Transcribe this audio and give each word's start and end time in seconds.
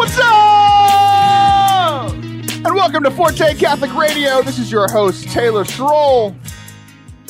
What's 0.00 0.18
up? 0.18 2.10
And 2.14 2.74
welcome 2.74 3.04
to 3.04 3.10
Forte 3.10 3.54
Catholic 3.56 3.94
Radio. 3.94 4.40
This 4.40 4.58
is 4.58 4.72
your 4.72 4.88
host, 4.90 5.28
Taylor 5.28 5.62
Schroll. 5.62 6.34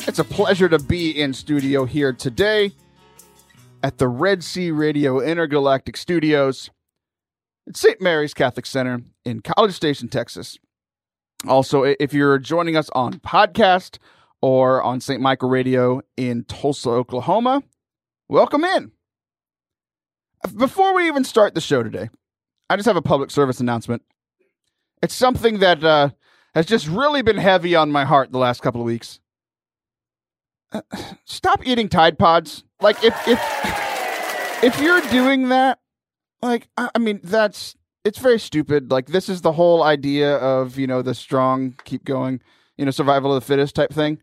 It's 0.07 0.19
a 0.19 0.23
pleasure 0.23 0.69
to 0.69 0.79
be 0.79 1.11
in 1.11 1.33
studio 1.33 1.83
here 1.83 2.13
today 2.13 2.71
at 3.83 3.97
the 3.97 4.07
Red 4.07 4.41
Sea 4.41 4.71
Radio 4.71 5.19
Intergalactic 5.19 5.97
Studios 5.97 6.69
at 7.67 7.75
St. 7.75 7.99
Mary's 7.99 8.33
Catholic 8.33 8.65
Center 8.65 9.01
in 9.25 9.41
College 9.41 9.73
Station, 9.73 10.07
Texas. 10.07 10.57
Also, 11.45 11.83
if 11.83 12.13
you're 12.13 12.39
joining 12.39 12.77
us 12.77 12.89
on 12.95 13.15
podcast 13.15 13.97
or 14.41 14.81
on 14.81 15.01
St. 15.01 15.21
Michael 15.21 15.49
Radio 15.49 16.03
in 16.15 16.45
Tulsa, 16.45 16.91
Oklahoma, 16.91 17.63
welcome 18.29 18.63
in. 18.63 18.93
Before 20.55 20.95
we 20.95 21.05
even 21.07 21.25
start 21.25 21.53
the 21.53 21.59
show 21.59 21.83
today, 21.83 22.09
I 22.71 22.77
just 22.77 22.87
have 22.87 22.95
a 22.95 23.01
public 23.01 23.31
service 23.31 23.59
announcement. 23.59 24.01
It's 25.03 25.13
something 25.13 25.59
that 25.59 25.83
uh, 25.83 26.11
has 26.55 26.65
just 26.65 26.87
really 26.87 27.21
been 27.21 27.35
heavy 27.35 27.75
on 27.75 27.91
my 27.91 28.05
heart 28.05 28.31
the 28.31 28.37
last 28.37 28.61
couple 28.61 28.79
of 28.79 28.85
weeks. 28.85 29.19
Uh, 30.71 30.81
stop 31.25 31.67
eating 31.67 31.89
Tide 31.89 32.17
Pods. 32.17 32.63
Like 32.79 33.03
if 33.03 33.13
if 33.27 34.63
if 34.63 34.79
you're 34.79 35.01
doing 35.01 35.49
that, 35.49 35.79
like 36.41 36.69
I, 36.77 36.89
I 36.95 36.99
mean 36.99 37.19
that's 37.21 37.75
it's 38.05 38.19
very 38.19 38.39
stupid. 38.39 38.89
Like 38.89 39.07
this 39.07 39.27
is 39.27 39.41
the 39.41 39.51
whole 39.51 39.83
idea 39.83 40.37
of 40.37 40.79
you 40.79 40.87
know 40.87 41.01
the 41.01 41.13
strong 41.13 41.75
keep 41.83 42.05
going, 42.05 42.39
you 42.77 42.85
know 42.85 42.91
survival 42.91 43.35
of 43.35 43.43
the 43.43 43.45
fittest 43.45 43.75
type 43.75 43.91
thing. 43.91 44.21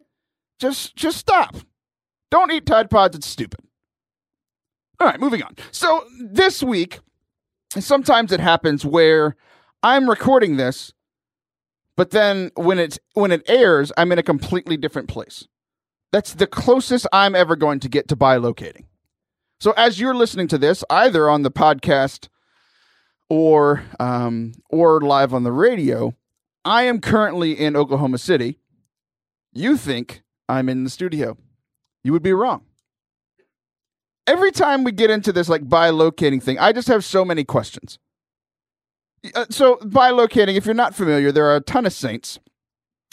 Just 0.59 0.97
just 0.97 1.19
stop. 1.19 1.55
Don't 2.31 2.51
eat 2.51 2.65
Tide 2.65 2.89
Pods. 2.89 3.15
It's 3.15 3.27
stupid. 3.27 3.61
All 5.01 5.07
right, 5.07 5.21
moving 5.21 5.43
on. 5.43 5.55
So 5.71 6.07
this 6.19 6.63
week, 6.63 7.01
sometimes 7.71 8.33
it 8.33 8.41
happens 8.41 8.85
where 8.85 9.37
I'm 9.83 10.09
recording 10.09 10.57
this, 10.57 10.93
but 11.97 12.11
then 12.11 12.51
when 12.55 12.79
it's 12.79 12.99
when 13.15 13.33
it 13.33 13.43
airs, 13.49 13.93
I'm 13.97 14.13
in 14.13 14.19
a 14.19 14.23
completely 14.23 14.77
different 14.77 15.09
place. 15.09 15.47
That's 16.13 16.35
the 16.35 16.47
closest 16.47 17.07
I'm 17.13 17.35
ever 17.35 17.57
going 17.57 17.81
to 17.81 17.89
get 17.89 18.09
to 18.09 18.17
bilocating. 18.17 18.85
So 19.61 19.73
as 19.73 20.01
you're 20.01 20.15
listening 20.15 20.49
to 20.49 20.59
this, 20.59 20.85
either 20.89 21.29
on 21.29 21.43
the 21.43 21.51
podcast 21.51 22.29
or 23.29 23.83
um, 24.01 24.53
or 24.71 25.01
live 25.01 25.35
on 25.35 25.43
the 25.43 25.53
radio, 25.53 26.15
I 26.65 26.85
am 26.85 27.01
currently 27.01 27.53
in 27.53 27.77
Oklahoma 27.77 28.19
City. 28.19 28.59
You 29.53 29.77
think 29.77 30.23
I'm 30.49 30.69
in 30.69 30.85
the 30.85 30.91
studio. 30.91 31.37
You 32.05 32.13
would 32.13 32.23
be 32.23 32.33
wrong 32.33 32.65
every 34.29 34.53
time 34.53 34.85
we 34.85 34.93
get 34.93 35.11
into 35.11 35.33
this 35.33 35.49
like 35.49 35.69
by 35.69 35.91
locating 35.91 36.41
thing, 36.41 36.59
I 36.59 36.73
just 36.73 36.89
have 36.89 37.05
so 37.05 37.25
many 37.25 37.45
questions. 37.45 37.99
Uh, 39.35 39.47
so 39.51 39.77
bilocating, 39.77 40.55
if 40.55 40.67
you're 40.67 40.75
not 40.75 40.95
familiar, 40.95 41.33
there 41.33 41.47
are 41.47 41.57
a 41.57 41.61
ton 41.61 41.87
of 41.87 41.93
saints 41.93 42.39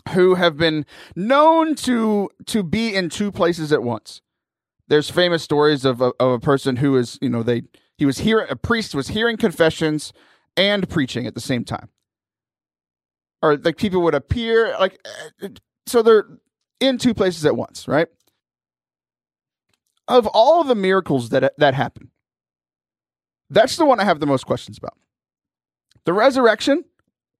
who 0.09 0.35
have 0.35 0.57
been 0.57 0.85
known 1.15 1.73
to 1.73 2.29
to 2.45 2.61
be 2.61 2.93
in 2.93 3.09
two 3.09 3.31
places 3.31 3.71
at 3.73 3.81
once. 3.81 4.21
There's 4.87 5.09
famous 5.09 5.41
stories 5.41 5.83
of 5.83 5.99
a, 6.01 6.11
of 6.19 6.31
a 6.33 6.39
person 6.39 6.75
who 6.75 6.95
is, 6.95 7.17
you 7.21 7.29
know, 7.29 7.41
they 7.41 7.63
he 7.97 8.05
was 8.05 8.19
here 8.19 8.41
a 8.41 8.55
priest 8.55 8.93
was 8.93 9.07
hearing 9.07 9.37
confessions 9.37 10.13
and 10.55 10.87
preaching 10.87 11.25
at 11.25 11.33
the 11.33 11.41
same 11.41 11.63
time. 11.63 11.89
Or 13.41 13.57
like 13.57 13.77
people 13.77 14.01
would 14.03 14.15
appear 14.15 14.75
like 14.79 14.99
uh, 15.41 15.49
so 15.87 16.03
they're 16.03 16.27
in 16.79 16.99
two 16.99 17.15
places 17.15 17.45
at 17.45 17.55
once, 17.55 17.87
right? 17.87 18.07
Of 20.07 20.27
all 20.27 20.63
the 20.63 20.75
miracles 20.75 21.29
that 21.29 21.53
that 21.57 21.73
happen, 21.73 22.11
that's 23.49 23.77
the 23.77 23.85
one 23.85 23.99
I 23.99 24.03
have 24.03 24.19
the 24.19 24.25
most 24.25 24.45
questions 24.45 24.77
about. 24.77 24.97
The 26.05 26.13
resurrection 26.13 26.85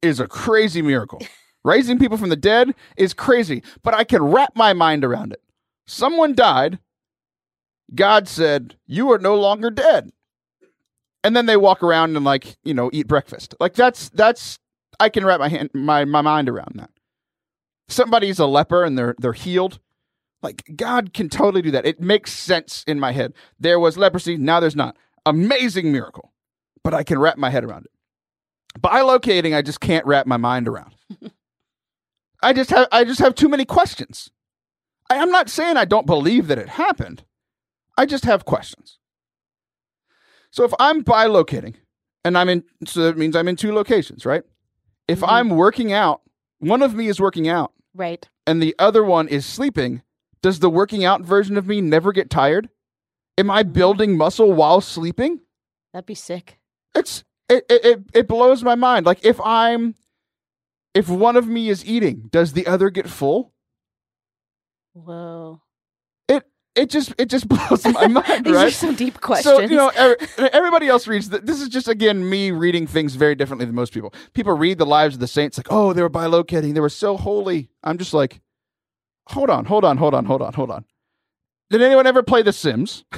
is 0.01 0.19
a 0.19 0.27
crazy 0.27 0.81
miracle. 0.81 1.21
Raising 1.63 1.97
people 1.97 2.17
from 2.17 2.29
the 2.29 2.35
dead 2.35 2.75
is 2.95 3.13
crazy, 3.13 3.63
but 3.81 3.95
I 3.95 4.03
can 4.03 4.23
wrap 4.23 4.55
my 4.55 4.73
mind 4.73 5.03
around 5.03 5.33
it. 5.33 5.41
Someone 5.87 6.35
died. 6.35 6.77
God 7.93 8.27
said, 8.27 8.75
"You 8.85 9.11
are 9.11 9.17
no 9.17 9.35
longer 9.35 9.71
dead." 9.71 10.11
And 11.23 11.35
then 11.35 11.47
they 11.47 11.57
walk 11.57 11.81
around 11.81 12.15
and 12.15 12.23
like, 12.23 12.55
you 12.63 12.75
know, 12.75 12.91
eat 12.93 13.07
breakfast. 13.07 13.55
Like 13.59 13.73
that's 13.73 14.09
that's 14.09 14.59
I 14.99 15.09
can 15.09 15.25
wrap 15.25 15.39
my 15.39 15.49
hand 15.49 15.71
my 15.73 16.05
my 16.05 16.21
mind 16.21 16.49
around 16.49 16.73
that. 16.75 16.91
Somebody's 17.87 18.37
a 18.37 18.45
leper 18.45 18.83
and 18.83 18.95
they're 18.95 19.15
they're 19.17 19.33
healed. 19.33 19.79
Like 20.41 20.63
God 20.75 21.13
can 21.13 21.29
totally 21.29 21.61
do 21.61 21.71
that. 21.71 21.85
It 21.85 21.99
makes 21.99 22.31
sense 22.33 22.83
in 22.87 22.99
my 22.99 23.11
head. 23.11 23.33
There 23.59 23.79
was 23.79 23.97
leprosy, 23.97 24.37
now 24.37 24.59
there's 24.59 24.75
not. 24.75 24.95
Amazing 25.25 25.91
miracle. 25.91 26.31
But 26.83 26.93
I 26.93 27.03
can 27.03 27.17
wrap 27.17 27.37
my 27.37 27.49
head 27.49 27.63
around 27.63 27.85
it. 27.85 27.91
Bilocating, 28.79 29.55
I 29.55 29.61
just 29.61 29.79
can't 29.79 30.05
wrap 30.05 30.27
my 30.27 30.37
mind 30.37 30.67
around. 30.67 30.95
I 32.43 32.53
just 32.53 32.69
have 32.69 32.87
I 32.91 33.03
just 33.03 33.19
have 33.19 33.33
too 33.33 33.49
many 33.49 33.65
questions. 33.65 34.29
I, 35.09 35.19
I'm 35.19 35.31
not 35.31 35.49
saying 35.49 35.77
I 35.77 35.85
don't 35.85 36.05
believe 36.05 36.47
that 36.47 36.59
it 36.59 36.69
happened. 36.69 37.23
I 37.97 38.05
just 38.05 38.25
have 38.25 38.45
questions. 38.45 38.99
So 40.51 40.63
if 40.63 40.73
I'm 40.79 41.03
bilocating 41.03 41.75
and 42.23 42.37
I'm 42.37 42.49
in 42.49 42.63
so 42.85 43.01
that 43.01 43.17
means 43.17 43.35
I'm 43.35 43.47
in 43.47 43.55
two 43.55 43.73
locations, 43.73 44.25
right? 44.25 44.43
If 45.07 45.19
mm-hmm. 45.19 45.29
I'm 45.29 45.49
working 45.49 45.91
out, 45.91 46.21
one 46.59 46.81
of 46.81 46.93
me 46.93 47.07
is 47.07 47.19
working 47.19 47.47
out. 47.47 47.73
Right. 47.93 48.27
And 48.45 48.61
the 48.61 48.75
other 48.77 49.03
one 49.03 49.27
is 49.27 49.45
sleeping, 49.45 50.01
does 50.45 50.59
the 50.59 50.69
working 50.69 51.03
out 51.03 51.21
version 51.21 51.57
of 51.57 51.65
me 51.65 51.81
never 51.81 52.11
get 52.11 52.29
tired? 52.29 52.69
Am 53.35 53.49
I 53.49 53.63
mm-hmm. 53.63 53.71
building 53.71 54.15
muscle 54.15 54.53
while 54.53 54.79
sleeping? 54.79 55.39
That'd 55.91 56.05
be 56.05 56.13
sick. 56.13 56.59
It's 56.93 57.23
it, 57.49 57.65
it 57.67 58.03
it 58.13 58.27
blows 58.27 58.63
my 58.63 58.75
mind. 58.75 59.07
Like 59.07 59.25
if 59.25 59.41
I'm 59.41 59.95
if 60.93 61.09
one 61.09 61.35
of 61.35 61.47
me 61.47 61.67
is 61.67 61.83
eating, 61.83 62.29
does 62.29 62.53
the 62.53 62.67
other 62.67 62.91
get 62.91 63.09
full? 63.09 63.53
Whoa. 64.93 65.63
It 66.27 66.43
it 66.75 66.91
just 66.91 67.15
it 67.17 67.31
just 67.31 67.47
blows 67.49 67.83
my 67.83 68.05
mind. 68.07 68.45
These 68.45 68.53
right? 68.53 68.67
are 68.67 68.71
some 68.71 68.93
deep 68.93 69.21
questions. 69.21 69.55
So 69.55 69.61
you 69.61 69.75
know, 69.75 69.89
everybody 70.53 70.87
else 70.87 71.07
reads. 71.07 71.29
The, 71.29 71.39
this 71.39 71.59
is 71.59 71.69
just 71.69 71.87
again 71.87 72.29
me 72.29 72.51
reading 72.51 72.85
things 72.85 73.15
very 73.15 73.33
differently 73.33 73.65
than 73.65 73.73
most 73.73 73.93
people. 73.93 74.13
People 74.35 74.53
read 74.53 74.77
the 74.77 74.85
lives 74.85 75.15
of 75.15 75.21
the 75.21 75.27
saints 75.27 75.57
like, 75.57 75.71
oh, 75.71 75.91
they 75.91 76.03
were 76.03 76.09
bilocating, 76.09 76.75
they 76.75 76.81
were 76.81 76.89
so 76.89 77.17
holy. 77.17 77.71
I'm 77.83 77.97
just 77.97 78.13
like, 78.13 78.41
hold 79.29 79.49
on, 79.49 79.65
hold 79.65 79.85
on, 79.85 79.97
hold 79.97 80.13
on, 80.13 80.25
hold 80.25 80.41
on, 80.41 80.53
hold 80.53 80.71
on. 80.71 80.85
Did 81.69 81.81
anyone 81.81 82.07
ever 82.07 82.23
play 82.23 82.41
The 82.41 82.53
Sims? 82.53 83.05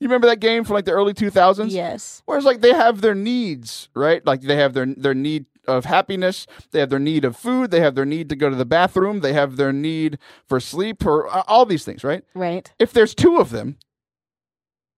You 0.00 0.08
remember 0.08 0.26
that 0.26 0.40
game 0.40 0.64
from 0.64 0.74
like 0.74 0.84
the 0.84 0.90
early 0.90 1.14
2000s? 1.14 1.70
Yes. 1.70 2.22
Where 2.24 2.36
it's 2.36 2.44
like 2.44 2.60
they 2.60 2.72
have 2.72 3.02
their 3.02 3.14
needs, 3.14 3.88
right? 3.94 4.26
Like 4.26 4.40
they 4.40 4.56
have 4.56 4.74
their 4.74 4.84
their 4.84 5.14
need 5.14 5.46
of 5.68 5.84
happiness, 5.84 6.44
they 6.72 6.80
have 6.80 6.90
their 6.90 6.98
need 6.98 7.24
of 7.24 7.36
food, 7.36 7.70
they 7.70 7.78
have 7.78 7.94
their 7.94 8.04
need 8.04 8.28
to 8.30 8.34
go 8.34 8.50
to 8.50 8.56
the 8.56 8.64
bathroom, 8.64 9.20
they 9.20 9.32
have 9.32 9.54
their 9.54 9.72
need 9.72 10.18
for 10.44 10.58
sleep 10.58 11.06
or 11.06 11.32
uh, 11.32 11.44
all 11.46 11.64
these 11.64 11.84
things, 11.84 12.02
right? 12.02 12.24
Right. 12.34 12.72
If 12.80 12.92
there's 12.92 13.14
two 13.14 13.36
of 13.36 13.50
them 13.50 13.78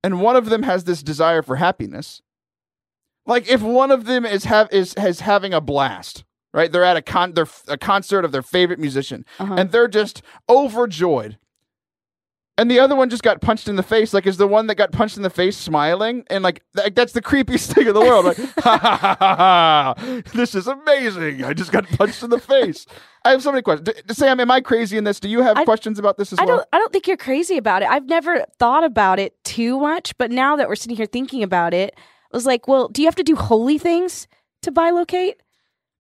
and 0.02 0.22
one 0.22 0.36
of 0.36 0.46
them 0.46 0.62
has 0.62 0.84
this 0.84 1.02
desire 1.02 1.42
for 1.42 1.56
happiness, 1.56 2.22
like 3.26 3.46
if 3.46 3.60
one 3.60 3.90
of 3.90 4.06
them 4.06 4.24
is 4.24 4.44
have 4.44 4.72
is 4.72 4.94
has 4.94 5.20
having 5.20 5.52
a 5.52 5.60
blast, 5.60 6.24
right? 6.54 6.70
They're 6.72 6.84
at 6.84 6.96
a 6.96 7.02
con 7.02 7.32
their 7.32 7.48
a 7.68 7.76
concert 7.76 8.24
of 8.24 8.32
their 8.32 8.42
favorite 8.42 8.78
musician, 8.78 9.26
uh-huh. 9.38 9.56
and 9.58 9.72
they're 9.72 9.88
just 9.88 10.22
overjoyed. 10.48 11.36
And 12.56 12.70
the 12.70 12.78
other 12.78 12.94
one 12.94 13.10
just 13.10 13.24
got 13.24 13.40
punched 13.40 13.66
in 13.66 13.74
the 13.74 13.82
face. 13.82 14.14
Like, 14.14 14.28
is 14.28 14.36
the 14.36 14.46
one 14.46 14.68
that 14.68 14.76
got 14.76 14.92
punched 14.92 15.16
in 15.16 15.24
the 15.24 15.30
face 15.30 15.56
smiling? 15.56 16.24
And 16.30 16.44
like, 16.44 16.62
th- 16.76 16.94
that's 16.94 17.12
the 17.12 17.20
creepiest 17.20 17.74
thing 17.74 17.88
in 17.88 17.94
the 17.94 18.00
world. 18.00 18.26
Like, 18.26 18.36
ha 18.60 18.78
ha 18.78 18.96
ha 18.96 19.16
ha 19.18 19.34
ha! 19.36 20.22
This 20.32 20.54
is 20.54 20.68
amazing. 20.68 21.42
I 21.42 21.52
just 21.52 21.72
got 21.72 21.84
punched 21.88 22.22
in 22.22 22.30
the 22.30 22.38
face. 22.38 22.86
I 23.24 23.32
have 23.32 23.42
so 23.42 23.50
many 23.50 23.62
questions. 23.62 23.88
D- 23.88 24.14
Sam, 24.14 24.38
am 24.38 24.52
I 24.52 24.60
crazy 24.60 24.96
in 24.96 25.02
this? 25.02 25.18
Do 25.18 25.28
you 25.28 25.42
have 25.42 25.56
I, 25.56 25.64
questions 25.64 25.98
about 25.98 26.16
this 26.16 26.32
as 26.32 26.38
I 26.38 26.44
well? 26.44 26.58
Don't, 26.58 26.68
I 26.72 26.78
don't 26.78 26.92
think 26.92 27.08
you're 27.08 27.16
crazy 27.16 27.56
about 27.56 27.82
it. 27.82 27.88
I've 27.88 28.06
never 28.06 28.44
thought 28.60 28.84
about 28.84 29.18
it 29.18 29.34
too 29.42 29.80
much, 29.80 30.16
but 30.16 30.30
now 30.30 30.54
that 30.54 30.68
we're 30.68 30.76
sitting 30.76 30.96
here 30.96 31.06
thinking 31.06 31.42
about 31.42 31.74
it, 31.74 31.94
I 31.96 32.36
was 32.36 32.46
like, 32.46 32.68
well, 32.68 32.86
do 32.86 33.02
you 33.02 33.08
have 33.08 33.16
to 33.16 33.24
do 33.24 33.34
holy 33.34 33.78
things 33.78 34.28
to 34.62 34.70
bilocate? 34.70 35.34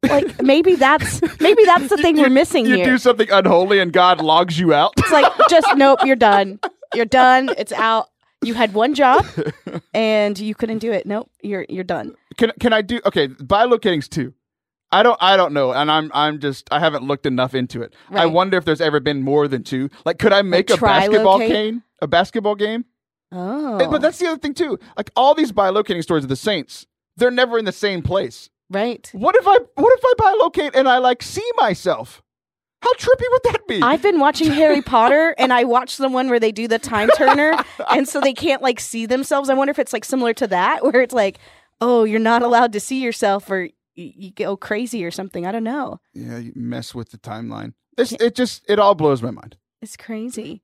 Like 0.08 0.42
maybe 0.42 0.74
that's 0.74 1.20
maybe 1.40 1.64
that's 1.64 1.88
the 1.88 1.96
thing 2.02 2.16
you, 2.16 2.22
we're 2.22 2.30
missing 2.30 2.66
you 2.66 2.76
here. 2.76 2.84
You 2.84 2.92
do 2.92 2.98
something 2.98 3.30
unholy 3.30 3.80
and 3.80 3.92
God 3.92 4.20
logs 4.20 4.58
you 4.58 4.72
out. 4.74 4.94
It's 4.98 5.10
like 5.10 5.30
just 5.48 5.66
nope, 5.76 6.00
you're 6.04 6.16
done. 6.16 6.60
You're 6.94 7.04
done. 7.04 7.50
It's 7.58 7.72
out. 7.72 8.08
You 8.42 8.54
had 8.54 8.74
one 8.74 8.94
job 8.94 9.26
and 9.94 10.38
you 10.38 10.54
couldn't 10.54 10.78
do 10.78 10.92
it. 10.92 11.06
Nope, 11.06 11.30
you're 11.42 11.66
you're 11.68 11.84
done. 11.84 12.14
Can 12.36 12.52
can 12.60 12.72
I 12.72 12.82
do 12.82 13.00
okay, 13.06 13.28
bilocating's 13.28 14.08
two. 14.08 14.34
I 14.92 15.02
don't 15.02 15.18
I 15.20 15.36
don't 15.36 15.52
know 15.52 15.72
and 15.72 15.90
I'm 15.90 16.10
I'm 16.14 16.38
just 16.38 16.68
I 16.70 16.78
haven't 16.78 17.04
looked 17.04 17.26
enough 17.26 17.54
into 17.54 17.82
it. 17.82 17.94
Right. 18.10 18.22
I 18.22 18.26
wonder 18.26 18.56
if 18.56 18.64
there's 18.64 18.80
ever 18.80 19.00
been 19.00 19.22
more 19.22 19.48
than 19.48 19.64
two. 19.64 19.90
Like 20.04 20.18
could 20.18 20.32
I 20.32 20.42
make 20.42 20.70
like 20.70 20.78
a 20.78 20.82
basketball 20.82 21.38
game? 21.38 21.82
A 22.00 22.06
basketball 22.06 22.54
game? 22.54 22.84
Oh. 23.32 23.90
But 23.90 24.00
that's 24.00 24.18
the 24.18 24.28
other 24.28 24.38
thing 24.38 24.54
too. 24.54 24.78
Like 24.96 25.10
all 25.16 25.34
these 25.34 25.52
bilocating 25.52 26.02
stories 26.02 26.24
of 26.24 26.28
the 26.28 26.36
Saints, 26.36 26.86
they're 27.16 27.30
never 27.30 27.58
in 27.58 27.64
the 27.64 27.72
same 27.72 28.02
place. 28.02 28.50
Right. 28.74 29.08
What 29.12 29.36
if 29.36 29.46
I 29.46 29.58
what 29.74 29.98
if 29.98 30.04
I 30.04 30.14
bilocate 30.20 30.72
and 30.74 30.88
I 30.88 30.98
like 30.98 31.22
see 31.22 31.48
myself? 31.56 32.22
How 32.80 32.92
trippy 32.94 33.24
would 33.30 33.42
that 33.44 33.66
be? 33.66 33.80
I've 33.80 34.02
been 34.02 34.20
watching 34.20 34.50
Harry 34.50 34.82
Potter 34.82 35.34
and 35.38 35.54
I 35.54 35.64
watched 35.64 35.96
the 35.96 36.08
one 36.08 36.28
where 36.28 36.38
they 36.40 36.52
do 36.52 36.68
the 36.68 36.78
time 36.78 37.08
turner 37.16 37.56
and 37.90 38.06
so 38.06 38.20
they 38.20 38.34
can't 38.34 38.60
like 38.60 38.78
see 38.78 39.06
themselves. 39.06 39.48
I 39.48 39.54
wonder 39.54 39.70
if 39.70 39.78
it's 39.78 39.94
like 39.94 40.04
similar 40.04 40.34
to 40.34 40.46
that 40.48 40.84
where 40.84 41.00
it's 41.00 41.14
like 41.14 41.38
oh, 41.80 42.04
you're 42.04 42.20
not 42.20 42.42
allowed 42.42 42.72
to 42.72 42.80
see 42.80 43.02
yourself 43.02 43.50
or 43.50 43.68
you, 43.94 44.30
go 44.32 44.56
crazy 44.56 45.04
or 45.04 45.10
something. 45.10 45.46
I 45.46 45.52
don't 45.52 45.64
know. 45.64 46.00
Yeah, 46.12 46.38
you 46.38 46.52
mess 46.54 46.94
with 46.94 47.10
the 47.10 47.18
timeline. 47.18 47.74
This 47.96 48.12
it 48.12 48.34
just 48.34 48.64
it 48.68 48.78
all 48.78 48.94
blows 48.94 49.22
my 49.22 49.30
mind. 49.30 49.56
It's 49.80 49.96
crazy. 49.96 50.62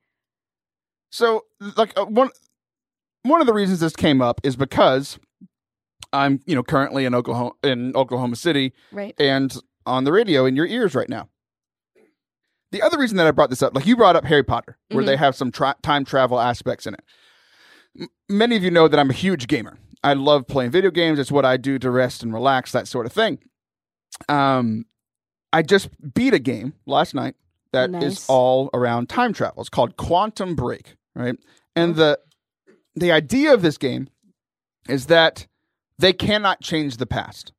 So, 1.11 1.45
like 1.77 1.93
uh, 1.97 2.07
one 2.07 2.31
one 3.23 3.41
of 3.41 3.47
the 3.47 3.53
reasons 3.53 3.81
this 3.81 3.95
came 3.95 4.21
up 4.23 4.41
is 4.43 4.57
because 4.57 5.19
I'm, 6.13 6.41
you 6.47 6.55
know, 6.55 6.63
currently 6.63 7.05
in 7.05 7.15
Oklahoma 7.15 7.53
in 7.63 7.95
Oklahoma 7.97 8.37
City 8.37 8.73
Right. 8.93 9.15
and 9.19 9.55
on 9.87 10.05
the 10.05 10.13
radio 10.13 10.45
in 10.47 10.57
your 10.57 10.67
ears 10.67 10.95
right 10.95 11.09
now. 11.09 11.29
The 12.73 12.83
other 12.83 12.99
reason 12.99 13.17
that 13.17 13.27
I 13.27 13.33
brought 13.33 13.51
this 13.51 13.63
up, 13.63 13.75
like 13.75 13.87
you 13.87 13.97
brought 13.97 14.15
up 14.17 14.25
Harry 14.25 14.45
Potter, 14.45 14.79
where 14.91 15.03
Mhm. 15.03 15.07
they 15.07 15.17
have 15.17 15.35
some 15.35 15.51
tra- 15.51 15.75
time 15.83 16.05
travel 16.05 16.39
aspects 16.39 16.87
in 16.87 16.95
it. 16.95 17.03
M- 18.01 18.09
many 18.29 18.57
of 18.57 18.63
you 18.63 18.71
know 18.71 18.87
that 18.87 18.99
I'm 19.01 19.11
a 19.11 19.15
huge 19.15 19.49
gamer. 19.49 19.79
I 20.05 20.13
love 20.15 20.47
playing 20.47 20.71
video 20.71 20.91
games. 20.91 21.19
It's 21.19 21.33
what 21.33 21.45
I 21.45 21.57
do 21.57 21.79
to 21.81 21.91
rest 21.91 22.23
and 22.23 22.33
relax, 22.33 22.71
that 22.73 22.87
sort 22.87 23.07
of 23.07 23.13
thing. 23.13 23.39
Um, 24.29 24.87
I 25.53 25.63
just 25.63 25.89
beat 26.15 26.33
a 26.33 26.39
game 26.39 26.75
last 26.87 27.13
night 27.15 27.35
that 27.73 27.91
is 27.91 27.93
Nice. 28.03 28.29
all 28.29 28.71
around 28.73 29.09
time 29.09 29.33
travel. 29.33 29.61
It's 29.63 29.69
called 29.71 29.97
Quantum 29.97 30.55
Break, 30.55 30.97
right? 31.15 31.37
And 31.75 31.97
the 31.97 32.19
the 32.97 33.13
idea 33.13 33.53
of 33.55 33.63
this 33.63 33.79
game 33.79 34.09
is 34.89 35.07
that 35.07 35.47
they 36.01 36.13
cannot 36.13 36.63
change 36.63 36.97
the 36.97 37.07
past, 37.07 37.53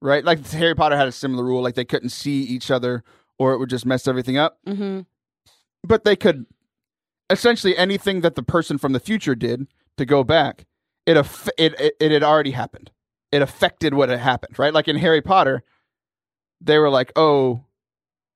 right? 0.00 0.24
Like 0.24 0.46
Harry 0.50 0.74
Potter 0.74 0.96
had 0.96 1.08
a 1.08 1.12
similar 1.12 1.44
rule, 1.44 1.62
like 1.62 1.74
they 1.74 1.84
couldn't 1.84 2.10
see 2.10 2.42
each 2.42 2.70
other 2.70 3.02
or 3.38 3.52
it 3.52 3.58
would 3.58 3.70
just 3.70 3.84
mess 3.84 4.06
everything 4.06 4.36
up. 4.36 4.58
Mm-hmm. 4.66 5.00
But 5.82 6.04
they 6.04 6.16
could 6.16 6.46
essentially 7.30 7.76
anything 7.76 8.20
that 8.20 8.36
the 8.36 8.42
person 8.42 8.78
from 8.78 8.92
the 8.92 9.00
future 9.00 9.34
did 9.34 9.66
to 9.96 10.04
go 10.04 10.22
back, 10.22 10.66
it 11.04 11.16
aff- 11.16 11.48
it, 11.58 11.78
it 11.80 11.96
it 12.00 12.12
had 12.12 12.22
already 12.22 12.52
happened. 12.52 12.90
It 13.32 13.42
affected 13.42 13.94
what 13.94 14.08
had 14.08 14.20
happened, 14.20 14.58
right? 14.58 14.72
Like 14.72 14.86
in 14.86 14.96
Harry 14.96 15.20
Potter, 15.20 15.64
they 16.60 16.78
were 16.78 16.90
like, 16.90 17.12
oh, 17.16 17.64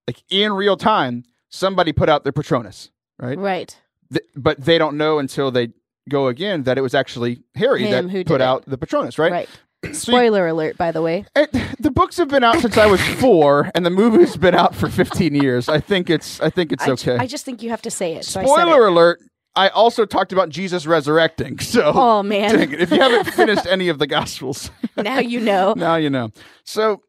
like 0.08 0.22
in 0.28 0.52
real 0.52 0.76
time, 0.76 1.24
somebody 1.48 1.92
put 1.92 2.08
out 2.08 2.24
their 2.24 2.32
Patronus, 2.32 2.90
right? 3.18 3.38
Right. 3.38 3.78
Th- 4.12 4.24
but 4.34 4.60
they 4.60 4.78
don't 4.78 4.96
know 4.96 5.18
until 5.20 5.52
they 5.52 5.68
go 6.08 6.28
again 6.28 6.64
that 6.64 6.78
it 6.78 6.80
was 6.80 6.94
actually 6.94 7.42
Harry 7.54 7.84
Him 7.84 7.90
that 8.06 8.10
who 8.12 8.18
put 8.24 8.28
did 8.28 8.34
it. 8.36 8.42
out 8.42 8.64
the 8.66 8.78
Patronus, 8.78 9.18
right? 9.18 9.30
Right. 9.32 9.48
So 9.84 9.88
you- 9.90 9.94
Spoiler 9.94 10.48
alert, 10.48 10.76
by 10.76 10.90
the 10.90 11.00
way. 11.02 11.24
it, 11.36 11.52
the 11.78 11.90
books 11.92 12.16
have 12.16 12.28
been 12.28 12.42
out 12.42 12.58
since 12.58 12.76
I 12.76 12.86
was 12.86 13.00
four, 13.20 13.70
and 13.76 13.86
the 13.86 13.90
movie's 13.90 14.36
been 14.36 14.54
out 14.54 14.74
for 14.74 14.88
fifteen 14.88 15.34
years. 15.36 15.68
I 15.68 15.78
think 15.78 16.10
it's 16.10 16.40
I 16.40 16.50
think 16.50 16.72
it's 16.72 16.82
I, 16.82 16.86
ju- 16.86 16.92
okay. 17.12 17.16
I 17.16 17.26
just 17.28 17.44
think 17.44 17.62
you 17.62 17.70
have 17.70 17.82
to 17.82 17.90
say 17.90 18.14
it. 18.14 18.24
So 18.24 18.40
I 18.40 18.44
said 18.44 18.50
Spoiler 18.50 18.86
it. 18.86 18.90
alert! 18.90 19.20
I 19.54 19.68
also 19.68 20.04
talked 20.04 20.32
about 20.32 20.48
Jesus 20.48 20.84
resurrecting. 20.86 21.58
So 21.62 21.92
Oh 21.94 22.22
man. 22.24 22.56
dang 22.56 22.72
it, 22.72 22.80
if 22.80 22.90
you 22.90 22.98
haven't 23.00 23.32
finished 23.34 23.66
any 23.66 23.88
of 23.88 24.00
the 24.00 24.06
Gospels, 24.08 24.70
now 24.96 25.20
you 25.20 25.38
know. 25.40 25.74
now 25.76 25.94
you 25.94 26.10
know. 26.10 26.30
So. 26.64 27.02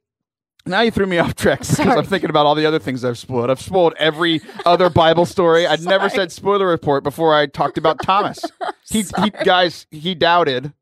Now 0.70 0.82
you 0.82 0.92
threw 0.92 1.08
me 1.08 1.18
off 1.18 1.36
track 1.36 1.60
because 1.60 1.80
I'm 1.80 2.06
thinking 2.06 2.30
about 2.30 2.46
all 2.46 2.56
the 2.56 2.66
other 2.66 2.80
things 2.80 3.04
I've 3.04 3.18
spoiled. 3.18 3.50
I've 3.50 3.62
spoiled 3.62 3.94
every 3.98 4.42
other 4.66 4.90
Bible 4.90 5.26
story. 5.26 5.66
I'd 5.66 5.84
never 5.84 6.10
said 6.10 6.32
spoiler 6.32 6.68
report 6.68 7.04
before 7.04 7.36
I 7.36 7.48
talked 7.48 7.78
about 7.78 8.02
Thomas. 8.04 8.46
he, 8.90 9.02
he 9.02 9.30
guys 9.44 9.88
he 9.92 10.16
doubted 10.16 10.74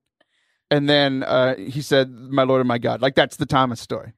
and 0.70 0.90
then 0.90 1.24
uh, 1.24 1.56
he 1.56 1.82
said 1.82 2.12
my 2.12 2.44
lord 2.44 2.60
and 2.62 2.68
my 2.68 2.78
god. 2.78 3.02
Like 3.02 3.16
that's 3.16 3.38
the 3.38 3.46
thomas 3.46 3.80
story. 3.80 4.14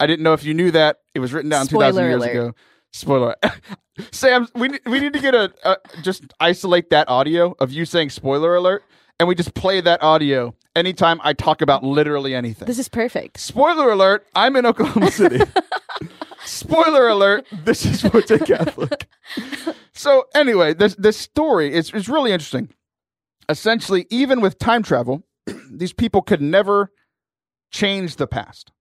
I 0.00 0.06
didn't 0.06 0.24
know 0.24 0.32
if 0.32 0.44
you 0.44 0.52
knew 0.52 0.70
that. 0.72 0.98
It 1.14 1.20
was 1.20 1.32
written 1.32 1.50
down 1.50 1.68
2000 1.68 2.04
years 2.04 2.16
alert. 2.16 2.30
ago. 2.30 2.52
Spoiler 2.92 3.36
sam 4.10 4.48
we, 4.54 4.70
we 4.86 5.00
need 5.00 5.12
to 5.12 5.20
get 5.20 5.34
a, 5.34 5.52
a 5.64 5.76
just 6.02 6.24
isolate 6.40 6.90
that 6.90 7.08
audio 7.08 7.54
of 7.60 7.70
you 7.70 7.84
saying 7.84 8.10
spoiler 8.10 8.56
alert 8.56 8.82
and 9.18 9.28
we 9.28 9.34
just 9.34 9.54
play 9.54 9.80
that 9.80 10.02
audio 10.02 10.54
anytime 10.74 11.20
i 11.22 11.32
talk 11.32 11.62
about 11.62 11.82
literally 11.84 12.34
anything. 12.34 12.66
This 12.66 12.78
is 12.78 12.88
perfect. 12.88 13.38
spoiler 13.40 13.90
alert 13.90 14.26
i'm 14.34 14.56
in 14.56 14.66
oklahoma 14.66 15.10
city. 15.10 15.40
Spoiler 16.44 17.08
alert 17.08 17.46
this 17.64 17.86
is 17.86 18.02
Forte 18.02 18.38
catholic. 18.40 19.06
So 19.96 20.24
anyway 20.34 20.74
this 20.74 20.94
this 20.96 21.16
story 21.16 21.72
is, 21.72 21.92
is 21.94 22.08
really 22.08 22.32
interesting. 22.32 22.68
Essentially 23.48 24.06
even 24.10 24.40
with 24.40 24.58
time 24.58 24.82
travel 24.82 25.22
these 25.70 25.92
people 25.92 26.20
could 26.20 26.42
never 26.42 26.90
change 27.70 28.16
the 28.16 28.26
past. 28.26 28.72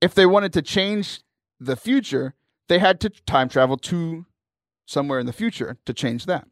If 0.00 0.14
they 0.14 0.26
wanted 0.26 0.52
to 0.54 0.62
change 0.62 1.20
the 1.60 1.76
future 1.76 2.34
they 2.68 2.78
had 2.78 3.00
to 3.00 3.10
time 3.10 3.48
travel 3.48 3.76
to 3.78 4.26
somewhere 4.86 5.18
in 5.20 5.26
the 5.26 5.32
future 5.32 5.78
to 5.86 5.94
change 5.94 6.26
that 6.26 6.46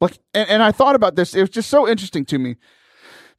like 0.00 0.18
and, 0.34 0.48
and 0.48 0.62
i 0.62 0.70
thought 0.72 0.94
about 0.94 1.16
this 1.16 1.34
it 1.34 1.40
was 1.40 1.50
just 1.50 1.70
so 1.70 1.88
interesting 1.88 2.24
to 2.24 2.38
me 2.38 2.56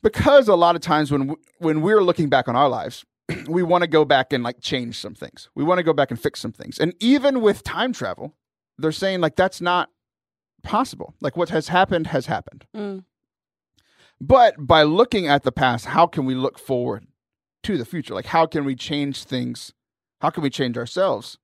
because 0.01 0.47
a 0.47 0.55
lot 0.55 0.75
of 0.75 0.81
times 0.81 1.11
when 1.11 1.21
w- 1.27 1.41
when 1.59 1.81
we're 1.81 2.01
looking 2.03 2.29
back 2.29 2.47
on 2.47 2.55
our 2.55 2.69
lives 2.69 3.05
we 3.47 3.63
want 3.63 3.81
to 3.83 3.87
go 3.87 4.03
back 4.05 4.33
and 4.33 4.43
like 4.43 4.59
change 4.61 4.97
some 4.97 5.13
things 5.15 5.49
we 5.55 5.63
want 5.63 5.77
to 5.77 5.83
go 5.83 5.93
back 5.93 6.11
and 6.11 6.19
fix 6.19 6.39
some 6.39 6.51
things 6.51 6.77
and 6.79 6.93
even 6.99 7.41
with 7.41 7.63
time 7.63 7.93
travel 7.93 8.35
they're 8.77 8.91
saying 8.91 9.21
like 9.21 9.35
that's 9.35 9.61
not 9.61 9.89
possible 10.63 11.13
like 11.21 11.35
what 11.37 11.49
has 11.49 11.67
happened 11.69 12.07
has 12.07 12.25
happened 12.27 12.65
Mm. 12.75 13.03
but 14.19 14.53
by 14.59 14.83
looking 14.83 15.27
at 15.27 15.41
the 15.43 15.51
past, 15.51 15.85
how 15.85 16.05
can 16.05 16.25
we 16.25 16.35
look 16.35 16.59
forward 16.59 17.07
to 17.63 17.77
the 17.77 17.85
future? 17.85 18.13
Like 18.13 18.27
how 18.27 18.45
can 18.45 18.65
we 18.65 18.75
change 18.75 19.23
things? 19.23 19.73
How 20.19 20.29
can 20.29 20.43
we 20.43 20.49
change 20.51 20.77
ourselves? 20.77 21.37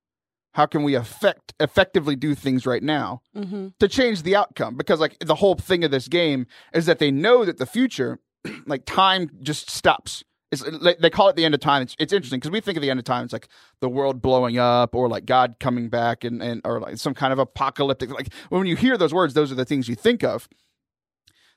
How 0.58 0.66
can 0.66 0.82
we 0.84 0.96
affect 0.96 1.54
effectively 1.60 2.16
do 2.16 2.34
things 2.36 2.66
right 2.66 2.82
now 2.84 3.22
Mm-hmm. 3.36 3.68
to 3.80 3.88
change 3.88 4.24
the 4.24 4.36
outcome? 4.36 4.76
Because 4.76 5.00
like 5.00 5.16
the 5.20 5.36
whole 5.36 5.56
thing 5.56 5.84
of 5.84 5.92
this 5.92 6.08
game 6.08 6.48
is 6.74 6.86
that 6.88 6.98
they 7.00 7.12
know 7.12 7.46
that 7.46 7.58
the 7.60 7.66
future, 7.68 8.20
like 8.66 8.84
time 8.86 9.30
just 9.42 9.70
stops. 9.70 10.24
It's 10.52 10.64
they 11.02 11.10
call 11.10 11.28
it 11.30 11.36
the 11.36 11.46
end 11.46 11.54
of 11.54 11.60
time. 11.60 11.82
It's, 11.84 11.96
it's 12.00 12.12
interesting 12.14 12.40
because 12.40 12.52
we 12.52 12.62
think 12.62 12.78
of 12.78 12.82
the 12.82 12.90
end 12.90 13.00
of 13.00 13.06
time. 13.06 13.24
It's 13.26 13.34
like 13.34 13.50
the 13.82 13.90
world 13.90 14.22
blowing 14.22 14.58
up 14.58 14.96
or 14.96 15.08
like 15.10 15.26
God 15.26 15.56
coming 15.60 15.90
back 15.90 16.24
and, 16.24 16.42
and 16.42 16.62
or 16.66 16.80
like 16.80 16.98
some 16.98 17.14
kind 17.14 17.34
of 17.34 17.40
apocalyptic. 17.40 18.10
Like 18.10 18.34
when 18.50 18.66
you 18.66 18.76
hear 18.78 18.98
those 18.98 19.14
words, 19.14 19.34
those 19.34 19.52
are 19.52 19.56
the 19.56 19.66
things 19.66 19.88
you 19.88 19.96
think 19.96 20.24
of 20.24 20.48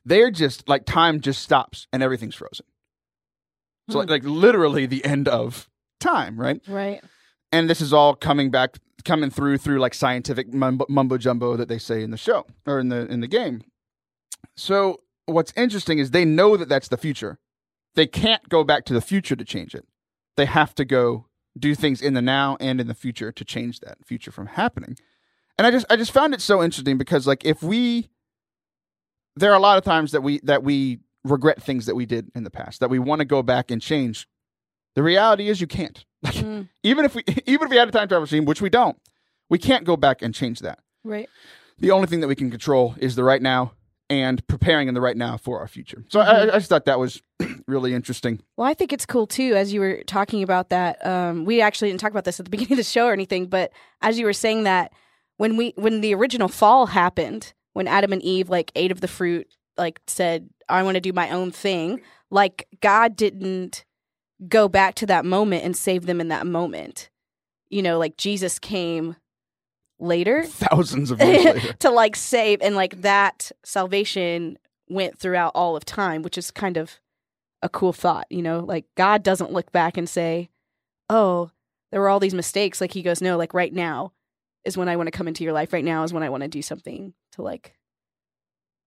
they're 0.04 0.30
just 0.30 0.68
like 0.68 0.84
time 0.86 1.20
just 1.20 1.42
stops 1.42 1.86
and 1.92 2.02
everything's 2.02 2.34
frozen. 2.34 2.66
So 3.90 3.98
like, 3.98 4.08
Hmm. 4.08 4.12
like 4.12 4.24
literally 4.24 4.86
the 4.86 5.04
end 5.04 5.28
of 5.28 5.68
time, 6.00 6.38
right? 6.40 6.60
Right. 6.68 7.02
And 7.52 7.68
this 7.68 7.80
is 7.80 7.92
all 7.92 8.14
coming 8.14 8.50
back, 8.50 8.76
coming 9.02 9.30
through 9.30 9.58
through 9.58 9.78
like 9.78 9.94
scientific 9.94 10.52
mumbo, 10.52 11.18
jumbo 11.18 11.56
that 11.56 11.68
they 11.68 11.78
say 11.78 12.02
in 12.02 12.10
the 12.10 12.16
show 12.16 12.46
or 12.66 12.78
in 12.78 12.88
the 12.88 13.06
in 13.06 13.20
the 13.20 13.28
game. 13.28 13.62
So 14.56 15.00
what's 15.26 15.52
interesting 15.56 15.98
is 15.98 16.10
they 16.10 16.24
know 16.24 16.56
that 16.56 16.68
that's 16.68 16.88
the 16.88 16.96
future. 16.96 17.38
They 17.94 18.06
can't 18.06 18.48
go 18.48 18.64
back 18.64 18.84
to 18.86 18.94
the 18.94 19.00
future 19.00 19.36
to 19.36 19.44
change 19.44 19.74
it. 19.74 19.86
They 20.36 20.46
have 20.46 20.74
to 20.76 20.84
go 20.84 21.26
do 21.58 21.74
things 21.74 22.00
in 22.00 22.14
the 22.14 22.22
now 22.22 22.56
and 22.60 22.80
in 22.80 22.86
the 22.86 22.94
future 22.94 23.32
to 23.32 23.44
change 23.44 23.80
that 23.80 23.98
future 24.04 24.30
from 24.30 24.46
happening. 24.46 24.96
And 25.58 25.66
I 25.66 25.70
just 25.70 25.86
I 25.90 25.96
just 25.96 26.12
found 26.12 26.34
it 26.34 26.40
so 26.40 26.62
interesting 26.62 26.98
because 26.98 27.26
like 27.26 27.44
if 27.44 27.62
we 27.62 28.08
there 29.36 29.52
are 29.52 29.56
a 29.56 29.60
lot 29.60 29.78
of 29.78 29.84
times 29.84 30.12
that 30.12 30.22
we 30.22 30.40
that 30.44 30.62
we 30.62 31.00
regret 31.24 31.62
things 31.62 31.86
that 31.86 31.94
we 31.94 32.06
did 32.06 32.30
in 32.34 32.44
the 32.44 32.50
past 32.50 32.80
that 32.80 32.90
we 32.90 32.98
want 32.98 33.20
to 33.20 33.24
go 33.24 33.42
back 33.42 33.70
and 33.70 33.82
change. 33.82 34.26
The 34.94 35.02
reality 35.02 35.48
is 35.48 35.60
you 35.60 35.66
can't. 35.66 36.04
Like 36.22 36.34
Mm. 36.34 36.68
even 36.82 37.04
if 37.04 37.14
we 37.14 37.22
even 37.46 37.64
if 37.66 37.70
we 37.70 37.76
had 37.76 37.88
a 37.88 37.92
time 37.92 38.08
travel 38.08 38.20
machine, 38.22 38.44
which 38.44 38.60
we 38.60 38.68
don't, 38.70 38.96
we 39.48 39.58
can't 39.58 39.84
go 39.84 39.96
back 39.96 40.22
and 40.22 40.34
change 40.34 40.60
that. 40.60 40.80
Right. 41.04 41.28
The 41.78 41.90
only 41.92 42.06
thing 42.06 42.20
that 42.20 42.28
we 42.28 42.34
can 42.34 42.50
control 42.50 42.94
is 42.98 43.14
the 43.16 43.24
right 43.24 43.40
now 43.40 43.72
and 44.10 44.46
preparing 44.48 44.88
in 44.88 44.94
the 44.94 45.00
right 45.00 45.16
now 45.16 45.36
for 45.38 45.60
our 45.60 45.68
future. 45.68 46.04
So 46.08 46.20
I, 46.20 46.42
I 46.42 46.58
just 46.58 46.68
thought 46.68 46.84
that 46.84 46.98
was 46.98 47.22
really 47.66 47.94
interesting. 47.94 48.40
Well, 48.56 48.66
I 48.68 48.74
think 48.74 48.92
it's 48.92 49.06
cool 49.06 49.26
too. 49.26 49.54
As 49.54 49.72
you 49.72 49.80
were 49.80 50.02
talking 50.06 50.42
about 50.42 50.68
that, 50.70 51.04
um, 51.06 51.44
we 51.46 51.60
actually 51.62 51.88
didn't 51.90 52.00
talk 52.00 52.10
about 52.10 52.24
this 52.24 52.38
at 52.38 52.44
the 52.44 52.50
beginning 52.56 52.72
of 52.72 52.78
the 52.78 52.84
show 52.84 53.06
or 53.06 53.12
anything, 53.12 53.46
but 53.46 53.72
as 54.02 54.18
you 54.18 54.26
were 54.26 54.32
saying 54.34 54.64
that, 54.64 54.92
when 55.38 55.56
we 55.56 55.72
when 55.76 56.02
the 56.02 56.14
original 56.14 56.48
fall 56.48 56.86
happened, 56.86 57.54
when 57.72 57.88
Adam 57.88 58.12
and 58.12 58.20
Eve 58.22 58.50
like 58.50 58.70
ate 58.74 58.92
of 58.92 59.00
the 59.00 59.08
fruit, 59.08 59.46
like 59.78 60.00
said, 60.06 60.50
"I 60.68 60.82
want 60.82 60.96
to 60.96 61.00
do 61.00 61.14
my 61.14 61.30
own 61.30 61.50
thing," 61.50 62.02
like 62.30 62.68
God 62.82 63.16
didn't 63.16 63.86
go 64.48 64.68
back 64.68 64.94
to 64.96 65.06
that 65.06 65.24
moment 65.24 65.64
and 65.64 65.76
save 65.76 66.06
them 66.06 66.20
in 66.20 66.28
that 66.28 66.46
moment. 66.46 67.10
You 67.68 67.82
know, 67.82 67.98
like 67.98 68.16
Jesus 68.16 68.58
came 68.58 69.16
later 69.98 70.42
Thousands 70.46 71.10
of 71.10 71.20
years 71.20 71.44
later. 71.44 71.72
to 71.74 71.90
like 71.90 72.16
save 72.16 72.62
and 72.62 72.74
like 72.74 73.02
that 73.02 73.52
salvation 73.64 74.58
went 74.88 75.18
throughout 75.18 75.52
all 75.54 75.76
of 75.76 75.84
time 75.84 76.22
which 76.22 76.38
is 76.38 76.50
kind 76.50 76.78
of 76.78 76.98
a 77.62 77.68
cool 77.68 77.92
thought 77.92 78.26
you 78.30 78.40
know? 78.40 78.60
Like 78.60 78.86
god 78.96 79.22
doesn't 79.22 79.52
look 79.52 79.70
back 79.72 79.98
and 79.98 80.08
say 80.08 80.48
oh 81.10 81.50
there 81.92 82.00
were 82.00 82.08
all 82.08 82.20
these 82.20 82.32
mistakes. 82.34 82.80
Like 82.80 82.92
he 82.92 83.02
goes 83.02 83.20
no 83.20 83.36
like 83.36 83.52
right 83.52 83.72
now 83.74 84.12
is 84.64 84.76
when 84.78 84.88
i 84.88 84.96
want 84.96 85.08
to 85.08 85.10
come 85.10 85.28
into 85.28 85.44
your 85.44 85.52
life. 85.52 85.70
Right 85.72 85.84
now 85.84 86.02
is 86.02 86.12
when 86.14 86.22
i 86.22 86.30
want 86.30 86.44
to 86.44 86.48
do 86.48 86.62
something 86.62 87.12
to 87.32 87.42
like 87.42 87.74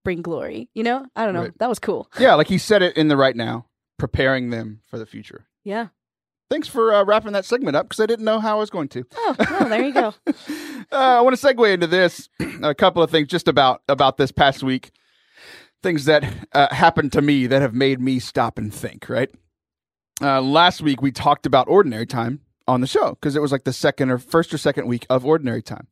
bring 0.03 0.23
glory. 0.23 0.69
You 0.73 0.81
know? 0.83 1.05
I 1.15 1.25
don't 1.25 1.35
know. 1.35 1.41
Right. 1.43 1.59
that 1.59 1.69
was 1.69 1.79
cool. 1.79 2.09
Yeah, 2.19 2.33
like 2.33 2.47
he 2.47 2.57
said 2.57 2.81
it 2.81 2.97
in 2.97 3.07
the 3.07 3.17
right 3.17 3.35
now, 3.35 3.67
preparing 3.97 4.49
them 4.49 4.81
for 4.87 4.97
the 4.97 5.05
future. 5.05 5.45
yeah 5.63 5.87
Thanks 6.49 6.67
for 6.67 6.93
uh, 6.93 7.03
wrapping 7.03 7.31
that 7.31 7.45
segment 7.45 7.75
up 7.75 7.87
because 7.89 7.99
I 7.99 8.05
didn't 8.05 8.25
know 8.25 8.39
how 8.39 8.57
I 8.57 8.59
was 8.59 8.69
going 8.69 8.87
to. 8.89 9.05
oh 9.15 9.35
well 9.39 9.69
there 9.69 9.83
you 9.83 9.93
go 9.93 10.13
uh, 10.27 10.31
I 10.91 11.21
want 11.21 11.35
to 11.37 11.47
segue 11.47 11.73
into 11.73 11.87
this. 11.87 12.29
a 12.61 12.75
couple 12.75 13.01
of 13.01 13.09
things 13.09 13.27
just 13.29 13.47
about 13.47 13.81
about 13.87 14.17
this 14.17 14.31
past 14.31 14.61
week. 14.61 14.91
things 15.81 16.05
that 16.05 16.23
uh, 16.53 16.73
happened 16.73 17.11
to 17.13 17.21
me 17.21 17.47
that 17.47 17.61
have 17.61 17.73
made 17.73 17.99
me 17.99 18.19
stop 18.19 18.57
and 18.59 18.71
think. 18.73 19.09
Right. 19.09 19.31
Uh, 20.21 20.41
last 20.41 20.81
week 20.81 21.01
we 21.01 21.11
talked 21.11 21.45
about 21.47 21.67
ordinary 21.67 22.05
time 22.05 22.41
on 22.67 22.81
the 22.81 22.87
show 22.87 23.11
because 23.11 23.35
it 23.35 23.41
was 23.41 23.51
like 23.51 23.63
the 23.63 23.73
second 23.73 24.11
or 24.11 24.19
first 24.19 24.53
or 24.53 24.57
second 24.59 24.85
week 24.87 25.07
of 25.09 25.25
ordinary 25.25 25.63
time. 25.63 25.87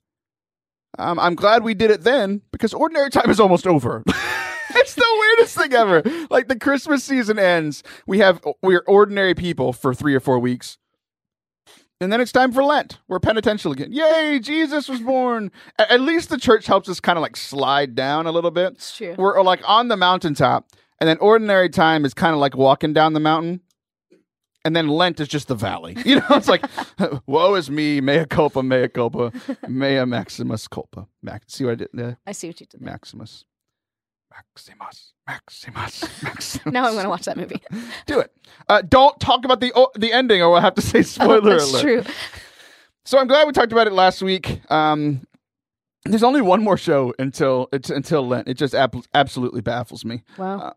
Um, 0.99 1.17
I'm 1.17 1.35
glad 1.35 1.63
we 1.63 1.73
did 1.73 1.89
it 1.89 2.03
then 2.03 2.41
because 2.51 2.73
ordinary 2.73 3.09
time 3.09 3.29
is 3.31 3.39
almost 3.39 3.65
over. 3.65 4.03
it's 4.75 4.93
the 4.93 5.10
weirdest 5.41 5.57
thing 5.57 5.73
ever. 5.73 6.01
Like 6.29 6.47
the 6.47 6.57
Christmas 6.59 7.03
season 7.03 7.37
ends, 7.39 7.83
we 8.07 8.19
have 8.19 8.41
we're 8.61 8.83
ordinary 8.87 9.33
people 9.35 9.73
for 9.73 9.93
three 9.93 10.15
or 10.15 10.19
four 10.19 10.39
weeks. 10.39 10.77
And 11.99 12.11
then 12.11 12.19
it's 12.19 12.31
time 12.31 12.51
for 12.51 12.63
Lent. 12.63 12.97
We're 13.07 13.19
penitential 13.19 13.71
again. 13.71 13.91
Yay, 13.91 14.39
Jesus 14.39 14.89
was 14.89 15.01
born. 15.01 15.51
A- 15.77 15.91
At 15.91 16.01
least 16.01 16.29
the 16.29 16.37
church 16.39 16.65
helps 16.65 16.89
us 16.89 16.99
kind 16.99 17.15
of 17.15 17.21
like 17.21 17.37
slide 17.37 17.93
down 17.93 18.25
a 18.25 18.31
little 18.31 18.49
bit. 18.49 18.73
It's 18.73 18.97
true. 18.97 19.13
We're 19.19 19.39
uh, 19.39 19.43
like 19.43 19.61
on 19.69 19.87
the 19.87 19.95
mountaintop, 19.97 20.65
and 20.99 21.07
then 21.07 21.17
ordinary 21.19 21.69
time 21.69 22.03
is 22.03 22.15
kind 22.15 22.33
of 22.33 22.39
like 22.39 22.57
walking 22.57 22.91
down 22.93 23.13
the 23.13 23.19
mountain. 23.19 23.61
And 24.65 24.75
then 24.75 24.87
Lent 24.87 25.19
is 25.19 25.27
just 25.27 25.47
the 25.47 25.55
valley. 25.55 25.95
You 26.05 26.15
know, 26.17 26.25
it's 26.31 26.47
like, 26.47 26.63
woe 27.27 27.53
is 27.55 27.69
me, 27.69 28.01
mea 28.01 28.25
culpa, 28.25 28.63
mea 28.63 28.87
culpa, 28.87 29.31
mea 29.67 30.03
maximus 30.05 30.67
culpa. 30.67 31.07
Max, 31.21 31.53
see 31.53 31.65
what 31.65 31.71
I 31.71 31.75
did 31.75 31.89
there? 31.93 32.17
I 32.25 32.31
see 32.31 32.47
what 32.47 32.59
you 32.61 32.65
did. 32.67 32.79
there. 32.81 32.91
Maximus. 32.91 33.45
Maximus. 34.31 35.13
Maximus. 35.27 36.23
Maximus. 36.23 36.65
Now 36.73 36.85
I'm 36.85 36.93
going 36.93 37.03
to 37.03 37.09
watch 37.09 37.25
that 37.25 37.37
movie. 37.37 37.61
Do 38.05 38.19
it. 38.19 38.31
Uh, 38.69 38.81
don't 38.81 39.19
talk 39.19 39.45
about 39.45 39.59
the 39.59 39.71
o- 39.75 39.91
the 39.95 40.11
ending, 40.13 40.41
or 40.41 40.51
we'll 40.51 40.61
have 40.61 40.75
to 40.75 40.81
say 40.81 41.01
spoiler 41.03 41.37
alert. 41.39 41.57
That's 41.59 41.71
alert. 41.71 41.81
true. 42.05 42.13
So 43.05 43.17
I'm 43.19 43.27
glad 43.27 43.45
we 43.47 43.53
talked 43.53 43.71
about 43.71 43.87
it 43.87 43.93
last 43.93 44.21
week. 44.21 44.61
Um, 44.71 45.25
there's 46.05 46.23
only 46.23 46.41
one 46.41 46.63
more 46.63 46.77
show 46.77 47.13
until 47.19 47.67
it's 47.71 47.89
until 47.89 48.27
Lent. 48.27 48.47
It 48.47 48.55
just 48.55 48.73
ab- 48.73 49.03
absolutely 49.13 49.61
baffles 49.61 50.05
me. 50.05 50.23
Wow. 50.37 50.59
Uh, 50.59 50.73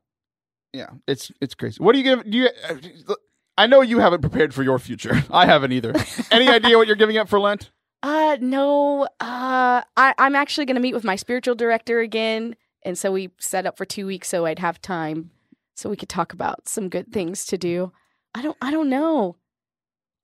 Yeah, 0.73 0.90
it's 1.06 1.30
it's 1.40 1.54
crazy. 1.54 1.82
What 1.82 1.92
do 1.92 1.99
you 1.99 2.04
give? 2.04 2.30
Do 2.30 2.37
you? 2.38 2.49
Uh, 2.68 3.14
I 3.56 3.66
know 3.68 3.80
you 3.82 4.00
haven't 4.00 4.20
prepared 4.20 4.52
for 4.52 4.62
your 4.64 4.78
future. 4.80 5.23
I 5.30 5.46
haven't 5.46 5.70
either. 5.73 5.94
Any 6.32 6.49
idea 6.49 6.76
what 6.76 6.87
you're 6.88 6.96
giving 6.96 7.16
up 7.18 7.28
for 7.28 7.38
Lent? 7.38 7.70
Uh 8.02 8.37
no. 8.40 9.04
Uh 9.20 9.82
I 9.96 10.14
I'm 10.18 10.34
actually 10.34 10.66
going 10.66 10.75
to 10.76 10.82
meet 10.82 10.94
with 10.94 11.04
my 11.04 11.16
spiritual 11.16 11.54
director 11.54 12.00
again 12.00 12.56
and 12.84 12.96
so 12.98 13.12
we 13.12 13.30
set 13.38 13.66
up 13.66 13.76
for 13.76 13.84
2 13.84 14.06
weeks 14.06 14.28
so 14.28 14.46
I'd 14.46 14.58
have 14.58 14.80
time 14.80 15.30
so 15.74 15.90
we 15.90 15.96
could 15.96 16.08
talk 16.08 16.32
about 16.32 16.68
some 16.68 16.88
good 16.88 17.12
things 17.12 17.44
to 17.46 17.58
do. 17.58 17.92
I 18.34 18.42
don't 18.42 18.56
I 18.60 18.70
don't 18.70 18.90
know. 18.90 19.36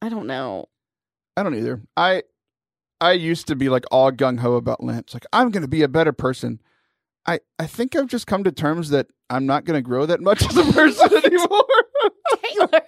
I 0.02 0.09
don't 0.09 0.26
know. 0.26 0.67
I 1.37 1.43
don't 1.43 1.55
either. 1.55 1.83
I 1.97 2.23
I 3.00 3.12
used 3.12 3.47
to 3.49 3.57
be 3.57 3.69
like 3.69 3.85
all 3.90 4.12
gung 4.12 4.38
ho 4.40 4.55
about 4.55 4.83
Lent. 4.83 5.14
Like 5.14 5.26
I'm 5.33 5.50
going 5.50 5.62
to 5.62 5.69
be 5.69 5.83
a 5.83 5.88
better 5.88 6.12
person. 6.12 6.61
I 7.26 7.40
I 7.59 7.67
think 7.67 7.97
I've 7.97 8.07
just 8.07 8.26
come 8.26 8.45
to 8.45 8.52
terms 8.52 8.90
that 8.90 9.09
I'm 9.29 9.47
not 9.47 9.64
going 9.64 9.76
to 9.79 9.83
grow 9.83 10.07
that 10.07 10.21
much 10.21 10.43
as 10.45 10.57
a 10.69 10.73
person 10.73 11.17
anymore. 11.25 11.67
Taylor. 12.43 12.83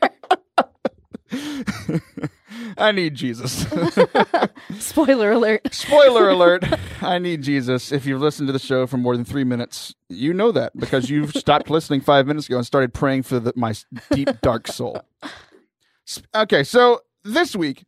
I 2.78 2.92
need 2.92 3.14
Jesus. 3.14 3.66
Spoiler 4.78 5.32
alert. 5.32 5.72
Spoiler 5.74 6.28
alert. 6.30 6.64
I 7.02 7.18
need 7.18 7.42
Jesus. 7.42 7.92
If 7.92 8.06
you've 8.06 8.20
listened 8.20 8.48
to 8.48 8.52
the 8.52 8.58
show 8.58 8.86
for 8.86 8.96
more 8.96 9.16
than 9.16 9.24
three 9.24 9.44
minutes, 9.44 9.94
you 10.08 10.32
know 10.34 10.52
that 10.52 10.76
because 10.76 11.10
you've 11.10 11.30
stopped 11.32 11.70
listening 11.70 12.00
five 12.00 12.26
minutes 12.26 12.46
ago 12.48 12.56
and 12.56 12.66
started 12.66 12.92
praying 12.94 13.22
for 13.24 13.40
the, 13.40 13.52
my 13.56 13.74
deep, 14.10 14.28
dark 14.40 14.66
soul. 14.68 15.00
Okay, 16.34 16.64
so 16.64 17.00
this 17.24 17.54
week, 17.56 17.84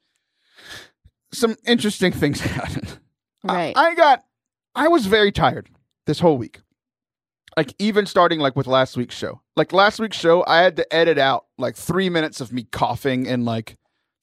some 1.32 1.56
interesting 1.66 2.12
things 2.12 2.40
happened. 2.42 2.88
I- 2.88 3.00
Right. 3.46 3.76
I 3.76 3.94
got, 3.94 4.24
I 4.74 4.88
was 4.88 5.04
very 5.04 5.30
tired 5.30 5.68
this 6.06 6.18
whole 6.20 6.38
week. 6.38 6.62
Like, 7.58 7.74
even 7.78 8.06
starting 8.06 8.40
like 8.40 8.56
with 8.56 8.66
last 8.66 8.96
week's 8.96 9.14
show. 9.14 9.42
Like, 9.54 9.72
last 9.74 10.00
week's 10.00 10.16
show, 10.16 10.42
I 10.46 10.62
had 10.62 10.76
to 10.76 10.90
edit 10.94 11.18
out 11.18 11.44
like 11.58 11.76
three 11.76 12.08
minutes 12.08 12.40
of 12.40 12.54
me 12.54 12.64
coughing 12.64 13.28
and 13.28 13.44
like 13.44 13.76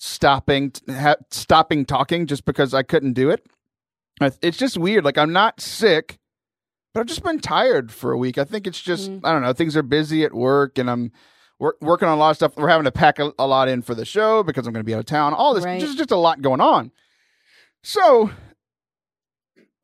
stopping, 0.04 0.72
ha- 0.90 1.16
stopping 1.30 1.86
talking 1.86 2.26
just 2.26 2.44
because 2.46 2.74
I 2.74 2.82
couldn't 2.84 3.14
do 3.14 3.30
it. 3.30 3.46
It's 4.42 4.58
just 4.58 4.78
weird. 4.78 5.06
Like, 5.06 5.18
I'm 5.18 5.32
not 5.32 5.62
sick, 5.62 6.18
but 6.94 7.02
I've 7.02 7.06
just 7.08 7.24
been 7.24 7.40
tired 7.40 7.92
for 7.92 8.12
a 8.12 8.18
week. 8.18 8.38
I 8.38 8.44
think 8.44 8.66
it's 8.68 8.82
just, 8.82 9.10
Mm. 9.12 9.22
I 9.24 9.32
don't 9.32 9.42
know, 9.44 9.54
things 9.54 9.78
are 9.78 9.84
busy 9.84 10.24
at 10.24 10.34
work 10.34 10.78
and 10.78 10.90
I'm 10.90 11.12
wor- 11.60 11.78
working 11.82 12.08
on 12.08 12.18
a 12.18 12.20
lot 12.20 12.32
of 12.32 12.36
stuff. 12.36 12.56
We're 12.58 12.68
having 12.70 12.86
to 12.86 12.92
pack 12.92 13.20
a, 13.20 13.32
a 13.38 13.46
lot 13.48 13.70
in 13.70 13.82
for 13.84 13.94
the 13.96 14.06
show 14.06 14.42
because 14.44 14.66
I'm 14.68 14.74
going 14.74 14.84
to 14.84 14.88
be 14.90 14.94
out 14.96 15.00
of 15.02 15.06
town. 15.06 15.34
All 15.34 15.54
this, 15.54 15.64
Right. 15.66 15.80
just, 15.80 15.98
just 15.98 16.12
a 16.12 16.18
lot 16.18 16.42
going 16.42 16.62
on. 16.62 16.92
So 17.84 18.32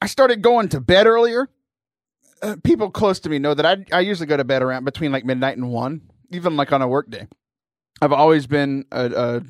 I 0.02 0.08
started 0.08 0.42
going 0.42 0.70
to 0.70 0.80
bed 0.82 1.08
earlier. 1.08 1.50
Uh, 2.42 2.56
people 2.64 2.92
close 2.92 3.20
to 3.22 3.30
me 3.30 3.40
know 3.40 3.54
that 3.56 3.66
I, 3.66 3.86
I 3.96 4.02
usually 4.02 4.28
go 4.28 4.38
to 4.38 4.44
bed 4.44 4.62
around 4.62 4.84
between 4.84 5.12
like 5.12 5.26
midnight 5.26 5.58
and 5.58 5.72
one, 5.72 6.02
even 6.32 6.56
like 6.56 6.72
on 6.72 6.82
a 6.84 6.88
work 6.88 7.10
day. 7.10 7.28
I've 8.02 8.14
always 8.14 8.46
been 8.46 8.86
a, 8.92 9.06
a 9.38 9.42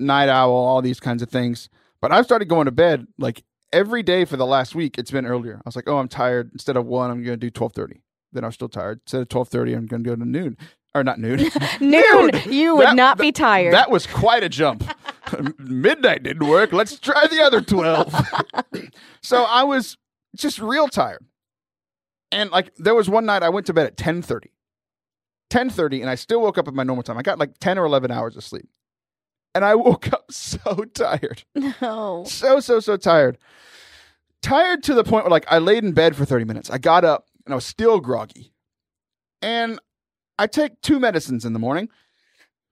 night 0.00 0.28
owl, 0.28 0.52
all 0.52 0.82
these 0.82 1.00
kinds 1.00 1.22
of 1.22 1.28
things. 1.28 1.68
But 2.00 2.12
I've 2.12 2.24
started 2.24 2.48
going 2.48 2.64
to 2.64 2.70
bed 2.72 3.06
like 3.18 3.44
every 3.72 4.02
day 4.02 4.24
for 4.24 4.36
the 4.36 4.46
last 4.46 4.74
week. 4.74 4.98
It's 4.98 5.10
been 5.10 5.26
earlier. 5.26 5.56
I 5.56 5.62
was 5.64 5.76
like, 5.76 5.88
oh, 5.88 5.98
I'm 5.98 6.08
tired. 6.08 6.50
Instead 6.52 6.76
of 6.76 6.86
one, 6.86 7.10
I'm 7.10 7.22
going 7.22 7.38
to 7.38 7.46
do 7.46 7.50
twelve 7.50 7.72
thirty. 7.74 8.02
Then 8.32 8.44
I'm 8.44 8.52
still 8.52 8.68
tired. 8.68 9.00
Instead 9.04 9.22
of 9.22 9.28
twelve 9.28 9.48
thirty, 9.48 9.74
I'm 9.74 9.86
going 9.86 10.02
to 10.02 10.10
go 10.10 10.16
to 10.16 10.24
noon 10.24 10.56
or 10.94 11.04
not 11.04 11.18
noon. 11.20 11.38
Noon. 11.80 12.30
Dude, 12.30 12.46
you 12.46 12.76
would 12.76 12.88
that- 12.88 12.96
not 12.96 13.18
be 13.18 13.30
tired. 13.32 13.74
That 13.74 13.90
was 13.90 14.06
quite 14.06 14.42
a 14.42 14.48
jump. 14.48 14.82
Midnight 15.58 16.22
didn't 16.24 16.48
work. 16.48 16.72
Let's 16.72 16.98
try 16.98 17.26
the 17.28 17.40
other 17.42 17.60
12. 17.60 18.12
so 19.22 19.44
I 19.44 19.62
was 19.62 19.96
just 20.36 20.58
real 20.58 20.88
tired. 20.88 21.24
And 22.32 22.50
like 22.50 22.72
there 22.76 22.94
was 22.94 23.08
one 23.08 23.26
night 23.26 23.42
I 23.42 23.48
went 23.48 23.66
to 23.66 23.72
bed 23.74 23.86
at 23.86 23.96
10:30. 23.96 24.46
10:30 25.50 26.00
and 26.00 26.10
I 26.10 26.14
still 26.14 26.40
woke 26.40 26.58
up 26.58 26.68
at 26.68 26.74
my 26.74 26.82
normal 26.84 27.02
time. 27.02 27.18
I 27.18 27.22
got 27.22 27.38
like 27.38 27.58
10 27.60 27.78
or 27.78 27.84
11 27.84 28.10
hours 28.10 28.36
of 28.36 28.44
sleep. 28.44 28.68
And 29.54 29.64
I 29.64 29.74
woke 29.76 30.12
up 30.12 30.30
so 30.32 30.84
tired. 30.94 31.44
no. 31.80 32.24
So 32.26 32.60
so 32.60 32.80
so 32.80 32.96
tired. 32.96 33.38
Tired 34.42 34.82
to 34.84 34.94
the 34.94 35.04
point 35.04 35.24
where 35.24 35.30
like 35.30 35.46
I 35.50 35.58
laid 35.58 35.84
in 35.84 35.92
bed 35.92 36.16
for 36.16 36.24
30 36.24 36.44
minutes. 36.44 36.70
I 36.70 36.78
got 36.78 37.04
up 37.04 37.26
and 37.44 37.52
I 37.52 37.56
was 37.56 37.66
still 37.66 38.00
groggy. 38.00 38.52
And 39.42 39.78
I 40.38 40.46
take 40.46 40.80
two 40.80 40.98
medicines 40.98 41.44
in 41.44 41.52
the 41.52 41.58
morning. 41.58 41.88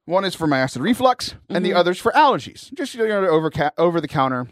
One 0.07 0.25
is 0.25 0.35
for 0.35 0.47
my 0.47 0.59
acid 0.59 0.81
reflux, 0.81 1.35
and 1.51 1.63
the 1.65 1.73
Mhm. 1.73 1.77
other's 1.77 1.99
for 1.99 2.13
allergies. 2.13 2.73
Just 2.73 2.95
you 2.95 3.07
know, 3.07 3.27
over 3.29 3.51
ca- 3.51 3.73
over 3.77 4.01
the 4.01 4.09
counter 4.09 4.47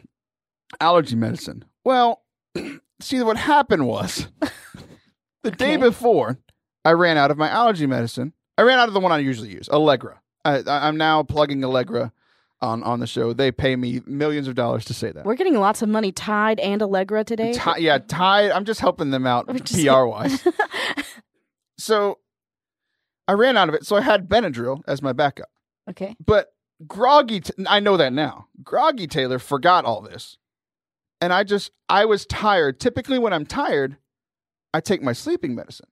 allergy 0.80 1.16
medicine. 1.16 1.64
Well, 1.83 2.23
see 3.00 3.23
what 3.23 3.38
happened 3.38 3.87
was 3.87 4.28
the 5.42 5.50
day 5.50 5.78
before 5.78 6.38
I 6.85 6.92
ran 6.92 7.16
out 7.16 7.30
of 7.30 7.38
my 7.38 7.49
allergy 7.49 7.87
medicine. 7.87 8.35
I 8.59 8.62
ran 8.62 8.78
out 8.78 8.88
of 8.88 8.95
the 8.95 9.00
one 9.00 9.12
I 9.12 9.18
usually 9.18 9.49
use, 9.50 9.68
Allegra. 9.71 10.21
I, 10.45 10.59
I, 10.59 10.88
I'm 10.88 10.99
now 10.99 11.23
plugging 11.23 11.64
Allegra 11.64 12.12
on 12.60 12.82
on 12.82 13.00
the 13.00 13.06
show. 13.06 13.32
They 13.32 13.52
pay 13.52 13.76
me 13.76 14.00
millions 14.06 14.48
of 14.48 14.54
dollars 14.54 14.84
to 14.86 14.94
say 14.94 15.12
that. 15.12 15.25
We're 15.25 15.34
getting 15.34 15.58
lots 15.58 15.82
of 15.82 15.88
money 15.88 16.12
Tide 16.12 16.58
and 16.60 16.82
Allegra 16.82 17.25
today. 17.25 17.52
Ti- 17.52 17.80
yeah, 17.82 17.98
Tide. 17.98 18.50
I'm 18.50 18.64
just 18.64 18.80
helping 18.80 19.10
them 19.10 19.26
out 19.26 19.46
PR 19.66 20.04
wise. 20.04 20.46
so 21.78 22.18
I 23.28 23.32
ran 23.32 23.56
out 23.56 23.68
of 23.68 23.75
it, 23.75 23.84
so 23.84 23.96
I 23.96 24.00
had 24.00 24.28
Benadryl 24.28 24.82
as 24.86 25.02
my 25.02 25.12
backup. 25.12 25.50
okay. 25.90 26.16
But 26.25 26.48
Groggy, 26.86 27.40
T- 27.40 27.52
I 27.66 27.80
know 27.80 27.96
that 27.96 28.12
now. 28.12 28.46
Groggy 28.62 29.06
Taylor 29.06 29.38
forgot 29.38 29.84
all 29.84 30.00
this, 30.00 30.36
and 31.20 31.32
I 31.32 31.44
just 31.44 31.70
I 31.88 32.04
was 32.04 32.26
tired. 32.26 32.80
Typically, 32.80 33.18
when 33.18 33.32
I'm 33.32 33.46
tired, 33.46 33.96
I 34.75 34.80
take 34.80 35.02
my 35.02 35.12
sleeping 35.12 35.54
medicine 35.54 35.88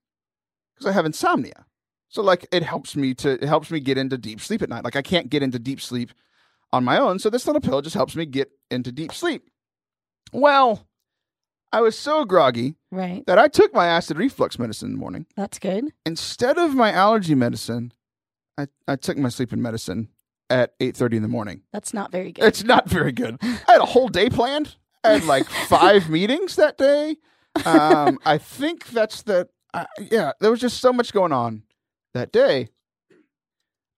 because 0.74 0.86
I 0.90 0.92
have 0.92 1.06
insomnia. 1.06 1.66
So 2.08 2.22
like 2.22 2.46
it 2.52 2.62
helps 2.62 2.94
me 2.96 3.12
to 3.14 3.32
it 3.32 3.44
helps 3.44 3.70
me 3.70 3.80
get 3.80 3.98
into 3.98 4.16
deep 4.16 4.40
sleep 4.40 4.62
at 4.62 4.68
night. 4.68 4.84
Like 4.84 4.94
I 4.96 5.02
can't 5.02 5.28
get 5.30 5.42
into 5.42 5.58
deep 5.58 5.80
sleep 5.80 6.12
on 6.74 6.84
my 6.84 6.98
own, 6.98 7.18
so 7.18 7.30
this 7.30 7.46
little 7.46 7.60
pill 7.60 7.80
just 7.82 7.94
helps 7.94 8.16
me 8.16 8.26
get 8.26 8.50
into 8.70 8.90
deep 8.90 9.12
sleep. 9.12 9.48
Well, 10.32 10.86
I 11.72 11.80
was 11.80 11.96
so 11.98 12.24
groggy 12.24 12.74
Right. 12.90 13.24
that 13.26 13.38
I 13.38 13.48
took 13.48 13.72
my 13.74 13.86
acid 13.86 14.18
reflux 14.18 14.58
medicine 14.58 14.88
in 14.88 14.92
the 14.94 14.98
morning. 14.98 15.26
That's 15.36 15.58
good. 15.58 15.92
Instead 16.04 16.58
of 16.58 16.74
my 16.74 16.90
allergy 16.92 17.34
medicine, 17.34 17.92
I, 18.58 18.66
I 18.88 18.96
took 18.96 19.16
my 19.16 19.28
sleeping 19.28 19.62
medicine 19.62 20.08
at 20.50 20.78
8.30 20.80 21.14
in 21.14 21.22
the 21.22 21.28
morning. 21.28 21.62
That's 21.72 21.94
not 21.94 22.10
very 22.12 22.32
good. 22.32 22.44
It's 22.44 22.64
not 22.64 22.88
very 22.88 23.12
good. 23.12 23.38
I 23.42 23.72
had 23.72 23.80
a 23.80 23.86
whole 23.86 24.08
day 24.08 24.28
planned. 24.28 24.76
I 25.04 25.10
had 25.12 25.24
like 25.24 25.46
five 25.68 26.08
meetings 26.10 26.56
that 26.56 26.76
day. 26.78 27.16
Um, 27.64 28.18
I 28.24 28.38
think 28.38 28.86
that's 28.88 29.22
the, 29.22 29.48
uh, 29.72 29.84
yeah, 30.10 30.32
there 30.40 30.50
was 30.50 30.60
just 30.60 30.80
so 30.80 30.92
much 30.92 31.12
going 31.12 31.32
on 31.32 31.62
that 32.14 32.32
day. 32.32 32.68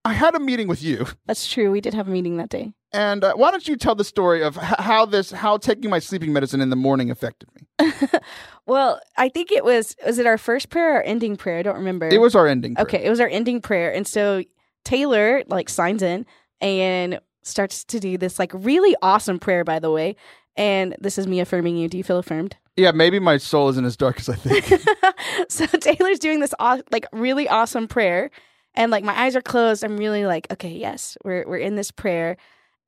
I 0.07 0.13
had 0.13 0.35
a 0.35 0.41
meeting 0.41 0.69
with 0.69 0.83
you. 0.83 1.07
That's 1.27 1.49
true. 1.51 1.71
We 1.71 1.81
did 1.81 1.95
have 1.95 2.09
a 2.09 2.11
meeting 2.11 2.37
that 2.37 2.49
day. 2.49 2.73
And 2.93 3.25
uh, 3.25 3.35
why 3.35 3.51
don't 3.51 3.67
you 3.67 3.77
tell 3.77 3.95
the 3.95 4.05
story 4.05 4.43
of 4.43 4.57
h- 4.57 4.75
how 4.79 5.05
this, 5.05 5.31
how 5.31 5.59
taking 5.59 5.91
my 5.91 5.99
sleeping 5.99 6.33
medicine 6.33 6.61
in 6.61 6.71
the 6.71 6.77
morning 6.77 7.11
affected 7.11 7.49
me? 7.55 7.91
well, 8.67 9.01
I 9.17 9.29
think 9.29 9.51
it 9.53 9.65
was 9.65 9.97
was 10.07 10.19
it 10.19 10.27
our 10.27 10.39
first 10.39 10.71
prayer 10.71 10.99
or 10.99 11.03
ending 11.03 11.37
prayer? 11.37 11.59
I 11.59 11.63
don't 11.63 11.77
remember. 11.77 12.09
It 12.09 12.21
was 12.21 12.35
our 12.35 12.47
ending. 12.47 12.75
prayer. 12.75 12.87
okay. 12.87 13.05
It 13.05 13.11
was 13.11 13.21
our 13.21 13.29
ending 13.29 13.61
prayer, 13.61 13.93
and 13.93 14.07
so 14.07 14.43
Taylor 14.85 15.43
like 15.49 15.69
signs 15.69 16.03
in 16.03 16.25
and 16.61 17.21
starts 17.43 17.85
to 17.85 18.01
do 18.01 18.17
this 18.17 18.39
like 18.39 18.53
really 18.55 18.95
awesome 19.03 19.39
prayer. 19.39 19.65
By 19.65 19.79
the 19.79 19.91
way, 19.91 20.17
and 20.57 20.97
this 21.01 21.19
is 21.19 21.27
me 21.27 21.41
affirming 21.41 21.77
you. 21.77 21.89
Do 21.89 21.99
you 21.99 22.05
feel 22.05 22.19
affirmed? 22.19 22.57
Yeah, 22.77 22.93
maybe 22.93 23.19
my 23.19 23.39
soul 23.39 23.69
isn't 23.71 23.85
as 23.85 23.97
dark 23.97 24.19
as 24.21 24.29
I 24.29 24.35
think. 24.37 24.83
so 25.49 25.67
Taylor's 25.67 26.19
doing 26.19 26.41
this 26.41 26.55
aw- 26.59 26.81
like 26.91 27.07
really 27.13 27.49
awesome 27.49 27.89
prayer, 27.89 28.31
and 28.77 28.91
like 28.91 29.05
my 29.05 29.19
eyes 29.19 29.35
are 29.35 29.43
closed. 29.43 29.83
I'm 29.83 29.97
really 29.97 30.27
like, 30.27 30.47
okay, 30.53 30.71
yes, 30.71 31.17
we're 31.25 31.45
we're 31.47 31.59
in 31.59 31.77
this 31.77 31.91
prayer, 31.91 32.37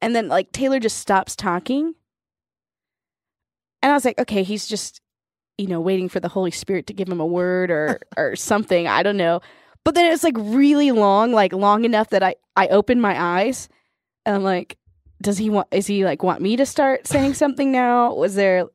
and 0.01 0.15
then 0.15 0.29
like 0.29 0.53
Taylor 0.53 0.79
just 0.79 0.99
stops 0.99 1.35
talking, 1.35 1.95
and 3.83 3.91
I 3.91 3.95
was 3.95 4.05
like, 4.05 4.19
okay, 4.19 4.43
he's 4.43 4.67
just 4.67 5.01
you 5.57 5.67
know 5.67 5.81
waiting 5.81 6.09
for 6.09 6.21
the 6.21 6.29
Holy 6.29 6.51
Spirit 6.51 6.87
to 6.89 6.93
give 6.93 7.09
him 7.09 7.21
a 7.21 7.27
word 7.27 7.71
or 7.71 8.01
or 8.17 8.37
something. 8.37 8.87
I 8.87 9.03
don't 9.03 9.17
know, 9.17 9.41
but 9.85 9.95
then 9.95 10.13
it's 10.13 10.25
like 10.25 10.37
really 10.37 10.93
long, 10.93 11.33
like 11.33 11.53
long 11.53 11.85
enough 11.85 12.11
that 12.11 12.23
I 12.23 12.37
I 12.55 12.69
open 12.69 13.01
my 13.01 13.21
eyes, 13.21 13.69
and 14.27 14.37
I'm 14.37 14.45
like, 14.45 14.79
does 15.23 15.39
he 15.39 15.51
want? 15.51 15.69
Is 15.71 15.87
he 15.87 16.05
like 16.05 16.23
want 16.23 16.43
me 16.43 16.57
to 16.57 16.67
start 16.67 17.07
saying 17.07 17.35
something 17.35 17.73
now? 17.73 18.15
Was 18.15 18.35
there? 18.35 18.67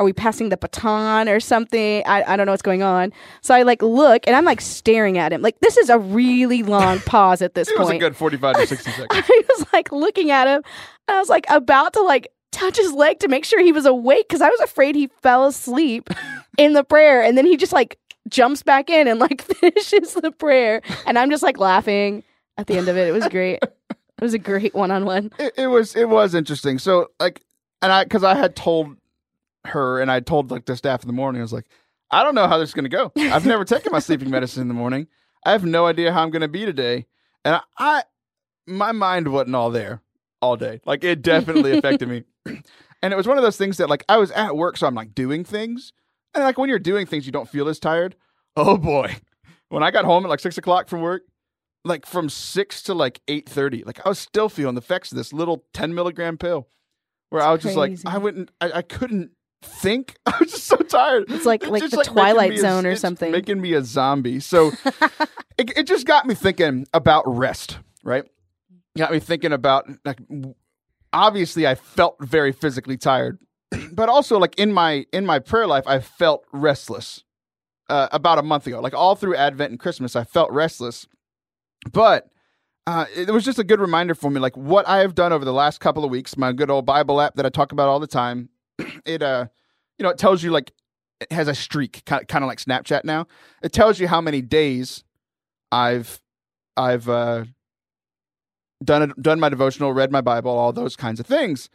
Are 0.00 0.04
we 0.04 0.14
passing 0.14 0.48
the 0.48 0.56
baton 0.56 1.28
or 1.28 1.40
something? 1.40 2.02
I, 2.06 2.22
I 2.22 2.36
don't 2.36 2.46
know 2.46 2.52
what's 2.52 2.62
going 2.62 2.82
on. 2.82 3.12
So 3.42 3.54
I 3.54 3.64
like 3.64 3.82
look 3.82 4.26
and 4.26 4.34
I'm 4.34 4.46
like 4.46 4.62
staring 4.62 5.18
at 5.18 5.30
him. 5.30 5.42
Like 5.42 5.60
this 5.60 5.76
is 5.76 5.90
a 5.90 5.98
really 5.98 6.62
long 6.62 7.00
pause 7.06 7.42
at 7.42 7.52
this 7.52 7.68
it 7.68 7.76
point. 7.76 7.90
It 7.90 7.92
was 7.92 7.96
a 7.96 7.98
good 7.98 8.16
45 8.16 8.56
to 8.56 8.66
60 8.66 8.90
seconds. 8.92 9.08
I 9.12 9.42
was 9.50 9.66
like 9.74 9.92
looking 9.92 10.30
at 10.30 10.48
him. 10.48 10.62
And 11.06 11.16
I 11.16 11.18
was 11.18 11.28
like 11.28 11.44
about 11.50 11.92
to 11.92 12.02
like 12.02 12.32
touch 12.50 12.78
his 12.78 12.94
leg 12.94 13.18
to 13.18 13.28
make 13.28 13.44
sure 13.44 13.60
he 13.60 13.72
was 13.72 13.84
awake 13.84 14.26
because 14.26 14.40
I 14.40 14.48
was 14.48 14.60
afraid 14.60 14.94
he 14.94 15.10
fell 15.20 15.46
asleep 15.46 16.08
in 16.58 16.72
the 16.72 16.82
prayer. 16.82 17.22
And 17.22 17.36
then 17.36 17.44
he 17.44 17.58
just 17.58 17.74
like 17.74 17.98
jumps 18.26 18.62
back 18.62 18.88
in 18.88 19.06
and 19.06 19.20
like 19.20 19.42
finishes 19.42 20.14
the 20.14 20.32
prayer. 20.32 20.80
And 21.04 21.18
I'm 21.18 21.28
just 21.28 21.42
like 21.42 21.58
laughing 21.58 22.24
at 22.56 22.68
the 22.68 22.78
end 22.78 22.88
of 22.88 22.96
it. 22.96 23.06
It 23.06 23.12
was 23.12 23.28
great. 23.28 23.58
It 23.62 24.24
was 24.24 24.32
a 24.32 24.38
great 24.38 24.74
one 24.74 24.90
on 24.90 25.04
one. 25.04 25.30
It, 25.38 25.52
it 25.58 25.66
was 25.66 25.94
it 25.94 26.08
was 26.08 26.34
interesting. 26.34 26.78
So 26.78 27.08
like, 27.20 27.42
and 27.82 27.92
I 27.92 28.04
because 28.04 28.24
I 28.24 28.34
had 28.34 28.56
told 28.56 28.96
her 29.66 30.00
and 30.00 30.10
I 30.10 30.20
told 30.20 30.50
like 30.50 30.66
the 30.66 30.76
staff 30.76 31.02
in 31.02 31.06
the 31.06 31.12
morning. 31.12 31.40
I 31.40 31.44
was 31.44 31.52
like, 31.52 31.66
I 32.10 32.24
don't 32.24 32.34
know 32.34 32.48
how 32.48 32.58
this 32.58 32.70
is 32.70 32.74
going 32.74 32.84
to 32.84 32.88
go. 32.88 33.12
I've 33.16 33.46
never 33.46 33.64
taken 33.64 33.92
my 33.92 33.98
sleeping 34.00 34.30
medicine 34.30 34.62
in 34.62 34.68
the 34.68 34.74
morning. 34.74 35.06
I 35.44 35.52
have 35.52 35.64
no 35.64 35.86
idea 35.86 36.12
how 36.12 36.22
I'm 36.22 36.30
going 36.30 36.42
to 36.42 36.48
be 36.48 36.64
today. 36.64 37.06
And 37.44 37.56
I, 37.56 37.60
I, 37.78 38.02
my 38.66 38.92
mind 38.92 39.28
wasn't 39.28 39.54
all 39.56 39.70
there 39.70 40.02
all 40.42 40.56
day. 40.56 40.80
Like 40.84 41.04
it 41.04 41.22
definitely 41.22 41.76
affected 41.78 42.08
me. 42.08 42.24
And 43.02 43.12
it 43.12 43.16
was 43.16 43.26
one 43.26 43.38
of 43.38 43.42
those 43.42 43.56
things 43.56 43.78
that 43.78 43.88
like 43.88 44.04
I 44.08 44.18
was 44.18 44.30
at 44.32 44.56
work, 44.56 44.76
so 44.76 44.86
I'm 44.86 44.94
like 44.94 45.14
doing 45.14 45.42
things. 45.44 45.92
And 46.34 46.44
like 46.44 46.58
when 46.58 46.68
you're 46.68 46.78
doing 46.78 47.06
things, 47.06 47.26
you 47.26 47.32
don't 47.32 47.48
feel 47.48 47.68
as 47.68 47.78
tired. 47.78 48.14
Oh 48.56 48.76
boy. 48.76 49.16
When 49.70 49.82
I 49.82 49.90
got 49.90 50.04
home 50.04 50.24
at 50.24 50.28
like 50.28 50.40
six 50.40 50.58
o'clock 50.58 50.88
from 50.88 51.00
work, 51.00 51.22
like 51.84 52.04
from 52.04 52.28
six 52.28 52.82
to 52.82 52.94
like 52.94 53.22
eight 53.26 53.48
thirty, 53.48 53.84
like 53.84 54.04
I 54.04 54.08
was 54.10 54.18
still 54.18 54.48
feeling 54.48 54.74
the 54.74 54.80
effects 54.80 55.12
of 55.12 55.16
this 55.16 55.32
little 55.32 55.64
10 55.72 55.94
milligram 55.94 56.36
pill. 56.36 56.68
Where 57.30 57.42
I 57.42 57.52
was 57.52 57.62
just 57.62 57.76
like. 57.76 57.96
I 58.04 58.18
wouldn't 58.18 58.50
I, 58.60 58.72
I 58.72 58.82
couldn't 58.82 59.30
think. 59.62 60.16
I'm 60.26 60.46
just 60.46 60.64
so 60.64 60.76
tired. 60.76 61.24
It's 61.28 61.44
like- 61.46 61.66
like 61.66 61.82
the 61.90 61.96
making 61.96 62.12
Twilight 62.14 62.50
me 62.50 62.56
a- 62.56 62.60
Zone 62.60 62.86
or 62.86 62.90
it's 62.90 63.00
something. 63.00 63.30
Making 63.32 63.60
me 63.60 63.74
a 63.74 63.82
zombie. 63.82 64.40
So 64.40 64.68
it, 65.58 65.76
it 65.76 65.86
just 65.86 66.06
got 66.06 66.26
me 66.26 66.34
thinking 66.34 66.86
about 66.94 67.24
rest, 67.26 67.78
right? 68.04 68.24
Got 68.96 69.12
me 69.12 69.20
thinking 69.20 69.52
about 69.52 69.88
like 70.04 70.18
obviously 71.12 71.66
I 71.66 71.74
felt 71.74 72.16
very 72.20 72.52
physically 72.52 72.96
tired, 72.96 73.38
but 73.92 74.08
also 74.08 74.38
like 74.38 74.58
in 74.58 74.72
my 74.72 75.06
in 75.12 75.26
my 75.26 75.38
prayer 75.38 75.66
life 75.66 75.84
I 75.86 76.00
felt 76.00 76.44
restless. 76.52 77.24
Uh, 77.88 78.06
about 78.12 78.38
a 78.38 78.42
month 78.42 78.68
ago, 78.68 78.78
like 78.78 78.94
all 78.94 79.16
through 79.16 79.34
Advent 79.34 79.72
and 79.72 79.80
Christmas, 79.80 80.14
I 80.14 80.22
felt 80.22 80.52
restless. 80.52 81.08
But 81.90 82.28
uh, 82.86 83.06
it 83.16 83.30
was 83.30 83.44
just 83.44 83.58
a 83.58 83.64
good 83.64 83.80
reminder 83.80 84.14
for 84.14 84.30
me, 84.30 84.38
like 84.38 84.56
what 84.56 84.86
I 84.86 84.98
have 84.98 85.16
done 85.16 85.32
over 85.32 85.44
the 85.44 85.52
last 85.52 85.80
couple 85.80 86.04
of 86.04 86.10
weeks. 86.12 86.36
My 86.36 86.52
good 86.52 86.70
old 86.70 86.86
Bible 86.86 87.20
app 87.20 87.34
that 87.34 87.44
I 87.46 87.48
talk 87.48 87.72
about 87.72 87.88
all 87.88 87.98
the 87.98 88.06
time. 88.06 88.48
It 89.04 89.22
uh, 89.22 89.46
you 89.98 90.04
know, 90.04 90.10
it 90.10 90.18
tells 90.18 90.42
you 90.42 90.50
like 90.50 90.72
it 91.20 91.32
has 91.32 91.48
a 91.48 91.54
streak, 91.54 92.04
kind 92.06 92.24
of 92.32 92.42
like 92.42 92.58
Snapchat 92.58 93.04
now. 93.04 93.26
It 93.62 93.72
tells 93.72 94.00
you 94.00 94.08
how 94.08 94.20
many 94.20 94.40
days 94.40 95.04
I've 95.70 96.20
I've 96.76 97.08
uh, 97.08 97.44
done 98.82 99.02
it, 99.02 99.22
done 99.22 99.40
my 99.40 99.48
devotional, 99.48 99.92
read 99.92 100.10
my 100.10 100.20
Bible, 100.20 100.50
all 100.50 100.72
those 100.72 100.96
kinds 100.96 101.20
of 101.20 101.26
things, 101.26 101.68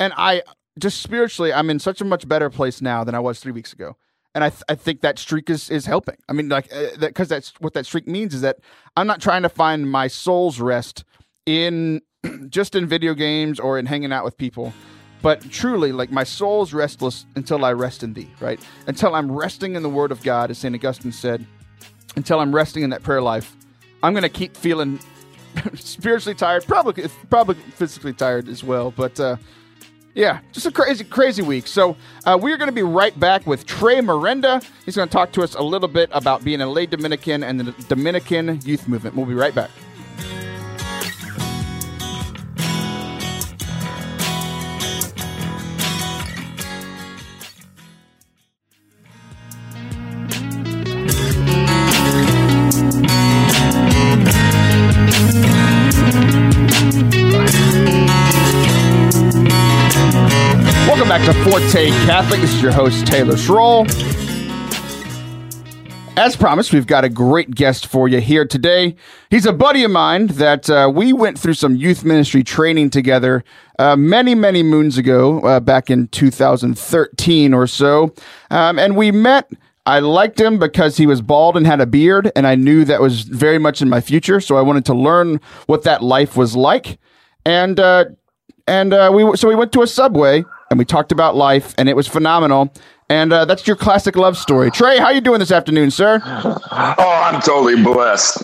and 0.00 0.12
I 0.16 0.42
just 0.78 1.00
spiritually, 1.02 1.52
I'm 1.52 1.70
in 1.70 1.78
such 1.78 2.00
a 2.00 2.04
much 2.04 2.28
better 2.28 2.50
place 2.50 2.80
now 2.80 3.04
than 3.04 3.14
I 3.14 3.18
was 3.18 3.40
three 3.40 3.52
weeks 3.52 3.72
ago. 3.72 3.96
And 4.34 4.44
I, 4.44 4.50
th- 4.50 4.62
I 4.68 4.74
think 4.74 5.00
that 5.00 5.18
streak 5.18 5.50
is, 5.50 5.70
is 5.70 5.86
helping. 5.86 6.16
I 6.28 6.32
mean, 6.32 6.48
like, 6.48 6.72
uh, 6.72 6.90
that 6.98 7.08
because 7.08 7.28
that's 7.28 7.52
what 7.60 7.74
that 7.74 7.86
streak 7.86 8.06
means 8.06 8.34
is 8.34 8.42
that 8.42 8.58
I'm 8.96 9.06
not 9.06 9.20
trying 9.20 9.42
to 9.42 9.48
find 9.48 9.90
my 9.90 10.06
soul's 10.06 10.60
rest 10.60 11.04
in 11.46 12.02
just 12.48 12.74
in 12.74 12.86
video 12.86 13.14
games 13.14 13.58
or 13.58 13.78
in 13.78 13.86
hanging 13.86 14.12
out 14.12 14.24
with 14.24 14.36
people, 14.36 14.72
but 15.22 15.50
truly, 15.50 15.92
like, 15.92 16.10
my 16.10 16.24
soul's 16.24 16.72
restless 16.72 17.26
until 17.34 17.64
I 17.64 17.72
rest 17.72 18.02
in 18.02 18.12
Thee, 18.14 18.30
right? 18.40 18.60
Until 18.86 19.14
I'm 19.14 19.30
resting 19.30 19.74
in 19.74 19.82
the 19.82 19.88
Word 19.88 20.12
of 20.12 20.22
God, 20.22 20.50
as 20.50 20.58
St. 20.58 20.74
Augustine 20.74 21.12
said, 21.12 21.46
until 22.16 22.40
I'm 22.40 22.54
resting 22.54 22.82
in 22.82 22.90
that 22.90 23.02
prayer 23.02 23.22
life, 23.22 23.56
I'm 24.02 24.12
going 24.12 24.22
to 24.22 24.28
keep 24.28 24.56
feeling 24.56 25.00
spiritually 25.74 26.34
tired, 26.34 26.66
probably 26.66 27.08
probably 27.30 27.56
physically 27.74 28.12
tired 28.12 28.48
as 28.48 28.62
well. 28.62 28.90
But 28.90 29.18
uh, 29.18 29.36
yeah, 30.14 30.40
just 30.52 30.66
a 30.66 30.70
crazy 30.70 31.04
crazy 31.04 31.42
week. 31.42 31.66
So 31.66 31.96
uh, 32.24 32.38
we're 32.40 32.56
going 32.56 32.68
to 32.68 32.74
be 32.74 32.82
right 32.82 33.18
back 33.18 33.46
with 33.46 33.66
Trey 33.66 34.00
Miranda. 34.00 34.60
He's 34.84 34.96
going 34.96 35.08
to 35.08 35.12
talk 35.12 35.32
to 35.32 35.42
us 35.42 35.54
a 35.54 35.62
little 35.62 35.88
bit 35.88 36.10
about 36.12 36.44
being 36.44 36.60
a 36.60 36.70
lay 36.70 36.86
Dominican 36.86 37.42
and 37.42 37.60
the 37.60 37.72
Dominican 37.84 38.60
youth 38.64 38.88
movement. 38.88 39.16
We'll 39.16 39.26
be 39.26 39.34
right 39.34 39.54
back. 39.54 39.70
Forte 61.68 61.90
Catholic. 62.06 62.40
This 62.40 62.54
is 62.54 62.62
your 62.62 62.72
host, 62.72 63.06
Taylor 63.06 63.34
Schroll. 63.34 63.86
As 66.16 66.34
promised, 66.34 66.72
we've 66.72 66.86
got 66.86 67.04
a 67.04 67.10
great 67.10 67.54
guest 67.54 67.86
for 67.88 68.08
you 68.08 68.22
here 68.22 68.46
today. 68.46 68.96
He's 69.28 69.44
a 69.44 69.52
buddy 69.52 69.84
of 69.84 69.90
mine 69.90 70.28
that 70.28 70.70
uh, 70.70 70.90
we 70.94 71.12
went 71.12 71.38
through 71.38 71.52
some 71.52 71.76
youth 71.76 72.06
ministry 72.06 72.42
training 72.42 72.88
together 72.88 73.44
uh, 73.78 73.96
many, 73.96 74.34
many 74.34 74.62
moons 74.62 74.96
ago, 74.96 75.40
uh, 75.40 75.60
back 75.60 75.90
in 75.90 76.08
2013 76.08 77.52
or 77.52 77.66
so. 77.66 78.14
Um, 78.50 78.78
and 78.78 78.96
we 78.96 79.10
met. 79.10 79.50
I 79.84 79.98
liked 79.98 80.40
him 80.40 80.58
because 80.58 80.96
he 80.96 81.06
was 81.06 81.20
bald 81.20 81.54
and 81.54 81.66
had 81.66 81.82
a 81.82 81.86
beard, 81.86 82.32
and 82.34 82.46
I 82.46 82.54
knew 82.54 82.86
that 82.86 83.02
was 83.02 83.22
very 83.22 83.58
much 83.58 83.82
in 83.82 83.90
my 83.90 84.00
future. 84.00 84.40
So 84.40 84.56
I 84.56 84.62
wanted 84.62 84.86
to 84.86 84.94
learn 84.94 85.38
what 85.66 85.82
that 85.82 86.02
life 86.02 86.34
was 86.34 86.56
like. 86.56 86.98
And 87.44 87.78
uh, 87.78 88.06
and 88.66 88.94
uh, 88.94 89.12
we 89.14 89.36
so 89.36 89.48
we 89.48 89.54
went 89.54 89.72
to 89.72 89.82
a 89.82 89.86
subway 89.86 90.44
and 90.70 90.78
we 90.78 90.84
talked 90.84 91.12
about 91.12 91.36
life, 91.36 91.74
and 91.78 91.88
it 91.88 91.96
was 91.96 92.06
phenomenal. 92.06 92.72
And 93.10 93.32
uh, 93.32 93.44
that's 93.46 93.66
your 93.66 93.76
classic 93.76 94.16
love 94.16 94.36
story. 94.36 94.70
Trey, 94.70 94.98
how 94.98 95.08
you 95.10 95.22
doing 95.22 95.40
this 95.40 95.50
afternoon, 95.52 95.90
sir? 95.90 96.20
Oh, 96.70 97.22
I'm 97.24 97.40
totally 97.40 97.82
blessed. 97.82 98.42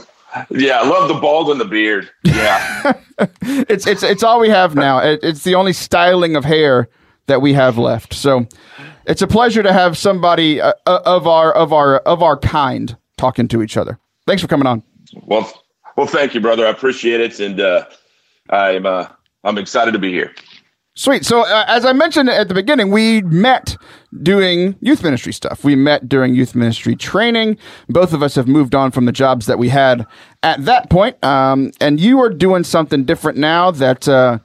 Yeah, 0.51 0.81
I 0.81 0.89
love 0.89 1.09
the 1.09 1.15
bald 1.15 1.51
and 1.51 1.61
the 1.61 1.65
beard. 1.67 2.11
Yeah. 2.25 2.95
It's 3.43 3.87
it's 3.87 4.03
it's 4.03 4.25
all 4.25 4.41
we 4.41 4.49
have 4.49 4.75
now. 4.75 4.99
It, 4.99 5.21
it's 5.23 5.45
the 5.45 5.55
only 5.55 5.73
styling 5.73 6.35
of 6.35 6.45
hair 6.45 6.89
that 7.27 7.41
we 7.41 7.53
have 7.53 7.79
left. 7.79 8.13
So 8.13 8.49
it's 9.07 9.23
a 9.23 9.29
pleasure 9.29 9.63
to 9.63 9.73
have 9.73 9.97
somebody 9.97 10.61
uh, 10.61 10.73
uh, 10.85 10.99
of 11.05 11.29
our 11.29 11.53
of 11.53 11.73
our 11.73 11.99
of 11.99 12.25
our 12.25 12.37
kind 12.37 12.97
talking 13.17 13.47
to 13.49 13.63
each 13.63 13.77
other. 13.77 14.01
Thanks 14.27 14.43
for 14.43 14.49
coming 14.49 14.67
on. 14.67 14.83
well, 15.23 15.49
well, 15.97 16.09
thank 16.09 16.35
you, 16.35 16.41
brother. 16.41 16.67
I 16.67 16.71
appreciate 16.71 17.21
it, 17.21 17.39
and 17.39 17.61
uh, 17.61 17.85
I'm 18.51 18.85
uh, 18.85 19.07
I'm 19.45 19.59
excited 19.59 19.93
to 19.93 20.01
be 20.01 20.11
here. 20.11 20.35
Sweet. 20.97 21.25
So, 21.25 21.41
uh, 21.41 21.65
as 21.67 21.85
I 21.85 21.93
mentioned 21.93 22.31
at 22.31 22.47
the 22.47 22.55
beginning, 22.55 22.93
we 22.93 23.21
met 23.23 23.77
doing 24.23 24.77
youth 24.81 25.03
ministry 25.03 25.33
stuff. 25.33 25.65
We 25.65 25.75
met 25.75 26.09
during 26.09 26.37
youth 26.37 26.55
ministry 26.55 26.95
training. 26.95 27.59
Both 27.89 28.13
of 28.13 28.23
us 28.23 28.37
have 28.37 28.47
moved 28.47 28.77
on 28.77 28.93
from 28.93 29.05
the 29.05 29.11
jobs 29.11 29.47
that 29.47 29.59
we 29.59 29.71
had 29.71 30.07
at 30.45 30.65
that 30.67 30.91
point. 30.91 31.23
Um, 31.25 31.73
and 31.81 31.99
you 31.99 32.21
are 32.21 32.31
doing 32.31 32.63
something 32.63 33.03
different 33.05 33.39
now 33.39 33.73
that 33.73 34.07
uh, 34.07 34.39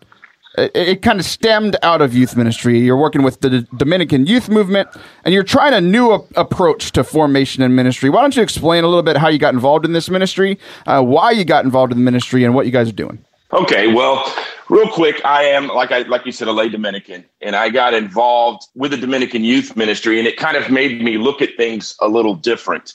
it, 0.57 0.71
it 0.75 1.01
kind 1.03 1.19
of 1.19 1.25
stemmed 1.27 1.75
out 1.83 2.01
of 2.01 2.15
youth 2.15 2.35
ministry. 2.35 2.79
You're 2.79 2.97
working 2.97 3.21
with 3.21 3.41
the 3.41 3.67
Dominican 3.77 4.25
youth 4.25 4.49
movement, 4.49 4.89
and 5.25 5.35
you're 5.35 5.43
trying 5.43 5.73
a 5.75 5.81
new 5.81 6.13
a- 6.13 6.25
approach 6.35 6.93
to 6.93 7.03
formation 7.03 7.61
and 7.61 7.75
ministry. 7.75 8.09
Why 8.09 8.21
don't 8.21 8.35
you 8.35 8.41
explain 8.41 8.83
a 8.83 8.87
little 8.87 9.03
bit 9.03 9.17
how 9.17 9.27
you 9.27 9.37
got 9.37 9.53
involved 9.53 9.85
in 9.85 9.93
this 9.93 10.09
ministry, 10.09 10.57
uh, 10.87 11.03
why 11.03 11.29
you 11.29 11.45
got 11.45 11.63
involved 11.63 11.91
in 11.91 11.99
the 11.99 12.03
ministry, 12.03 12.43
and 12.43 12.55
what 12.55 12.65
you 12.65 12.71
guys 12.71 12.89
are 12.89 12.93
doing? 12.93 13.23
Okay, 13.51 13.87
well, 13.87 14.31
real 14.69 14.87
quick, 14.87 15.21
I 15.25 15.43
am 15.43 15.69
like 15.69 15.91
I 15.91 16.03
like 16.03 16.25
you 16.25 16.31
said, 16.31 16.47
a 16.47 16.51
lay 16.51 16.69
Dominican, 16.69 17.25
and 17.41 17.55
I 17.55 17.69
got 17.69 17.95
involved 17.95 18.67
with 18.75 18.91
the 18.91 18.97
Dominican 18.97 19.43
youth 19.43 19.75
ministry, 19.75 20.19
and 20.19 20.27
it 20.27 20.37
kind 20.37 20.55
of 20.55 20.69
made 20.69 21.01
me 21.01 21.17
look 21.17 21.41
at 21.41 21.57
things 21.57 21.95
a 21.99 22.07
little 22.07 22.35
different. 22.35 22.93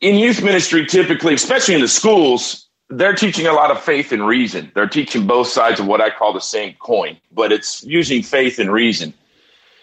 In 0.00 0.16
youth 0.16 0.42
ministry, 0.42 0.84
typically, 0.86 1.34
especially 1.34 1.74
in 1.74 1.80
the 1.80 1.88
schools, 1.88 2.66
they're 2.90 3.14
teaching 3.14 3.46
a 3.46 3.52
lot 3.52 3.70
of 3.70 3.80
faith 3.80 4.10
and 4.10 4.26
reason. 4.26 4.72
They're 4.74 4.88
teaching 4.88 5.24
both 5.24 5.46
sides 5.46 5.78
of 5.78 5.86
what 5.86 6.00
I 6.00 6.10
call 6.10 6.32
the 6.32 6.40
same 6.40 6.74
coin, 6.80 7.16
but 7.32 7.52
it's 7.52 7.84
using 7.84 8.24
faith 8.24 8.58
and 8.58 8.72
reason. 8.72 9.14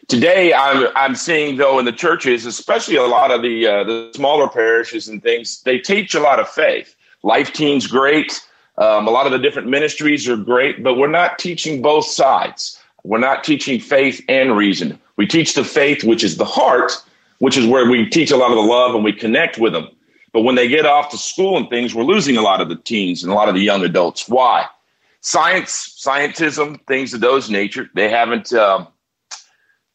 Today, 0.09 0.53
I'm 0.53 0.89
I'm 0.97 1.15
seeing 1.15 1.55
though 1.55 1.79
in 1.79 1.85
the 1.85 1.93
churches, 1.93 2.45
especially 2.45 2.97
a 2.97 3.03
lot 3.03 3.31
of 3.31 3.41
the 3.41 3.67
uh, 3.67 3.83
the 3.85 4.11
smaller 4.13 4.49
parishes 4.49 5.07
and 5.07 5.23
things, 5.23 5.61
they 5.61 5.79
teach 5.79 6.13
a 6.13 6.19
lot 6.19 6.41
of 6.41 6.49
faith. 6.49 6.93
Life 7.23 7.53
Teen's 7.53 7.87
great. 7.87 8.41
Um, 8.77 9.07
a 9.07 9.11
lot 9.11 9.25
of 9.25 9.31
the 9.31 9.39
different 9.39 9.69
ministries 9.69 10.27
are 10.27 10.37
great, 10.37 10.83
but 10.83 10.95
we're 10.95 11.07
not 11.07 11.37
teaching 11.37 11.81
both 11.81 12.05
sides. 12.05 12.79
We're 13.03 13.19
not 13.19 13.43
teaching 13.43 13.79
faith 13.79 14.23
and 14.27 14.57
reason. 14.57 14.99
We 15.17 15.27
teach 15.27 15.53
the 15.53 15.63
faith, 15.63 16.03
which 16.03 16.23
is 16.23 16.37
the 16.37 16.45
heart, 16.45 16.91
which 17.39 17.57
is 17.57 17.67
where 17.67 17.89
we 17.89 18.09
teach 18.09 18.31
a 18.31 18.37
lot 18.37 18.49
of 18.49 18.55
the 18.55 18.63
love 18.63 18.95
and 18.95 19.03
we 19.03 19.13
connect 19.13 19.57
with 19.57 19.73
them. 19.73 19.89
But 20.31 20.41
when 20.41 20.55
they 20.55 20.67
get 20.67 20.85
off 20.85 21.11
to 21.11 21.17
school 21.17 21.57
and 21.57 21.69
things, 21.69 21.93
we're 21.93 22.03
losing 22.03 22.37
a 22.37 22.41
lot 22.41 22.61
of 22.61 22.69
the 22.69 22.75
teens 22.75 23.23
and 23.23 23.31
a 23.31 23.35
lot 23.35 23.49
of 23.49 23.55
the 23.55 23.61
young 23.61 23.83
adults. 23.83 24.27
Why? 24.27 24.65
Science, 25.21 25.95
scientism, 26.03 26.83
things 26.87 27.13
of 27.13 27.21
those 27.21 27.49
nature. 27.49 27.89
They 27.93 28.09
haven't 28.09 28.51
um, 28.53 28.87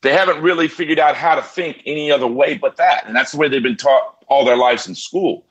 they 0.03 0.13
haven't 0.13 0.41
really 0.41 0.69
figured 0.69 1.01
out 1.01 1.17
how 1.17 1.35
to 1.35 1.43
think 1.43 1.83
any 1.85 2.11
other 2.11 2.27
way 2.27 2.57
but 2.57 2.77
that, 2.77 3.05
and 3.07 3.17
that's 3.17 3.33
the 3.33 3.39
way 3.39 3.49
they've 3.49 3.63
been 3.63 3.77
taught 3.77 4.25
all 4.29 4.45
their 4.45 4.57
lives 4.57 4.87
in 4.87 4.95
school. 4.95 5.45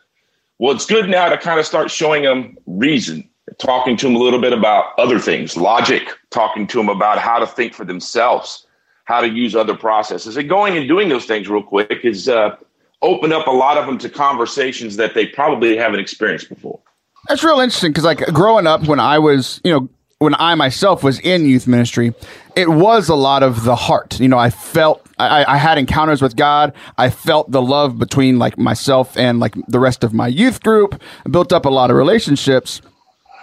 Well, 0.59 0.75
it's 0.75 0.85
good 0.85 1.09
now 1.09 1.29
to 1.29 1.37
kind 1.37 1.59
of 1.59 1.65
start 1.65 1.91
showing 1.91 2.23
them 2.23 2.57
reason, 2.65 3.29
talking 3.59 3.95
to 3.97 4.07
them 4.07 4.15
a 4.15 4.19
little 4.19 4.41
bit 4.41 4.53
about 4.53 4.97
other 4.97 5.19
things, 5.19 5.55
logic, 5.55 6.09
talking 6.31 6.65
to 6.67 6.77
them 6.77 6.89
about 6.89 7.19
how 7.19 7.37
to 7.37 7.45
think 7.45 7.73
for 7.73 7.85
themselves, 7.85 8.65
how 9.05 9.21
to 9.21 9.29
use 9.29 9.55
other 9.55 9.75
processes, 9.75 10.35
and 10.35 10.49
going 10.49 10.75
and 10.75 10.87
doing 10.87 11.09
those 11.09 11.25
things 11.25 11.47
real 11.47 11.61
quick 11.61 11.99
is 12.03 12.27
uh, 12.27 12.55
open 13.03 13.31
up 13.31 13.45
a 13.45 13.51
lot 13.51 13.77
of 13.77 13.85
them 13.85 13.97
to 13.99 14.09
conversations 14.09 14.95
that 14.95 15.13
they 15.13 15.27
probably 15.27 15.77
haven't 15.77 15.99
experienced 15.99 16.49
before. 16.49 16.79
That's 17.27 17.43
real 17.43 17.59
interesting 17.59 17.91
because, 17.91 18.05
like, 18.05 18.19
growing 18.33 18.67
up 18.67 18.87
when 18.87 18.99
I 18.99 19.19
was, 19.19 19.61
you 19.63 19.71
know, 19.71 19.89
when 20.19 20.33
I 20.35 20.55
myself 20.55 21.03
was 21.03 21.19
in 21.19 21.45
youth 21.45 21.67
ministry, 21.67 22.13
it 22.55 22.69
was 22.69 23.07
a 23.07 23.15
lot 23.15 23.43
of 23.43 23.63
the 23.63 23.75
heart. 23.75 24.19
You 24.19 24.27
know, 24.27 24.39
I 24.39 24.49
felt 24.49 25.07
I, 25.19 25.45
I, 25.45 25.57
had 25.57 25.77
encounters 25.77 26.21
with 26.21 26.35
God. 26.35 26.73
I 26.97 27.09
felt 27.09 27.51
the 27.51 27.61
love 27.61 27.97
between 27.99 28.39
like 28.39 28.57
myself 28.57 29.17
and 29.17 29.39
like 29.39 29.53
the 29.67 29.79
rest 29.79 30.03
of 30.03 30.13
my 30.13 30.27
youth 30.27 30.63
group. 30.63 30.99
I 31.25 31.29
built 31.29 31.53
up 31.53 31.65
a 31.65 31.69
lot 31.69 31.91
of 31.91 31.97
relationships 31.97 32.81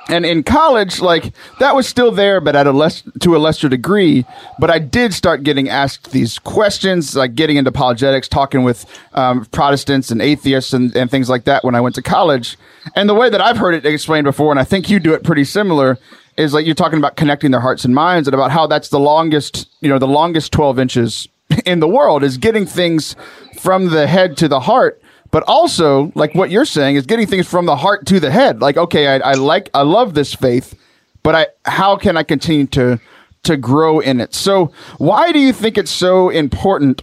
and 0.08 0.26
in 0.26 0.42
college 0.42 1.00
like 1.00 1.32
that 1.60 1.74
was 1.74 1.88
still 1.88 2.10
there 2.10 2.38
but 2.40 2.54
at 2.54 2.66
a 2.66 2.72
less 2.72 3.02
to 3.20 3.34
a 3.34 3.38
lesser 3.38 3.70
degree 3.70 4.24
but 4.58 4.70
i 4.70 4.78
did 4.78 5.14
start 5.14 5.42
getting 5.42 5.68
asked 5.68 6.10
these 6.10 6.38
questions 6.38 7.16
like 7.16 7.34
getting 7.34 7.56
into 7.56 7.70
apologetics 7.70 8.28
talking 8.28 8.64
with 8.64 8.84
um, 9.14 9.46
protestants 9.46 10.10
and 10.10 10.20
atheists 10.20 10.74
and, 10.74 10.94
and 10.94 11.10
things 11.10 11.30
like 11.30 11.44
that 11.44 11.64
when 11.64 11.74
i 11.74 11.80
went 11.80 11.94
to 11.94 12.02
college 12.02 12.58
and 12.94 13.08
the 13.08 13.14
way 13.14 13.30
that 13.30 13.40
i've 13.40 13.56
heard 13.56 13.74
it 13.74 13.86
explained 13.86 14.24
before 14.24 14.50
and 14.50 14.60
i 14.60 14.64
think 14.64 14.90
you 14.90 15.00
do 15.00 15.14
it 15.14 15.22
pretty 15.24 15.44
similar 15.44 15.98
is 16.36 16.52
like 16.52 16.66
you're 16.66 16.74
talking 16.74 16.98
about 16.98 17.16
connecting 17.16 17.50
their 17.50 17.60
hearts 17.60 17.84
and 17.84 17.94
minds 17.94 18.28
and 18.28 18.34
about 18.34 18.50
how 18.50 18.66
that's 18.66 18.88
the 18.88 19.00
longest 19.00 19.68
you 19.80 19.88
know 19.88 19.98
the 19.98 20.08
longest 20.08 20.52
12 20.52 20.78
inches 20.78 21.28
in 21.66 21.80
the 21.80 21.88
world 21.88 22.22
is 22.22 22.36
getting 22.36 22.66
things 22.66 23.16
from 23.58 23.90
the 23.90 24.06
head 24.06 24.36
to 24.36 24.48
the 24.48 24.60
heart 24.60 25.00
but 25.34 25.42
also 25.48 26.12
like 26.14 26.32
what 26.36 26.48
you're 26.48 26.64
saying 26.64 26.94
is 26.94 27.06
getting 27.06 27.26
things 27.26 27.44
from 27.44 27.66
the 27.66 27.74
heart 27.74 28.06
to 28.06 28.20
the 28.20 28.30
head. 28.30 28.60
Like 28.60 28.76
okay 28.76 29.08
I, 29.08 29.32
I 29.32 29.34
like 29.34 29.68
i 29.74 29.82
love 29.82 30.14
this 30.14 30.32
faith 30.32 30.78
but 31.24 31.34
i 31.34 31.46
how 31.64 31.96
can 31.96 32.16
i 32.16 32.22
continue 32.22 32.66
to 32.68 33.00
to 33.42 33.56
grow 33.56 33.98
in 33.98 34.20
it? 34.20 34.32
So 34.32 34.70
why 34.98 35.32
do 35.32 35.40
you 35.40 35.52
think 35.52 35.76
it's 35.76 35.90
so 35.90 36.28
important 36.28 37.02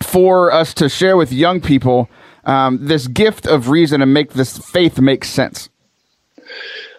for 0.00 0.52
us 0.52 0.72
to 0.74 0.88
share 0.88 1.16
with 1.16 1.32
young 1.32 1.60
people 1.60 2.08
um, 2.44 2.86
this 2.86 3.08
gift 3.08 3.46
of 3.46 3.68
reason 3.68 4.00
and 4.00 4.14
make 4.14 4.34
this 4.34 4.56
faith 4.56 5.00
make 5.00 5.24
sense? 5.24 5.68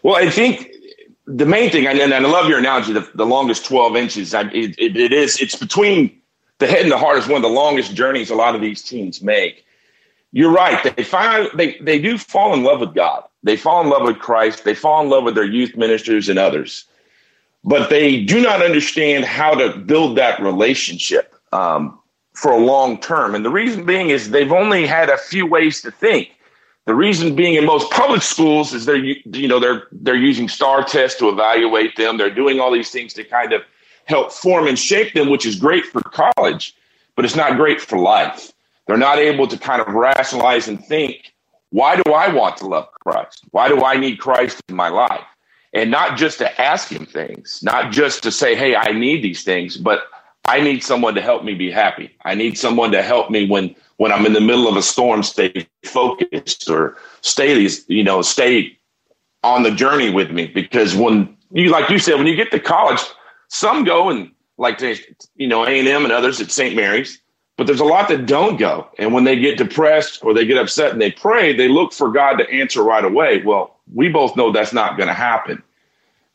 Well 0.04 0.18
i 0.18 0.30
think 0.30 0.71
the 1.38 1.46
main 1.46 1.70
thing 1.70 1.88
and, 1.88 2.00
and 2.00 2.14
i 2.14 2.20
love 2.20 2.48
your 2.48 2.60
analogy 2.60 2.94
the, 2.94 3.10
the 3.16 3.26
longest 3.26 3.66
12 3.66 3.96
inches 3.96 4.34
I, 4.34 4.42
it, 4.52 4.76
it, 4.78 4.98
it 4.98 5.14
is 5.14 5.40
it's 5.42 5.56
between 5.56 6.20
the 6.60 6.68
head 6.68 6.82
and 6.82 6.92
the 6.92 6.98
heart 6.98 7.18
is 7.18 7.28
one 7.28 7.38
of 7.38 7.42
the 7.42 7.50
longest 7.50 7.96
journeys 7.96 8.30
a 8.30 8.36
lot 8.36 8.56
of 8.56 8.62
these 8.62 8.82
teens 8.82 9.22
make 9.22 9.66
you're 10.32 10.52
right. 10.52 10.96
They 10.96 11.04
find 11.04 11.50
they 11.56 11.78
they 11.80 12.00
do 12.00 12.18
fall 12.18 12.54
in 12.54 12.64
love 12.64 12.80
with 12.80 12.96
God. 12.96 13.24
They 13.44 13.58
fall 13.58 13.82
in 13.82 13.90
love 13.90 14.04
with 14.04 14.20
Christ. 14.20 14.64
They 14.64 14.74
fall 14.74 15.04
in 15.04 15.10
love 15.10 15.24
with 15.24 15.36
their 15.36 15.44
youth 15.46 15.76
ministers 15.76 16.30
and 16.30 16.40
others, 16.40 16.86
but 17.64 17.90
they 17.90 18.24
do 18.24 18.42
not 18.42 18.62
understand 18.62 19.26
how 19.26 19.54
to 19.56 19.78
build 19.78 20.18
that 20.18 20.42
relationship 20.42 21.36
um, 21.52 22.00
for 22.34 22.52
a 22.52 22.58
long 22.58 23.00
term. 23.00 23.36
And 23.36 23.44
the 23.44 23.50
reason 23.50 23.86
being 23.86 24.10
is 24.10 24.30
they've 24.30 24.52
only 24.52 24.86
had 24.86 25.10
a 25.10 25.18
few 25.18 25.46
ways 25.46 25.82
to 25.82 25.92
think. 25.92 26.32
The 26.92 26.96
reason 26.96 27.38
being 27.38 27.54
in 27.54 27.66
most 27.66 27.90
public 27.90 28.22
schools 28.22 28.74
is 28.74 28.84
they're 28.84 28.98
you 28.98 29.48
know 29.48 29.62
they're 29.62 29.88
they're 29.94 30.14
using 30.14 30.50
STAAR 30.50 30.84
tests 30.84 31.18
to 31.20 31.30
evaluate 31.30 31.96
them. 31.96 32.18
They're 32.18 32.36
doing 32.36 32.60
all 32.60 32.70
these 32.70 32.92
things 32.92 33.14
to 33.14 33.24
kind 33.24 33.54
of 33.54 33.62
help 34.04 34.34
form 34.34 34.68
and 34.68 34.78
shape 34.78 35.14
them, 35.14 35.30
which 35.30 35.46
is 35.46 35.56
great 35.56 35.86
for 35.86 36.02
college, 36.02 36.76
but 37.16 37.24
it's 37.24 37.38
not 37.38 37.56
great 37.56 37.80
for 37.80 37.98
life. 37.98 38.52
They're 38.88 38.98
not 38.98 39.20
able 39.20 39.48
to 39.48 39.58
kind 39.58 39.82
of 39.82 39.88
rationalize 39.88 40.68
and 40.68 40.86
think, 40.86 41.32
why 41.70 41.96
do 41.96 42.12
I 42.12 42.28
want 42.28 42.58
to 42.58 42.66
love 42.66 42.90
Christ? 42.92 43.46
Why 43.52 43.70
do 43.70 43.86
I 43.86 43.96
need 43.96 44.18
Christ 44.18 44.62
in 44.68 44.76
my 44.76 44.90
life? 44.90 45.24
And 45.72 45.92
not 45.92 46.18
just 46.18 46.40
to 46.40 46.62
ask 46.62 46.90
him 46.90 47.06
things, 47.06 47.62
not 47.64 47.94
just 47.94 48.22
to 48.24 48.34
say, 48.34 48.54
hey, 48.54 48.76
I 48.76 48.92
need 48.92 49.24
these 49.24 49.46
things, 49.46 49.78
but 49.78 50.10
I 50.44 50.60
need 50.60 50.84
someone 50.84 51.16
to 51.16 51.22
help 51.22 51.46
me 51.46 51.54
be 51.54 51.72
happy. 51.72 52.12
I 52.26 52.36
need 52.36 52.58
someone 52.58 52.92
to 52.92 53.02
help 53.02 53.30
me 53.30 53.48
when 53.48 53.76
when 54.02 54.12
I'm 54.12 54.26
in 54.26 54.34
the 54.34 54.42
middle 54.42 54.68
of 54.68 54.76
a 54.78 54.82
storm, 54.82 55.22
stay 55.22 55.68
focused 55.84 56.68
or 56.68 56.98
stay 57.22 57.70
you 57.88 58.04
know, 58.04 58.24
stay 58.24 58.76
on 59.44 59.62
the 59.62 59.70
journey 59.70 60.10
with 60.10 60.32
me. 60.32 60.48
Because 60.48 60.96
when 60.96 61.38
you 61.52 61.70
like 61.70 61.88
you 61.92 62.00
said, 62.00 62.16
when 62.16 62.26
you 62.26 62.36
get 62.36 62.50
to 62.50 62.60
college, 62.60 63.00
some 63.50 63.84
go 63.84 64.10
and 64.10 64.32
like 64.58 64.80
to, 64.80 64.96
you 65.36 65.46
know, 65.46 65.68
A 65.68 65.78
and 65.78 65.88
M 65.88 66.04
and 66.04 66.12
others 66.12 66.42
at 66.42 66.50
St. 66.50 66.76
Mary's, 66.76 67.22
but 67.58 67.68
there's 67.68 67.80
a 67.80 67.86
lot 67.86 68.10
that 68.10 68.26
don't 68.26 68.58
go. 68.58 68.90
And 68.98 69.14
when 69.14 69.24
they 69.24 69.40
get 69.40 69.60
depressed 69.60 70.24
or 70.24 70.34
they 70.34 70.48
get 70.48 70.58
upset 70.58 70.94
and 70.94 71.00
they 71.00 71.12
pray, 71.12 71.56
they 71.56 71.68
look 71.68 71.94
for 71.94 72.12
God 72.12 72.38
to 72.38 72.50
answer 72.50 72.82
right 72.82 73.06
away. 73.06 73.44
Well, 73.44 73.78
we 73.94 74.10
both 74.10 74.36
know 74.36 74.52
that's 74.52 74.74
not 74.74 74.98
going 74.98 75.10
to 75.10 75.14
happen. 75.14 75.62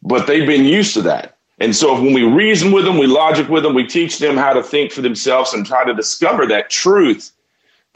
But 0.04 0.28
they've 0.28 0.46
been 0.46 0.66
used 0.66 0.94
to 0.94 1.02
that. 1.02 1.36
And 1.58 1.74
so 1.74 1.94
when 1.94 2.12
we 2.12 2.22
reason 2.22 2.70
with 2.70 2.84
them, 2.84 2.96
we 2.96 3.08
logic 3.08 3.48
with 3.48 3.64
them, 3.64 3.74
we 3.74 3.88
teach 3.88 4.20
them 4.20 4.36
how 4.36 4.52
to 4.52 4.62
think 4.62 4.92
for 4.92 5.02
themselves 5.02 5.52
and 5.52 5.66
try 5.66 5.84
to 5.84 5.94
discover 5.94 6.46
that 6.46 6.70
truth, 6.70 7.32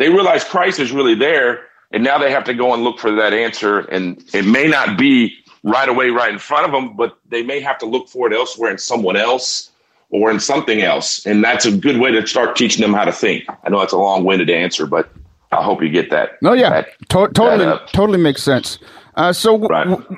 they 0.01 0.09
realize 0.09 0.43
Christ 0.45 0.81
is 0.81 0.93
really 0.93 1.15
there. 1.15 1.67
And 1.93 2.03
now 2.03 2.19
they 2.19 2.31
have 2.31 2.45
to 2.45 2.55
go 2.55 2.73
and 2.73 2.83
look 2.83 2.99
for 2.99 3.13
that 3.13 3.35
answer. 3.35 3.81
And 3.81 4.25
it 4.33 4.47
may 4.47 4.67
not 4.67 4.97
be 4.97 5.35
right 5.63 5.89
away, 5.89 6.09
right 6.09 6.33
in 6.33 6.39
front 6.39 6.65
of 6.65 6.73
them, 6.73 6.97
but 6.97 7.19
they 7.29 7.43
may 7.43 7.61
have 7.61 7.77
to 7.79 7.87
look 7.87 8.09
for 8.09 8.27
it 8.27 8.35
elsewhere 8.35 8.71
in 8.71 8.79
someone 8.79 9.17
else 9.17 9.71
or 10.09 10.31
in 10.31 10.41
something 10.41 10.81
else. 10.81 11.27
And 11.27 11.45
that's 11.45 11.67
a 11.67 11.77
good 11.77 11.99
way 11.99 12.13
to 12.13 12.27
start 12.27 12.57
teaching 12.57 12.81
them 12.81 12.95
how 12.95 13.05
to 13.05 13.13
think. 13.13 13.45
I 13.63 13.69
know 13.69 13.79
that's 13.81 13.93
a 13.93 13.99
long 13.99 14.25
winded 14.25 14.49
answer, 14.49 14.87
but 14.87 15.11
I 15.53 15.63
hope 15.63 15.83
you 15.83 15.91
get 15.91 16.11
that. 16.11 16.41
No, 16.41 16.55
yeah, 16.55 16.71
that, 16.71 16.99
to- 17.11 17.29
totally, 17.35 17.67
that 17.67 17.89
totally 17.89 18.19
makes 18.19 18.43
sense. 18.43 18.79
Uh, 19.17 19.33
so, 19.33 19.59
right. 19.59 19.87
w- 19.87 20.17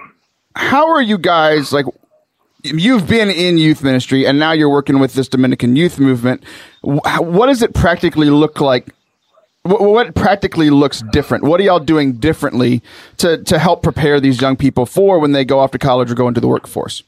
how 0.55 0.89
are 0.89 1.03
you 1.03 1.19
guys 1.19 1.73
like? 1.73 1.87
You've 2.63 3.09
been 3.09 3.31
in 3.31 3.59
youth 3.59 3.83
ministry, 3.83 4.25
and 4.27 4.39
now 4.39 4.53
you're 4.53 4.69
working 4.69 5.01
with 5.01 5.15
this 5.15 5.27
Dominican 5.27 5.75
youth 5.75 5.99
movement. 5.99 6.45
What 6.83 7.47
does 7.47 7.63
it 7.63 7.75
practically 7.75 8.31
look 8.31 8.61
like? 8.61 8.95
What 9.65 10.17
practically 10.17 10.71
looks 10.71 11.03
different? 11.13 11.45
What 11.45 11.61
are 11.61 11.63
y'all 11.63 11.79
doing 11.79 12.15
differently 12.15 12.83
to 13.19 13.43
to 13.45 13.59
help 13.59 13.83
prepare 13.83 14.19
these 14.19 14.41
young 14.41 14.57
people 14.57 14.87
for 14.87 15.21
when 15.21 15.33
they 15.33 15.45
go 15.45 15.61
off 15.61 15.71
to 15.71 15.79
college 15.79 16.11
or 16.11 16.15
go 16.15 16.27
into 16.27 16.41
the 16.41 16.49
workforce? 16.49 17.05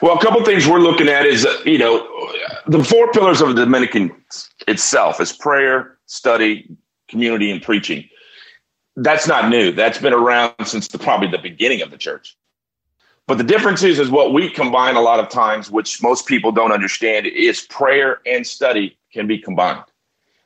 Well, 0.00 0.16
a 0.16 0.20
couple 0.20 0.44
things 0.44 0.68
we're 0.68 0.78
looking 0.78 1.08
at 1.08 1.26
is, 1.26 1.44
uh, 1.44 1.56
you 1.64 1.78
know, 1.78 2.06
the 2.68 2.84
four 2.84 3.10
pillars 3.10 3.40
of 3.40 3.48
the 3.48 3.64
Dominican 3.64 4.12
itself 4.68 5.20
is 5.20 5.32
prayer, 5.32 5.98
study, 6.06 6.68
community, 7.08 7.50
and 7.50 7.60
preaching. 7.60 8.08
That's 8.96 9.26
not 9.26 9.50
new. 9.50 9.72
That's 9.72 9.98
been 9.98 10.12
around 10.12 10.54
since 10.64 10.86
the, 10.88 10.98
probably 10.98 11.28
the 11.28 11.38
beginning 11.38 11.82
of 11.82 11.90
the 11.90 11.98
church. 11.98 12.36
But 13.26 13.38
the 13.38 13.44
difference 13.44 13.82
is, 13.82 13.98
is 13.98 14.10
what 14.10 14.32
we 14.32 14.50
combine 14.50 14.96
a 14.96 15.00
lot 15.00 15.20
of 15.20 15.28
times, 15.28 15.70
which 15.70 16.02
most 16.02 16.26
people 16.26 16.52
don't 16.52 16.72
understand, 16.72 17.26
is 17.26 17.62
prayer 17.62 18.20
and 18.24 18.46
study 18.46 18.96
can 19.12 19.26
be 19.26 19.38
combined. 19.38 19.84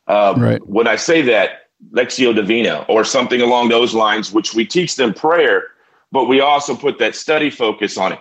Um, 0.07 0.43
right. 0.43 0.67
When 0.67 0.87
I 0.87 0.97
say 0.97 1.23
that, 1.23 1.61
Lectio 1.93 2.35
Divina 2.35 2.85
or 2.89 3.05
something 3.05 3.41
along 3.41 3.69
those 3.69 3.95
lines, 3.95 4.33
which 4.33 4.55
we 4.55 4.65
teach 4.65 4.97
them 4.97 5.13
prayer, 5.13 5.65
but 6.13 6.25
we 6.25 6.41
also 6.41 6.75
put 6.75 6.99
that 6.99 7.15
study 7.15 7.51
focus 7.51 7.99
on 7.99 8.13
it. 8.13 8.21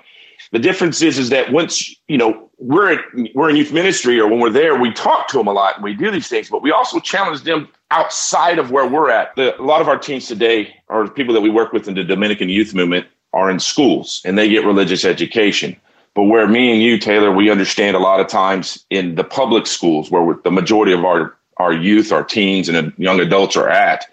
The 0.52 0.60
difference 0.60 1.02
is, 1.02 1.18
is 1.18 1.30
that 1.30 1.52
once 1.52 1.96
you 2.08 2.18
know 2.18 2.50
we're 2.58 2.94
in, 2.94 3.30
we're 3.34 3.50
in 3.50 3.56
youth 3.56 3.72
ministry, 3.72 4.20
or 4.20 4.28
when 4.28 4.40
we're 4.40 4.50
there, 4.50 4.76
we 4.80 4.92
talk 4.92 5.28
to 5.30 5.38
them 5.38 5.48
a 5.48 5.54
lot 5.54 5.76
and 5.76 5.84
we 5.84 5.94
do 5.94 6.12
these 6.12 6.28
things, 6.28 6.50
but 6.50 6.62
we 6.62 6.72
also 6.72 7.00
challenge 7.00 7.44
them 7.44 7.70
outside 7.92 8.60
of 8.60 8.72
where 8.72 8.88
we're 8.88 9.10
at. 9.10 9.36
The, 9.36 9.60
a 9.60 9.64
lot 9.64 9.82
of 9.82 9.88
our 9.88 9.98
teams 9.98 10.28
today, 10.28 10.76
or 10.90 11.08
people 11.08 11.34
that 11.34 11.42
we 11.42 11.50
work 11.50 11.72
with 11.72 11.88
in 11.88 11.96
the 11.96 12.04
Dominican 12.04 12.50
youth 12.50 12.74
movement, 12.74 13.08
are 13.34 13.50
in 13.50 13.60
schools 13.60 14.22
and 14.26 14.38
they 14.38 14.48
get 14.48 14.64
religious 14.64 15.06
education. 15.06 15.76
But 16.14 16.24
where 16.24 16.48
me 16.48 16.72
and 16.72 16.82
you, 16.82 17.00
Taylor, 17.00 17.32
we 17.32 17.50
understand 17.50 17.96
a 17.96 18.00
lot 18.00 18.20
of 18.20 18.28
times 18.28 18.86
in 18.92 19.16
the 19.16 19.24
public 19.24 19.66
schools 19.66 20.12
where 20.12 20.36
the 20.44 20.52
majority 20.52 20.94
of 20.94 21.04
our 21.04 21.36
our 21.58 21.74
youth, 21.74 22.12
our 22.12 22.24
teens, 22.24 22.70
and 22.70 22.94
young 22.98 23.20
adults 23.20 23.56
are 23.56 23.70
at, 23.70 24.06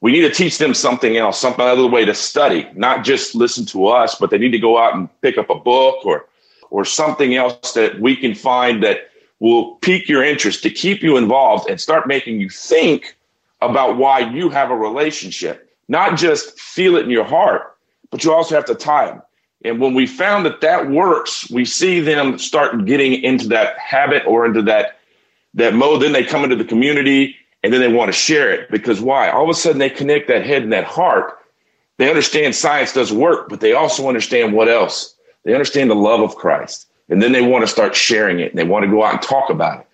we 0.00 0.12
need 0.12 0.20
to 0.22 0.30
teach 0.30 0.58
them 0.58 0.74
something 0.74 1.16
else, 1.16 1.40
some 1.40 1.54
other 1.58 1.86
way 1.86 2.04
to 2.04 2.14
study, 2.14 2.68
not 2.74 3.04
just 3.04 3.34
listen 3.34 3.66
to 3.66 3.88
us, 3.88 4.14
but 4.14 4.30
they 4.30 4.38
need 4.38 4.52
to 4.52 4.58
go 4.58 4.78
out 4.78 4.94
and 4.94 5.08
pick 5.22 5.38
up 5.38 5.50
a 5.50 5.58
book 5.58 6.04
or 6.04 6.26
or 6.70 6.84
something 6.84 7.34
else 7.34 7.72
that 7.72 7.98
we 7.98 8.14
can 8.14 8.34
find 8.34 8.82
that 8.82 9.08
will 9.40 9.76
pique 9.76 10.08
your 10.08 10.22
interest 10.22 10.62
to 10.62 10.70
keep 10.70 11.02
you 11.02 11.16
involved 11.16 11.68
and 11.70 11.80
start 11.80 12.06
making 12.06 12.40
you 12.40 12.50
think 12.50 13.16
about 13.60 13.96
why 13.96 14.18
you 14.18 14.50
have 14.50 14.70
a 14.70 14.76
relationship, 14.76 15.70
not 15.88 16.18
just 16.18 16.58
feel 16.58 16.96
it 16.96 17.04
in 17.04 17.10
your 17.10 17.24
heart, 17.24 17.76
but 18.10 18.22
you 18.22 18.32
also 18.32 18.54
have 18.54 18.64
to 18.66 18.74
tie 18.74 19.06
them. 19.06 19.22
And 19.64 19.80
when 19.80 19.94
we 19.94 20.06
found 20.06 20.46
that 20.46 20.60
that 20.60 20.90
works, 20.90 21.50
we 21.50 21.64
see 21.64 22.00
them 22.00 22.38
start 22.38 22.84
getting 22.84 23.22
into 23.22 23.48
that 23.48 23.78
habit 23.78 24.24
or 24.26 24.46
into 24.46 24.62
that 24.62 24.97
that 25.54 25.74
mode. 25.74 26.02
Then 26.02 26.12
they 26.12 26.24
come 26.24 26.44
into 26.44 26.56
the 26.56 26.64
community 26.64 27.36
and 27.62 27.72
then 27.72 27.80
they 27.80 27.92
want 27.92 28.08
to 28.08 28.12
share 28.12 28.50
it 28.50 28.70
because 28.70 29.00
why? 29.00 29.30
All 29.30 29.44
of 29.44 29.50
a 29.50 29.54
sudden 29.54 29.78
they 29.78 29.90
connect 29.90 30.28
that 30.28 30.44
head 30.44 30.62
and 30.62 30.72
that 30.72 30.84
heart. 30.84 31.34
They 31.98 32.08
understand 32.08 32.54
science 32.54 32.92
does 32.92 33.12
work, 33.12 33.48
but 33.48 33.60
they 33.60 33.72
also 33.72 34.08
understand 34.08 34.52
what 34.52 34.68
else? 34.68 35.14
They 35.44 35.52
understand 35.52 35.90
the 35.90 35.96
love 35.96 36.20
of 36.20 36.36
Christ. 36.36 36.86
And 37.08 37.22
then 37.22 37.32
they 37.32 37.42
want 37.42 37.62
to 37.62 37.68
start 37.68 37.96
sharing 37.96 38.38
it 38.38 38.50
and 38.50 38.58
they 38.58 38.64
want 38.64 38.84
to 38.84 38.90
go 38.90 39.02
out 39.02 39.14
and 39.14 39.22
talk 39.22 39.50
about 39.50 39.80
it. 39.80 39.86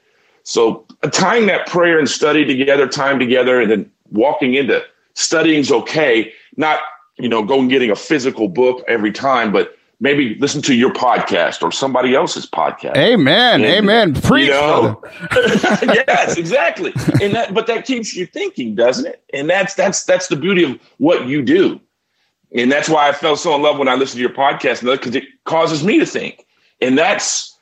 So 0.42 0.84
uh, 1.02 1.10
tying 1.10 1.46
that 1.46 1.66
prayer 1.66 1.98
and 1.98 2.08
study 2.08 2.44
together, 2.44 2.86
time 2.86 3.18
together, 3.18 3.60
and 3.60 3.70
then 3.70 3.90
walking 4.10 4.54
into 4.54 4.84
studying's 5.14 5.70
okay. 5.70 6.32
Not, 6.56 6.80
you 7.18 7.28
know, 7.28 7.42
going 7.42 7.68
getting 7.68 7.90
a 7.90 7.96
physical 7.96 8.48
book 8.48 8.84
every 8.86 9.12
time, 9.12 9.52
but 9.52 9.76
maybe 10.04 10.34
listen 10.34 10.60
to 10.60 10.74
your 10.74 10.92
podcast 10.92 11.62
or 11.62 11.72
somebody 11.72 12.14
else's 12.14 12.46
podcast. 12.46 12.96
Amen. 12.96 13.64
And, 13.64 13.64
Amen. 13.64 14.14
Preach. 14.14 14.48
You 14.48 14.52
know, 14.52 15.02
yes, 15.32 16.36
exactly. 16.36 16.92
And 17.20 17.34
that, 17.34 17.54
but 17.54 17.66
that 17.66 17.86
keeps 17.86 18.14
you 18.14 18.26
thinking, 18.26 18.74
doesn't 18.74 19.06
it? 19.06 19.24
And 19.32 19.50
that's 19.50 19.74
that's 19.74 20.04
that's 20.04 20.28
the 20.28 20.36
beauty 20.36 20.62
of 20.62 20.78
what 20.98 21.26
you 21.26 21.42
do. 21.42 21.80
And 22.54 22.70
that's 22.70 22.88
why 22.88 23.08
I 23.08 23.12
fell 23.12 23.34
so 23.34 23.54
in 23.56 23.62
love 23.62 23.78
when 23.78 23.88
I 23.88 23.94
listened 23.94 24.18
to 24.18 24.20
your 24.20 24.30
podcast, 24.30 24.82
because 24.82 25.16
it 25.16 25.24
causes 25.44 25.82
me 25.82 25.98
to 25.98 26.06
think. 26.06 26.46
And 26.80 26.96
that's 26.96 27.58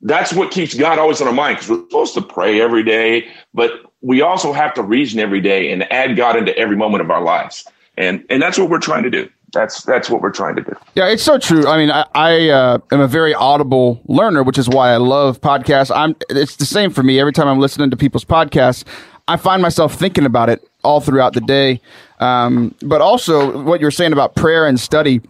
that's 0.00 0.32
what 0.32 0.52
keeps 0.52 0.74
God 0.74 0.98
always 0.98 1.20
on 1.20 1.26
our 1.26 1.34
mind 1.34 1.56
because 1.56 1.70
we're 1.70 1.84
supposed 1.88 2.14
to 2.14 2.22
pray 2.22 2.60
every 2.60 2.84
day, 2.84 3.28
but 3.52 3.72
we 4.00 4.22
also 4.22 4.52
have 4.52 4.72
to 4.74 4.82
reason 4.82 5.20
every 5.20 5.40
day 5.40 5.70
and 5.72 5.90
add 5.92 6.16
God 6.16 6.36
into 6.36 6.56
every 6.56 6.76
moment 6.76 7.02
of 7.02 7.10
our 7.10 7.22
lives. 7.22 7.66
And 7.98 8.24
and 8.30 8.40
that's 8.40 8.56
what 8.56 8.70
we're 8.70 8.78
trying 8.78 9.02
to 9.02 9.10
do. 9.10 9.28
That's 9.52 9.82
that's 9.82 10.08
what 10.08 10.22
we're 10.22 10.30
trying 10.30 10.56
to 10.56 10.62
do. 10.62 10.74
Yeah, 10.94 11.08
it's 11.08 11.22
so 11.22 11.38
true. 11.38 11.66
I 11.66 11.76
mean, 11.76 11.90
I, 11.90 12.06
I 12.14 12.48
uh, 12.48 12.78
am 12.90 13.00
a 13.00 13.06
very 13.06 13.34
audible 13.34 14.00
learner, 14.06 14.42
which 14.42 14.56
is 14.56 14.68
why 14.68 14.92
I 14.92 14.96
love 14.96 15.40
podcasts. 15.40 15.94
I'm. 15.94 16.16
It's 16.30 16.56
the 16.56 16.64
same 16.64 16.90
for 16.90 17.02
me. 17.02 17.20
Every 17.20 17.32
time 17.32 17.48
I'm 17.48 17.58
listening 17.58 17.90
to 17.90 17.96
people's 17.96 18.24
podcasts, 18.24 18.84
I 19.28 19.36
find 19.36 19.60
myself 19.60 19.94
thinking 19.94 20.24
about 20.24 20.48
it 20.48 20.66
all 20.82 21.00
throughout 21.00 21.34
the 21.34 21.42
day. 21.42 21.80
Um, 22.18 22.74
but 22.82 23.02
also, 23.02 23.62
what 23.62 23.80
you're 23.80 23.90
saying 23.90 24.12
about 24.12 24.34
prayer 24.34 24.66
and 24.66 24.80
study. 24.80 25.20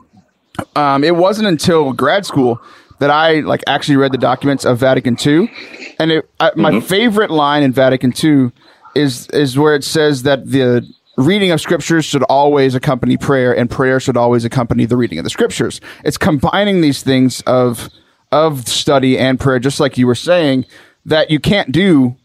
Um, 0.76 1.02
it 1.02 1.16
wasn't 1.16 1.48
until 1.48 1.92
grad 1.92 2.26
school 2.26 2.60
that 3.00 3.10
I 3.10 3.40
like 3.40 3.62
actually 3.66 3.96
read 3.96 4.12
the 4.12 4.18
documents 4.18 4.64
of 4.64 4.78
Vatican 4.78 5.16
II, 5.24 5.50
and 5.98 6.12
it, 6.12 6.30
I, 6.38 6.52
my 6.54 6.70
mm-hmm. 6.70 6.86
favorite 6.86 7.30
line 7.30 7.64
in 7.64 7.72
Vatican 7.72 8.12
II 8.22 8.52
is 8.94 9.26
is 9.28 9.58
where 9.58 9.74
it 9.74 9.82
says 9.82 10.22
that 10.22 10.50
the 10.50 10.86
reading 11.16 11.50
of 11.50 11.60
scriptures 11.60 12.04
should 12.04 12.22
always 12.24 12.74
accompany 12.74 13.16
prayer, 13.16 13.56
and 13.56 13.70
prayer 13.70 14.00
should 14.00 14.16
always 14.16 14.44
accompany 14.44 14.86
the 14.86 14.96
reading 14.96 15.18
of 15.18 15.24
the 15.24 15.30
scriptures. 15.30 15.80
It's 16.04 16.18
combining 16.18 16.80
these 16.80 17.02
things 17.02 17.40
of 17.42 17.88
of 18.30 18.66
study 18.66 19.18
and 19.18 19.38
prayer, 19.38 19.58
just 19.58 19.78
like 19.78 19.98
you 19.98 20.06
were 20.06 20.14
saying, 20.14 20.64
that 21.04 21.30
you 21.30 21.38
can't 21.38 21.70
do 21.70 22.16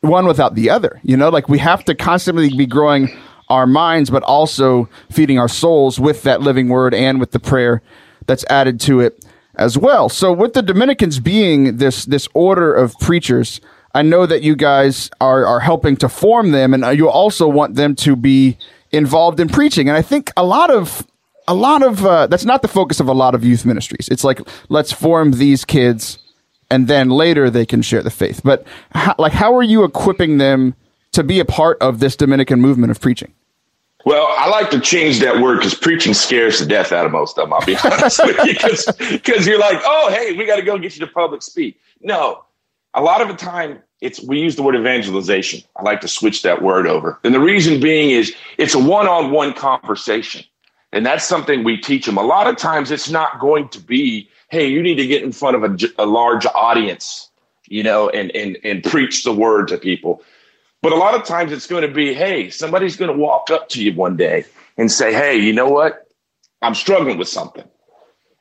one 0.00 0.26
without 0.26 0.54
the 0.54 0.70
other. 0.70 1.00
You 1.02 1.16
know, 1.16 1.28
like 1.28 1.48
we 1.48 1.58
have 1.58 1.84
to 1.86 1.94
constantly 1.94 2.50
be 2.56 2.66
growing 2.66 3.08
our 3.48 3.66
minds, 3.66 4.10
but 4.10 4.22
also 4.22 4.88
feeding 5.10 5.38
our 5.38 5.48
souls 5.48 5.98
with 5.98 6.22
that 6.22 6.40
living 6.40 6.68
word 6.68 6.94
and 6.94 7.18
with 7.18 7.32
the 7.32 7.40
prayer 7.40 7.82
that's 8.26 8.44
added 8.48 8.80
to 8.80 9.00
it 9.00 9.24
as 9.56 9.76
well. 9.76 10.08
So 10.08 10.32
with 10.32 10.54
the 10.54 10.62
Dominicans 10.62 11.18
being 11.18 11.76
this 11.76 12.04
this 12.04 12.28
order 12.34 12.72
of 12.72 12.98
preachers, 13.00 13.60
I 13.94 14.02
know 14.02 14.26
that 14.26 14.42
you 14.42 14.56
guys 14.56 15.10
are 15.20 15.46
are 15.46 15.60
helping 15.60 15.96
to 15.98 16.08
form 16.08 16.52
them, 16.52 16.74
and 16.74 16.98
you 16.98 17.08
also 17.08 17.48
want 17.48 17.74
them 17.74 17.94
to 17.96 18.16
be 18.16 18.56
involved 18.90 19.40
in 19.40 19.48
preaching. 19.48 19.88
And 19.88 19.96
I 19.96 20.02
think 20.02 20.32
a 20.36 20.44
lot 20.44 20.70
of 20.70 21.06
a 21.48 21.54
lot 21.54 21.82
of 21.82 22.04
uh, 22.04 22.26
that's 22.26 22.44
not 22.44 22.62
the 22.62 22.68
focus 22.68 23.00
of 23.00 23.08
a 23.08 23.12
lot 23.12 23.34
of 23.34 23.44
youth 23.44 23.64
ministries. 23.64 24.08
It's 24.08 24.24
like 24.24 24.40
let's 24.68 24.92
form 24.92 25.32
these 25.32 25.64
kids, 25.64 26.18
and 26.70 26.88
then 26.88 27.10
later 27.10 27.50
they 27.50 27.66
can 27.66 27.82
share 27.82 28.02
the 28.02 28.10
faith. 28.10 28.40
But 28.42 28.66
how, 28.92 29.14
like, 29.18 29.32
how 29.32 29.54
are 29.56 29.62
you 29.62 29.84
equipping 29.84 30.38
them 30.38 30.74
to 31.12 31.22
be 31.22 31.40
a 31.40 31.44
part 31.44 31.78
of 31.80 32.00
this 32.00 32.16
Dominican 32.16 32.60
movement 32.60 32.90
of 32.90 33.00
preaching? 33.00 33.32
Well, 34.04 34.26
I 34.36 34.48
like 34.48 34.70
to 34.70 34.80
change 34.80 35.20
that 35.20 35.40
word 35.40 35.58
because 35.58 35.74
preaching 35.74 36.12
scares 36.12 36.58
the 36.58 36.66
death 36.66 36.90
out 36.90 37.06
of 37.06 37.12
most 37.12 37.38
of 37.38 37.44
them. 37.44 37.52
I'll 37.52 37.64
be 37.64 37.76
honest 37.84 38.20
with 38.24 38.36
you, 38.44 39.12
because 39.12 39.46
you're 39.46 39.60
like, 39.60 39.80
oh, 39.84 40.10
hey, 40.10 40.32
we 40.32 40.44
got 40.44 40.56
to 40.56 40.62
go 40.62 40.76
get 40.78 40.96
you 40.96 41.06
to 41.06 41.12
public 41.12 41.42
speak. 41.42 41.78
No, 42.00 42.42
a 42.94 43.02
lot 43.02 43.20
of 43.20 43.28
the 43.28 43.34
time 43.34 43.82
it's 44.00 44.22
we 44.22 44.40
use 44.40 44.56
the 44.56 44.62
word 44.62 44.74
evangelization. 44.74 45.62
I 45.76 45.82
like 45.82 46.00
to 46.00 46.08
switch 46.08 46.42
that 46.42 46.62
word 46.62 46.86
over, 46.86 47.18
and 47.24 47.34
the 47.34 47.40
reason 47.40 47.80
being 47.80 48.10
is 48.10 48.34
it's 48.58 48.74
a 48.74 48.78
one-on-one 48.78 49.54
conversation, 49.54 50.44
and 50.92 51.06
that's 51.06 51.24
something 51.24 51.62
we 51.62 51.76
teach 51.76 52.06
them. 52.06 52.18
A 52.18 52.22
lot 52.22 52.48
of 52.48 52.56
times 52.56 52.90
it's 52.90 53.10
not 53.10 53.40
going 53.40 53.68
to 53.70 53.80
be, 53.80 54.28
hey, 54.50 54.66
you 54.66 54.82
need 54.82 54.96
to 54.96 55.06
get 55.06 55.22
in 55.22 55.32
front 55.32 55.56
of 55.56 55.62
a, 55.62 56.02
a 56.02 56.06
large 56.06 56.46
audience, 56.46 57.30
you 57.68 57.82
know, 57.82 58.08
and 58.08 58.30
and 58.32 58.58
and 58.64 58.82
preach 58.82 59.24
the 59.24 59.32
word 59.32 59.68
to 59.68 59.78
people. 59.78 60.22
But 60.82 60.92
a 60.92 60.96
lot 60.96 61.14
of 61.14 61.24
times 61.24 61.52
it's 61.52 61.68
going 61.68 61.82
to 61.82 61.94
be, 61.94 62.12
hey, 62.12 62.50
somebody's 62.50 62.96
going 62.96 63.10
to 63.10 63.16
walk 63.16 63.50
up 63.50 63.68
to 63.70 63.82
you 63.82 63.94
one 63.94 64.16
day 64.16 64.44
and 64.76 64.90
say, 64.90 65.12
hey, 65.12 65.36
you 65.36 65.52
know 65.52 65.68
what? 65.68 66.08
I'm 66.60 66.74
struggling 66.74 67.18
with 67.18 67.28
something. 67.28 67.64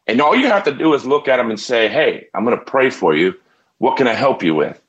And 0.08 0.20
all 0.20 0.36
you 0.36 0.48
have 0.48 0.64
to 0.64 0.74
do 0.74 0.96
is 0.96 1.06
look 1.06 1.28
at 1.28 1.38
them 1.38 1.52
and 1.52 1.60
say, 1.60 1.88
hey, 1.88 2.28
I'm 2.34 2.44
going 2.44 2.58
to 2.58 2.66
pray 2.66 2.90
for 2.90 3.16
you. 3.16 3.36
What 3.82 3.98
can 3.98 4.08
I 4.08 4.14
help 4.14 4.44
you 4.44 4.56
with? 4.56 4.82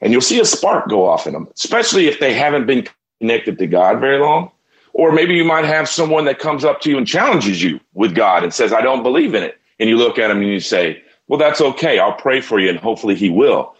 And 0.00 0.12
you'll 0.12 0.22
see 0.22 0.40
a 0.40 0.44
spark 0.44 0.88
go 0.88 1.06
off 1.06 1.26
in 1.26 1.32
them, 1.32 1.48
especially 1.54 2.06
if 2.06 2.20
they 2.20 2.32
haven't 2.32 2.66
been 2.66 2.86
connected 3.20 3.58
to 3.58 3.66
God 3.66 4.00
very 4.00 4.18
long. 4.18 4.50
Or 4.92 5.12
maybe 5.12 5.34
you 5.34 5.44
might 5.44 5.64
have 5.64 5.88
someone 5.88 6.24
that 6.24 6.38
comes 6.38 6.64
up 6.64 6.80
to 6.82 6.90
you 6.90 6.98
and 6.98 7.06
challenges 7.06 7.62
you 7.62 7.80
with 7.94 8.14
God 8.14 8.42
and 8.42 8.52
says, 8.52 8.72
I 8.72 8.80
don't 8.80 9.02
believe 9.02 9.34
in 9.34 9.42
it. 9.42 9.58
And 9.78 9.88
you 9.88 9.96
look 9.96 10.18
at 10.18 10.28
them 10.28 10.38
and 10.38 10.48
you 10.48 10.60
say, 10.60 11.02
well, 11.28 11.38
that's 11.38 11.60
okay. 11.60 11.98
I'll 11.98 12.14
pray 12.14 12.40
for 12.40 12.58
you 12.58 12.70
and 12.70 12.78
hopefully 12.78 13.14
he 13.14 13.30
will 13.30 13.74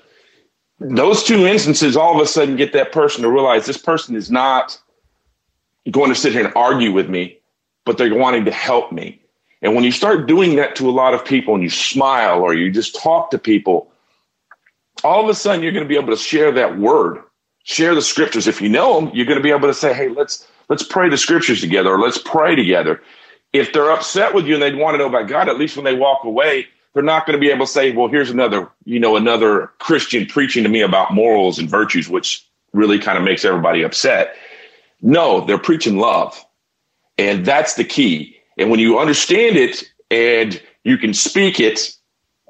those 0.81 1.23
two 1.23 1.47
instances 1.47 1.97
all 1.97 2.15
of 2.15 2.23
a 2.23 2.27
sudden 2.27 2.57
get 2.57 2.73
that 2.73 2.91
person 2.91 3.23
to 3.23 3.31
realize 3.31 3.67
this 3.67 3.77
person 3.77 4.17
is 4.17 4.31
not 4.31 4.79
going 5.91 6.09
to 6.09 6.15
sit 6.15 6.33
here 6.33 6.45
and 6.45 6.55
argue 6.57 6.91
with 6.91 7.09
me, 7.09 7.39
but 7.85 7.99
they're 7.99 8.15
wanting 8.15 8.47
to 8.47 8.51
help 8.51 8.91
me. 8.91 9.21
And 9.63 9.75
when 9.75 9.85
you 9.85 9.93
start 9.93 10.27
doing 10.27 10.57
that 10.57 10.75
to 10.77 10.89
a 10.89 10.93
lot 10.93 11.13
of 11.13 11.23
people 11.23 11.55
and 11.55 11.63
you 11.63 11.69
smile 11.69 12.41
or 12.41 12.55
you 12.55 12.71
just 12.71 12.99
talk 12.99 13.31
to 13.31 13.39
people, 13.39 13.93
all 15.05 15.23
of 15.23 15.29
a 15.29 15.35
sudden 15.35 15.63
you're 15.63 15.73
going 15.73 15.85
to 15.85 15.89
be 15.89 15.97
able 15.97 16.13
to 16.13 16.17
share 16.17 16.53
that 16.53 16.79
word, 16.79 17.23
share 17.65 17.95
the 17.95 18.03
scriptures. 18.03 18.47
If 18.47 18.61
you 18.61 18.69
know 18.69 19.01
them, 19.01 19.11
you're 19.15 19.27
going 19.27 19.39
to 19.39 19.43
be 19.43 19.51
able 19.51 19.69
to 19.69 19.75
say, 19.75 19.93
"Hey, 19.93 20.09
let's 20.09 20.47
let's 20.69 20.83
pray 20.83 21.09
the 21.09 21.19
scriptures 21.19 21.61
together, 21.61 21.91
or 21.91 21.99
let's 21.99 22.19
pray 22.19 22.55
together." 22.55 23.01
If 23.53 23.73
they're 23.73 23.91
upset 23.91 24.35
with 24.35 24.47
you 24.47 24.55
and 24.55 24.63
they 24.63 24.75
want 24.75 24.95
to 24.95 24.99
know 24.99 25.09
about 25.09 25.29
God, 25.29 25.49
at 25.49 25.59
least 25.59 25.77
when 25.77 25.85
they 25.85 25.95
walk 25.95 26.23
away, 26.25 26.69
they're 26.95 27.03
not 27.03 27.27
going 27.27 27.39
to 27.39 27.41
be 27.41 27.51
able 27.51 27.67
to 27.67 27.73
say, 27.73 27.93
well, 27.93 28.09
here's 28.09 28.31
another, 28.31 28.69
you 28.85 28.99
know, 28.99 29.17
another 29.17 29.73
Christian 29.79 30.27
preaching 30.27 30.63
to 30.63 30.69
me 30.69 30.81
about 30.81 31.13
morals 31.13 31.59
and 31.59 31.69
virtues, 31.69 32.09
which 32.09 32.47
really 32.73 32.99
kind 32.99 33.19
of 33.19 33.25
makes 33.25 33.45
everybody 33.45 33.83
upset. 33.83 34.35
No, 35.03 35.45
they're 35.45 35.59
preaching 35.59 35.99
love. 35.99 36.45
And 37.19 37.45
that's 37.45 37.75
the 37.75 37.85
key. 37.85 38.37
And 38.57 38.71
when 38.71 38.81
you 38.81 38.99
understand 38.99 39.57
it 39.57 39.85
and 40.11 40.61
you 40.85 40.97
can 40.97 41.15
speak 41.15 41.61
it 41.61 41.95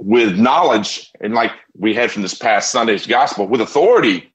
with 0.00 0.38
knowledge, 0.38 1.10
and 1.20 1.34
like 1.34 1.52
we 1.78 1.94
had 1.94 2.10
from 2.10 2.22
this 2.22 2.34
past 2.34 2.70
Sunday's 2.70 3.06
gospel, 3.06 3.46
with 3.46 3.60
authority, 3.60 4.32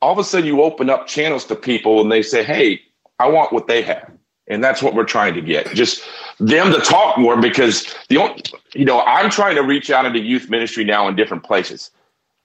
all 0.00 0.12
of 0.12 0.18
a 0.18 0.24
sudden 0.24 0.46
you 0.46 0.62
open 0.62 0.90
up 0.90 1.06
channels 1.06 1.44
to 1.46 1.56
people 1.56 2.00
and 2.00 2.10
they 2.10 2.22
say, 2.22 2.42
hey, 2.42 2.80
I 3.18 3.28
want 3.28 3.52
what 3.52 3.68
they 3.68 3.82
have. 3.82 4.10
And 4.46 4.62
that's 4.62 4.82
what 4.82 4.94
we're 4.94 5.04
trying 5.04 5.32
to 5.34 5.40
get. 5.40 5.72
Just 5.74 6.02
them 6.38 6.70
to 6.72 6.80
talk 6.80 7.16
more 7.16 7.40
because 7.40 7.94
the 8.08 8.18
only, 8.18 8.42
you 8.74 8.84
know, 8.84 9.00
I'm 9.00 9.30
trying 9.30 9.56
to 9.56 9.62
reach 9.62 9.90
out 9.90 10.04
into 10.04 10.20
youth 10.20 10.50
ministry 10.50 10.84
now 10.84 11.08
in 11.08 11.16
different 11.16 11.44
places. 11.44 11.90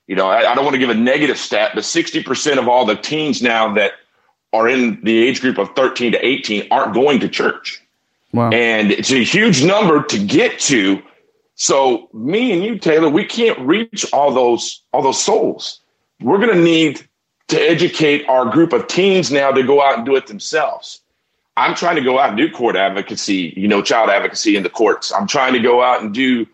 You 0.08 0.16
know, 0.16 0.28
I, 0.28 0.52
I 0.52 0.56
don't 0.56 0.64
want 0.64 0.76
to 0.76 0.80
give 0.80 0.90
a 0.90 0.96
negative 0.96 1.38
stat, 1.38 1.72
but 1.74 1.84
60% 1.84 2.58
of 2.58 2.70
all 2.70 2.86
the 2.86 2.96
teens 2.96 3.42
now 3.42 3.74
that 3.74 3.94
are 4.54 4.70
in 4.70 5.04
the 5.04 5.18
age 5.18 5.42
group 5.42 5.58
of 5.58 5.76
13 5.76 6.14
to 6.14 6.26
18 6.26 6.68
aren't 6.72 6.94
going 6.94 7.20
to 7.20 7.28
church. 7.28 7.82
Wow. 8.34 8.50
And 8.52 8.92
it's 8.92 9.12
a 9.12 9.24
huge 9.24 9.64
number 9.64 10.04
to 10.04 10.26
get 10.26 10.60
to. 10.62 11.02
So 11.60 12.08
me 12.14 12.54
and 12.54 12.64
you, 12.64 12.80
Taylor, 12.80 13.10
we 13.10 13.26
can't 13.26 13.60
reach 13.60 14.06
all 14.14 14.34
those 14.34 14.82
all 14.94 15.02
those 15.02 15.22
souls. 15.22 15.82
We're 16.22 16.38
going 16.38 16.56
to 16.56 16.64
need 16.64 17.06
to 17.50 17.60
educate 17.60 18.26
our 18.30 18.46
group 18.46 18.72
of 18.72 18.88
teens 18.88 19.30
now 19.30 19.52
to 19.52 19.62
go 19.62 19.82
out 19.82 19.98
and 19.98 20.06
do 20.06 20.16
it 20.16 20.28
themselves. 20.28 21.02
I'm 21.58 21.76
trying 21.76 21.98
to 21.98 22.02
go 22.02 22.18
out 22.18 22.30
and 22.30 22.38
do 22.38 22.50
court 22.50 22.78
advocacy, 22.78 23.54
you 23.58 23.68
know, 23.68 23.82
child 23.82 24.10
advocacy 24.10 24.56
in 24.56 24.64
the 24.64 24.70
courts. 24.70 25.12
I'm 25.12 25.28
trying 25.28 25.52
to 25.52 25.60
go 25.60 25.84
out 25.84 26.02
and 26.02 26.14
do, 26.14 26.48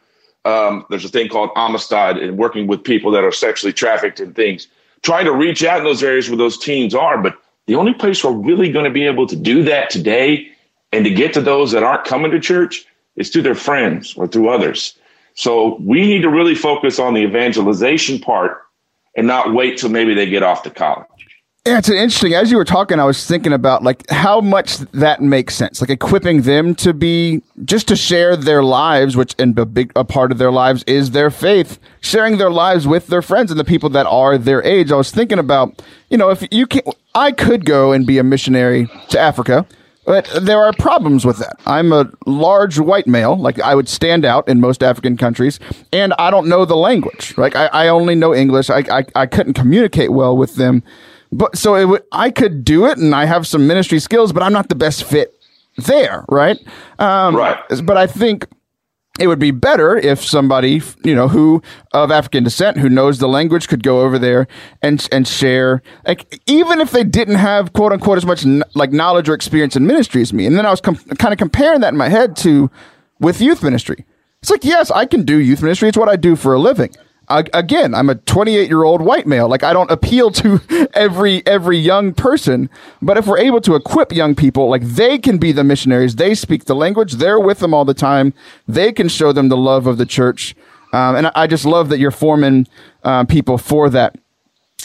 um, 0.43 0.87
there's 0.89 1.05
a 1.05 1.09
thing 1.09 1.29
called 1.29 1.51
Amistad 1.55 2.17
and 2.17 2.39
working 2.39 2.65
with 2.65 2.83
people 2.83 3.11
that 3.11 3.23
are 3.23 3.31
sexually 3.31 3.73
trafficked 3.73 4.19
and 4.19 4.35
things, 4.35 4.67
trying 5.03 5.25
to 5.25 5.33
reach 5.33 5.63
out 5.63 5.77
in 5.77 5.83
those 5.83 6.01
areas 6.01 6.29
where 6.29 6.37
those 6.37 6.57
teens 6.57 6.95
are. 6.95 7.21
But 7.21 7.37
the 7.67 7.75
only 7.75 7.93
place 7.93 8.23
we're 8.23 8.31
really 8.31 8.71
going 8.71 8.85
to 8.85 8.91
be 8.91 9.05
able 9.05 9.27
to 9.27 9.35
do 9.35 9.61
that 9.65 9.91
today 9.91 10.49
and 10.91 11.05
to 11.05 11.11
get 11.11 11.33
to 11.33 11.41
those 11.41 11.71
that 11.73 11.83
aren't 11.83 12.05
coming 12.05 12.31
to 12.31 12.39
church 12.39 12.87
is 13.15 13.30
through 13.30 13.43
their 13.43 13.56
friends 13.56 14.13
or 14.15 14.28
through 14.28 14.49
others. 14.49 14.97
So 15.36 15.78
we 15.82 16.01
need 16.01 16.21
to 16.21 16.30
really 16.30 16.56
focus 16.56 16.99
on 16.99 17.13
the 17.13 17.21
evangelization 17.21 18.19
part 18.19 18.62
and 19.15 19.28
not 19.28 19.54
wait 19.54 19.78
till 19.78 19.89
maybe 19.89 20.13
they 20.13 20.30
get 20.30 20.43
off 20.43 20.63
to 20.63 20.69
college. 20.69 21.08
Yeah, 21.67 21.80
it's 21.80 21.89
interesting. 21.89 22.36
As 22.36 22.51
you 22.51 22.58
were 22.58 22.65
talking, 22.65 22.99
I 22.99 23.06
was 23.06 23.25
thinking 23.25 23.51
about 23.51 23.82
like 23.82 24.08
how 24.12 24.39
much 24.39 24.78
that 24.78 25.23
makes 25.23 25.56
sense. 25.56 25.82
Like 25.82 25.89
equipping 25.89 26.43
them 26.43 26.75
to 26.75 26.93
be 26.93 27.41
just 27.63 27.88
to 27.88 27.95
share 27.95 28.36
their 28.36 28.63
lives, 28.63 29.17
which 29.17 29.34
and 29.39 29.58
a 29.58 29.65
big 29.65 29.91
a 29.95 30.06
part 30.06 30.32
of 30.32 30.38
their 30.38 30.51
lives 30.51 30.84
is 30.86 31.10
their 31.10 31.32
faith, 31.32 31.80
sharing 32.01 32.38
their 32.38 32.51
lives 32.51 32.88
with 32.88 33.08
their 33.08 33.23
friends 33.23 33.49
and 33.49 33.60
the 33.60 33.63
people 33.63 33.89
that 33.89 34.06
are 34.06 34.38
their 34.38 34.63
age. 34.63 34.91
I 34.91 34.95
was 34.95 35.10
thinking 35.10 35.39
about, 35.39 35.82
you 36.12 36.17
know, 36.17 36.30
if 36.30 36.47
you 36.51 36.67
can, 36.67 36.84
I 37.15 37.32
could 37.32 37.65
go 37.65 37.93
and 37.93 38.06
be 38.06 38.19
a 38.19 38.23
missionary 38.23 38.88
to 39.10 39.19
Africa, 39.19 39.65
but 40.05 40.29
there 40.41 40.63
are 40.63 40.73
problems 40.73 41.25
with 41.25 41.37
that. 41.37 41.59
I'm 41.65 41.91
a 41.91 42.11
large 42.25 42.79
white 42.79 43.07
male, 43.07 43.35
like 43.35 43.59
I 43.59 43.75
would 43.75 43.89
stand 43.89 44.25
out 44.25 44.47
in 44.47 44.59
most 44.59 44.83
African 44.83 45.17
countries, 45.17 45.59
and 45.91 46.13
I 46.19 46.31
don't 46.31 46.47
know 46.47 46.65
the 46.65 46.75
language. 46.75 47.37
Like 47.37 47.55
I, 47.55 47.67
I 47.67 47.87
only 47.87 48.15
know 48.15 48.33
English. 48.33 48.69
I, 48.69 48.83
I 48.91 49.05
I 49.15 49.25
couldn't 49.25 49.53
communicate 49.53 50.11
well 50.11 50.35
with 50.35 50.55
them 50.55 50.83
but 51.31 51.57
so 51.57 51.75
it 51.75 51.85
would, 51.85 52.03
I 52.13 52.31
could 52.31 52.63
do 52.63 52.85
it 52.85 52.97
and 52.97 53.13
I 53.13 53.25
have 53.25 53.45
some 53.45 53.67
ministry 53.67 53.99
skills, 53.99 54.31
but 54.31 54.41
I'm 54.41 54.53
not 54.53 54.69
the 54.69 54.75
best 54.75 55.03
fit 55.03 55.37
there, 55.77 56.23
right? 56.29 56.57
Um, 56.99 57.35
right. 57.35 57.59
But 57.83 57.97
I 57.97 58.07
think 58.07 58.47
it 59.19 59.28
would 59.28 59.39
be 59.39 59.51
better 59.51 59.97
if 59.97 60.23
somebody, 60.23 60.82
you 61.04 61.15
know, 61.15 61.28
who 61.28 61.62
of 61.93 62.12
African 62.12 62.43
descent 62.43 62.78
who 62.78 62.89
knows 62.89 63.19
the 63.19 63.28
language 63.28 63.67
could 63.67 63.82
go 63.82 64.01
over 64.01 64.19
there 64.19 64.47
and 64.82 65.08
and 65.12 65.28
share, 65.28 65.82
like 66.06 66.41
even 66.47 66.82
if 66.82 66.91
they 66.91 67.04
didn't 67.04 67.36
have 67.36 67.73
quote 67.73 67.93
unquote 67.93 68.17
as 68.17 68.25
much 68.25 68.45
like 68.75 68.91
knowledge 68.91 69.30
or 69.30 69.34
experience 69.34 69.75
in 69.75 69.88
ministry 69.88 70.21
as 70.21 70.34
me. 70.34 70.45
And 70.45 70.58
then 70.58 70.65
I 70.65 70.69
was 70.69 70.82
com- 70.82 70.95
kind 70.95 71.34
of 71.34 71.38
comparing 71.38 71.82
that 71.82 71.93
in 71.93 71.97
my 71.97 72.10
head 72.10 72.36
to 72.38 72.69
with 73.19 73.39
youth 73.39 73.63
ministry. 73.63 74.06
It's 74.41 74.51
like 74.51 74.63
yes, 74.65 74.91
I 74.91 75.06
can 75.06 75.23
do 75.23 75.39
youth 75.39 75.62
ministry. 75.62 75.88
It's 75.88 75.97
what 75.97 76.10
I 76.10 76.17
do 76.17 76.36
for 76.36 76.54
a 76.54 76.60
living 76.60 76.93
again, 77.29 77.93
I'm 77.93 78.09
a 78.09 78.15
28 78.15 78.67
year 78.67 78.83
old 78.83 79.01
white 79.01 79.27
male. 79.27 79.47
Like 79.47 79.63
I 79.63 79.73
don't 79.73 79.91
appeal 79.91 80.31
to 80.31 80.89
every 80.93 81.45
every 81.47 81.77
young 81.77 82.13
person, 82.13 82.69
but 83.01 83.17
if 83.17 83.27
we're 83.27 83.39
able 83.39 83.61
to 83.61 83.75
equip 83.75 84.11
young 84.11 84.35
people, 84.35 84.69
like 84.69 84.83
they 84.83 85.17
can 85.17 85.38
be 85.38 85.51
the 85.51 85.63
missionaries. 85.63 86.15
They 86.15 86.35
speak 86.35 86.65
the 86.65 86.75
language. 86.75 87.13
They're 87.13 87.39
with 87.39 87.59
them 87.59 87.73
all 87.73 87.85
the 87.85 87.93
time. 87.93 88.33
They 88.67 88.91
can 88.91 89.09
show 89.09 89.31
them 89.31 89.49
the 89.49 89.57
love 89.57 89.88
of 89.88 89.97
the 89.97 90.05
church. 90.05 90.55
Um, 90.93 91.15
and 91.15 91.31
I 91.35 91.47
just 91.47 91.65
love 91.65 91.89
that 91.89 91.99
you're 91.99 92.11
forming 92.11 92.67
uh, 93.03 93.25
people 93.25 93.57
for 93.57 93.89
that. 93.89 94.15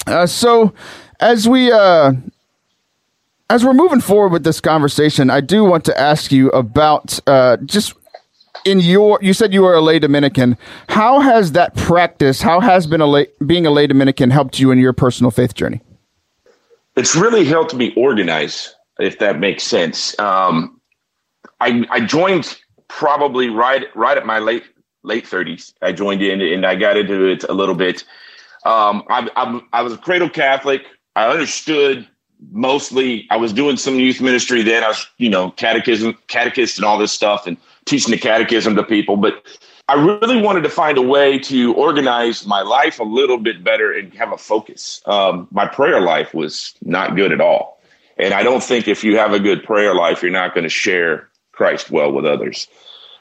Uh, 0.07 0.27
so 0.27 0.73
as 1.21 1.49
we 1.49 1.71
uh, 1.71 2.13
as 3.49 3.65
we're 3.65 3.75
moving 3.75 4.01
forward 4.01 4.33
with 4.33 4.45
this 4.45 4.61
conversation, 4.61 5.29
I 5.29 5.41
do 5.41 5.65
want 5.65 5.85
to 5.87 5.99
ask 5.99 6.33
you 6.33 6.49
about 6.51 7.19
uh, 7.27 7.59
just 7.59 7.95
in 8.65 8.81
your 8.81 9.19
you 9.23 9.33
said 9.33 9.53
you 9.53 9.63
were 9.63 9.75
a 9.75 9.81
lay 9.81 9.99
Dominican. 9.99 10.57
How 10.89 11.21
has 11.21 11.53
that 11.53 11.77
practice, 11.77 12.43
how 12.43 12.61
has 12.61 12.87
been 12.87 13.01
a 13.01 13.07
lay, 13.07 13.29
being 13.47 13.67
a 13.67 13.71
lay 13.71 13.87
Dominican 13.87 14.31
helped 14.31 14.59
you 14.59 14.71
in 14.71 14.79
your 14.79 14.93
personal 14.93 15.31
faith 15.31 15.55
journey? 15.55 15.81
It's 16.97 17.15
really 17.15 17.45
helped 17.45 17.75
me 17.75 17.95
organize, 17.97 18.75
if 18.99 19.19
that 19.21 19.39
makes 19.39 19.65
sense. 19.65 20.19
Um, 20.19 20.81
I, 21.61 21.87
I 21.91 22.01
joined 22.01 22.59
probably 22.89 23.49
right 23.49 23.85
right 23.95 24.17
at 24.17 24.27
my 24.27 24.39
late 24.39 24.65
late 25.03 25.27
thirties. 25.27 25.75
I 25.81 25.93
joined 25.93 26.23
in 26.23 26.41
and 26.41 26.67
I 26.67 26.75
got 26.75 26.97
into 26.97 27.27
it 27.27 27.45
a 27.45 27.53
little 27.53 27.75
bit. 27.75 28.05
Um, 28.67 29.05
I, 29.09 29.29
I, 29.37 29.61
I 29.73 29.83
was 29.83 29.95
a 29.95 29.99
cradle 29.99 30.29
Catholic. 30.29 30.83
I 31.17 31.29
understood 31.31 32.07
mostly. 32.51 33.27
I 33.31 33.37
was 33.37 33.53
doing 33.53 33.77
some 33.77 33.95
youth 33.99 34.21
ministry 34.21 34.63
then. 34.63 34.85
I 34.85 34.89
was, 34.89 35.07
you 35.19 35.31
know, 35.31 35.51
catechism, 35.53 36.17
catechist, 36.29 36.79
and 36.79 36.85
all 36.85 36.99
this 36.99 37.13
stuff, 37.13 37.47
and 37.47 37.57
teaching 37.87 38.13
the 38.13 38.19
catechism 38.19 38.77
to 38.77 38.83
people, 38.83 39.17
but 39.17 39.45
I 39.91 39.95
really 39.95 40.41
wanted 40.41 40.63
to 40.63 40.69
find 40.69 40.99
a 40.99 41.03
way 41.03 41.37
to 41.41 41.75
organize 41.75 42.47
my 42.47 42.63
life 42.63 43.01
a 43.01 43.05
little 43.05 43.39
bit 43.39 43.65
better 43.65 43.93
and 43.93 44.15
have 44.15 44.33
a 44.33 44.39
focus. 44.39 45.03
Um, 45.05 45.49
my 45.51 45.67
prayer 45.67 46.01
life 46.01 46.33
was 46.33 46.75
not 46.81 47.17
good 47.17 47.33
at 47.33 47.41
all. 47.41 47.81
And 48.17 48.33
I 48.33 48.45
don't 48.45 48.63
think 48.63 48.87
if 48.87 49.03
you 49.03 49.17
have 49.17 49.33
a 49.33 49.41
good 49.41 49.65
prayer 49.65 49.93
life, 49.93 50.23
you're 50.23 50.31
not 50.31 50.55
going 50.55 50.63
to 50.63 50.71
share 50.71 51.29
Christ 51.51 51.91
well 51.91 52.13
with 52.13 52.25
others. 52.25 52.69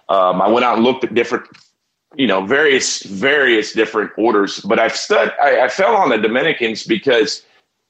Um, 0.10 0.44
I 0.44 0.48
went 0.50 0.64
out 0.64 0.76
and 0.76 0.84
looked 0.84 1.04
at 1.04 1.16
different, 1.16 1.46
you 2.16 2.28
know, 2.28 2.46
various, 2.46 3.02
various 3.02 3.74
different 3.74 4.12
orders, 4.16 4.60
but 4.60 4.78
I've 4.78 4.96
stud, 4.96 5.34
I, 5.42 5.62
I 5.62 5.68
fell 5.70 5.96
on 5.96 6.10
the 6.10 6.20
Dominicans 6.20 6.84
because, 6.84 7.44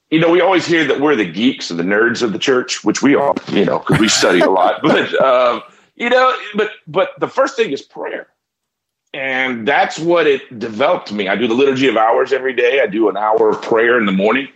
you 0.10 0.22
know, 0.22 0.30
we 0.30 0.40
always 0.40 0.66
hear 0.66 0.86
that 0.86 1.02
we're 1.02 1.18
the 1.18 1.30
geeks 1.30 1.70
and 1.70 1.78
the 1.78 1.84
nerds 1.84 2.22
of 2.22 2.32
the 2.32 2.40
church, 2.40 2.86
which 2.86 3.02
we 3.02 3.14
are, 3.16 3.36
you 3.52 3.66
know, 3.66 3.80
because 3.80 4.00
we 4.00 4.08
study 4.08 4.40
a 4.40 4.50
lot, 4.50 4.80
but, 4.84 5.14
um, 5.22 5.64
you 6.00 6.10
know, 6.10 6.36
but 6.56 6.72
but 6.88 7.12
the 7.20 7.28
first 7.28 7.56
thing 7.56 7.72
is 7.72 7.82
prayer. 7.82 8.28
And 9.14 9.68
that's 9.68 9.98
what 9.98 10.28
it 10.28 10.60
developed 10.60 11.12
me. 11.12 11.28
I 11.28 11.36
do 11.36 11.48
the 11.48 11.56
liturgy 11.56 11.88
of 11.88 11.98
hours 11.98 12.32
every 12.32 12.54
day. 12.54 12.80
I 12.82 12.88
do 12.88 13.10
an 13.10 13.18
hour 13.18 13.50
of 13.50 13.62
prayer 13.62 13.98
in 13.98 14.06
the 14.06 14.12
morning. 14.12 14.48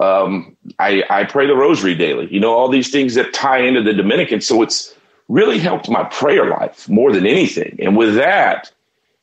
Um, 0.00 0.56
I, 0.78 1.04
I 1.08 1.24
pray 1.24 1.46
the 1.46 1.54
rosary 1.54 1.94
daily. 1.94 2.26
You 2.32 2.40
know, 2.40 2.52
all 2.52 2.68
these 2.68 2.90
things 2.90 3.14
that 3.14 3.32
tie 3.32 3.60
into 3.60 3.82
the 3.82 3.92
Dominican. 3.92 4.40
So 4.40 4.60
it's 4.62 4.94
really 5.28 5.58
helped 5.58 5.88
my 5.88 6.04
prayer 6.04 6.48
life 6.48 6.88
more 6.88 7.12
than 7.12 7.26
anything. 7.26 7.78
And 7.80 7.96
with 7.96 8.16
that, 8.16 8.72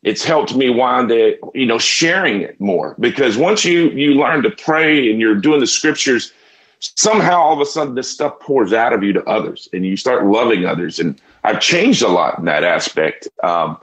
it's 0.01 0.23
helped 0.23 0.55
me 0.55 0.69
wind 0.69 1.11
it, 1.11 1.39
you 1.53 1.65
know, 1.65 1.77
sharing 1.77 2.41
it 2.41 2.59
more 2.59 2.95
because 2.99 3.37
once 3.37 3.63
you 3.63 3.89
you 3.91 4.15
learn 4.15 4.43
to 4.43 4.51
pray 4.51 5.09
and 5.09 5.19
you're 5.21 5.35
doing 5.35 5.61
the 5.61 5.67
scriptures, 5.67 6.33
somehow 6.79 7.39
all 7.39 7.53
of 7.53 7.61
a 7.61 7.65
sudden 7.65 7.95
this 7.95 8.09
stuff 8.11 8.37
pours 8.39 8.73
out 8.73 8.91
of 8.91 9.03
you 9.03 9.13
to 9.13 9.23
others 9.25 9.69
and 9.71 9.85
you 9.85 9.95
start 9.95 10.25
loving 10.25 10.65
others. 10.65 10.99
And 10.99 11.19
I've 11.43 11.59
changed 11.59 12.01
a 12.01 12.07
lot 12.07 12.39
in 12.39 12.45
that 12.45 12.63
aspect. 12.63 13.27
Um, 13.43 13.77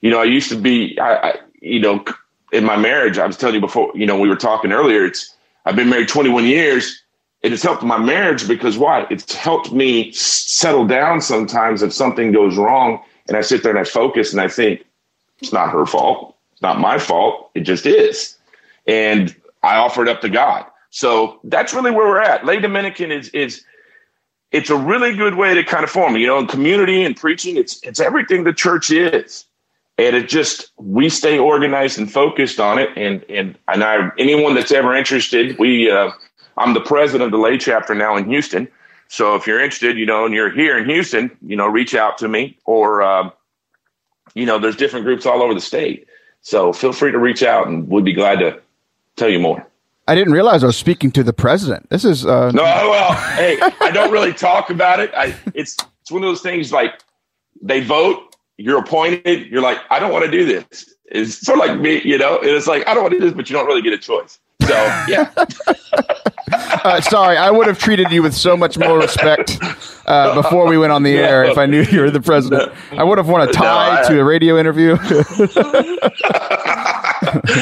you 0.00 0.10
know, 0.10 0.20
I 0.20 0.24
used 0.24 0.50
to 0.50 0.56
be, 0.56 0.98
I, 0.98 1.30
I, 1.30 1.34
you 1.60 1.80
know, 1.80 2.04
in 2.52 2.64
my 2.64 2.76
marriage, 2.76 3.18
I 3.18 3.26
was 3.26 3.36
telling 3.36 3.56
you 3.56 3.60
before, 3.60 3.90
you 3.94 4.06
know, 4.06 4.18
we 4.18 4.28
were 4.28 4.36
talking 4.36 4.72
earlier, 4.72 5.04
it's, 5.04 5.34
I've 5.64 5.76
been 5.76 5.88
married 5.88 6.08
21 6.08 6.44
years. 6.44 7.02
It 7.42 7.52
has 7.52 7.62
helped 7.62 7.82
my 7.82 7.98
marriage 7.98 8.48
because 8.48 8.78
why? 8.78 9.06
It's 9.10 9.32
helped 9.34 9.72
me 9.72 10.12
settle 10.12 10.86
down 10.86 11.20
sometimes 11.20 11.82
if 11.82 11.92
something 11.92 12.32
goes 12.32 12.56
wrong 12.56 13.02
and 13.28 13.36
I 13.36 13.42
sit 13.42 13.62
there 13.62 13.70
and 13.70 13.78
I 13.78 13.84
focus 13.84 14.32
and 14.32 14.40
I 14.40 14.48
think 14.48 14.84
it's 15.40 15.52
not 15.52 15.70
her 15.70 15.86
fault. 15.86 16.36
It's 16.52 16.62
not 16.62 16.80
my 16.80 16.98
fault. 16.98 17.50
It 17.54 17.60
just 17.60 17.86
is. 17.86 18.36
And 18.86 19.34
I 19.62 19.76
offer 19.76 20.02
it 20.02 20.08
up 20.08 20.20
to 20.22 20.28
God. 20.28 20.64
So 20.90 21.38
that's 21.44 21.74
really 21.74 21.90
where 21.90 22.08
we're 22.08 22.22
at. 22.22 22.44
Lay 22.44 22.58
Dominican 22.58 23.12
is 23.12 23.28
is 23.30 23.64
it's 24.52 24.70
a 24.70 24.76
really 24.76 25.14
good 25.14 25.34
way 25.34 25.54
to 25.54 25.62
kind 25.62 25.84
of 25.84 25.90
form. 25.90 26.16
You 26.16 26.26
know, 26.26 26.38
in 26.38 26.46
community 26.46 27.04
and 27.04 27.16
preaching, 27.16 27.56
it's 27.56 27.80
it's 27.82 28.00
everything 28.00 28.44
the 28.44 28.52
church 28.52 28.90
is. 28.90 29.44
And 29.98 30.14
it 30.14 30.28
just 30.28 30.70
we 30.76 31.08
stay 31.08 31.38
organized 31.38 31.98
and 31.98 32.10
focused 32.10 32.60
on 32.60 32.78
it. 32.78 32.90
And 32.96 33.24
and 33.28 33.58
and 33.68 33.84
I 33.84 34.10
anyone 34.18 34.54
that's 34.54 34.72
ever 34.72 34.94
interested, 34.94 35.58
we 35.58 35.90
uh, 35.90 36.10
I'm 36.56 36.74
the 36.74 36.80
president 36.80 37.24
of 37.24 37.30
the 37.32 37.38
lay 37.38 37.58
chapter 37.58 37.94
now 37.94 38.16
in 38.16 38.28
Houston. 38.28 38.68
So 39.08 39.34
if 39.34 39.46
you're 39.46 39.60
interested, 39.60 39.96
you 39.96 40.06
know, 40.06 40.26
and 40.26 40.34
you're 40.34 40.50
here 40.50 40.78
in 40.78 40.88
Houston, 40.88 41.36
you 41.42 41.56
know, 41.56 41.66
reach 41.66 41.94
out 41.94 42.18
to 42.18 42.28
me 42.28 42.58
or 42.64 43.02
um, 43.02 43.32
you 44.34 44.46
know, 44.46 44.58
there's 44.58 44.76
different 44.76 45.04
groups 45.04 45.26
all 45.26 45.42
over 45.42 45.54
the 45.54 45.60
state. 45.60 46.06
So 46.42 46.72
feel 46.72 46.92
free 46.92 47.12
to 47.12 47.18
reach 47.18 47.42
out 47.42 47.66
and 47.66 47.88
we'd 47.88 48.04
be 48.04 48.12
glad 48.12 48.38
to 48.38 48.60
tell 49.16 49.28
you 49.28 49.40
more. 49.40 49.67
I 50.08 50.14
didn't 50.14 50.32
realize 50.32 50.64
I 50.64 50.66
was 50.66 50.76
speaking 50.76 51.12
to 51.12 51.22
the 51.22 51.34
president. 51.34 51.90
This 51.90 52.02
is 52.02 52.24
uh, 52.24 52.50
no. 52.52 52.62
Well, 52.62 53.12
hey, 53.36 53.58
I 53.80 53.90
don't 53.90 54.10
really 54.10 54.32
talk 54.32 54.70
about 54.70 55.00
it. 55.00 55.12
I 55.14 55.34
it's 55.54 55.76
it's 56.00 56.10
one 56.10 56.24
of 56.24 56.28
those 56.28 56.40
things 56.40 56.72
like 56.72 57.02
they 57.60 57.80
vote, 57.80 58.34
you're 58.56 58.78
appointed, 58.78 59.48
you're 59.48 59.60
like, 59.60 59.78
I 59.90 60.00
don't 60.00 60.10
want 60.10 60.24
to 60.24 60.30
do 60.30 60.46
this. 60.46 60.94
It's 61.10 61.38
sort 61.40 61.58
of 61.60 61.66
like 61.66 61.78
me, 61.78 62.00
you 62.04 62.16
know. 62.16 62.38
It's 62.42 62.66
like 62.66 62.88
I 62.88 62.94
don't 62.94 63.02
want 63.02 63.12
to 63.12 63.20
do 63.20 63.26
this, 63.26 63.34
but 63.34 63.50
you 63.50 63.56
don't 63.56 63.66
really 63.66 63.82
get 63.82 63.92
a 63.92 63.98
choice. 63.98 64.38
So 64.68 64.74
yeah. 65.08 65.32
uh, 66.84 67.00
sorry, 67.00 67.38
I 67.38 67.50
would 67.50 67.66
have 67.66 67.78
treated 67.78 68.10
you 68.10 68.22
with 68.22 68.34
so 68.34 68.54
much 68.54 68.76
more 68.76 68.98
respect 68.98 69.56
uh, 70.04 70.34
before 70.34 70.66
we 70.66 70.76
went 70.76 70.92
on 70.92 71.02
the 71.02 71.16
air 71.16 71.42
if 71.44 71.56
I 71.56 71.64
knew 71.64 71.82
you 71.82 72.00
were 72.02 72.10
the 72.10 72.20
president. 72.20 72.70
I 72.92 73.02
would 73.02 73.16
have 73.16 73.28
won 73.30 73.48
a 73.48 73.50
tie 73.50 73.94
no, 73.94 74.02
I, 74.02 74.08
to 74.08 74.20
a 74.20 74.24
radio 74.24 74.58
interview. 74.58 74.96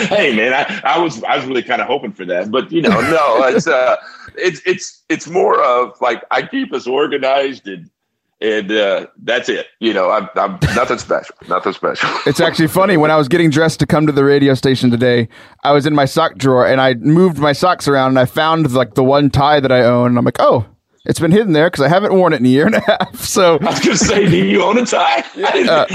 hey 0.08 0.34
man, 0.34 0.52
I, 0.52 0.80
I, 0.84 0.98
was 0.98 1.22
I 1.22 1.36
was 1.36 1.46
really 1.46 1.62
kind 1.62 1.80
of 1.80 1.86
hoping 1.86 2.10
for 2.10 2.24
that, 2.24 2.50
but 2.50 2.72
you 2.72 2.82
know, 2.82 3.00
no, 3.00 3.44
it's 3.44 3.68
uh, 3.68 3.94
it's 4.34 4.60
it's 4.66 5.04
it's 5.08 5.28
more 5.28 5.62
of 5.62 6.00
like 6.00 6.24
I 6.32 6.42
keep 6.42 6.72
us 6.72 6.88
organized 6.88 7.68
and 7.68 7.88
and 8.40 8.70
uh, 8.70 9.06
that's 9.22 9.48
it. 9.48 9.66
You 9.80 9.94
know, 9.94 10.10
I'm, 10.10 10.28
I'm 10.34 10.58
nothing 10.74 10.98
special. 10.98 11.34
Nothing 11.48 11.72
special. 11.72 12.08
it's 12.26 12.40
actually 12.40 12.68
funny 12.68 12.96
when 12.96 13.10
I 13.10 13.16
was 13.16 13.28
getting 13.28 13.50
dressed 13.50 13.80
to 13.80 13.86
come 13.86 14.06
to 14.06 14.12
the 14.12 14.24
radio 14.24 14.54
station 14.54 14.90
today. 14.90 15.28
I 15.64 15.72
was 15.72 15.86
in 15.86 15.94
my 15.94 16.04
sock 16.04 16.36
drawer 16.36 16.66
and 16.66 16.80
I 16.80 16.94
moved 16.94 17.38
my 17.38 17.52
socks 17.52 17.88
around 17.88 18.10
and 18.10 18.18
I 18.18 18.26
found 18.26 18.70
like 18.72 18.94
the 18.94 19.04
one 19.04 19.30
tie 19.30 19.60
that 19.60 19.72
I 19.72 19.82
own. 19.82 20.08
And 20.08 20.18
I'm 20.18 20.24
like, 20.24 20.36
oh, 20.38 20.66
it's 21.06 21.20
been 21.20 21.30
hidden 21.30 21.52
there 21.52 21.70
because 21.70 21.84
I 21.84 21.88
haven't 21.88 22.14
worn 22.14 22.32
it 22.32 22.40
in 22.40 22.46
a 22.46 22.48
year 22.48 22.66
and 22.66 22.74
a 22.74 22.80
half. 22.80 23.14
So 23.26 23.58
I 23.58 23.64
was 23.64 23.80
going 23.80 23.96
to 23.96 24.04
say, 24.04 24.28
do 24.28 24.36
you 24.36 24.62
own 24.62 24.78
a 24.78 24.86
tie? 24.86 25.20
uh, 25.36 25.86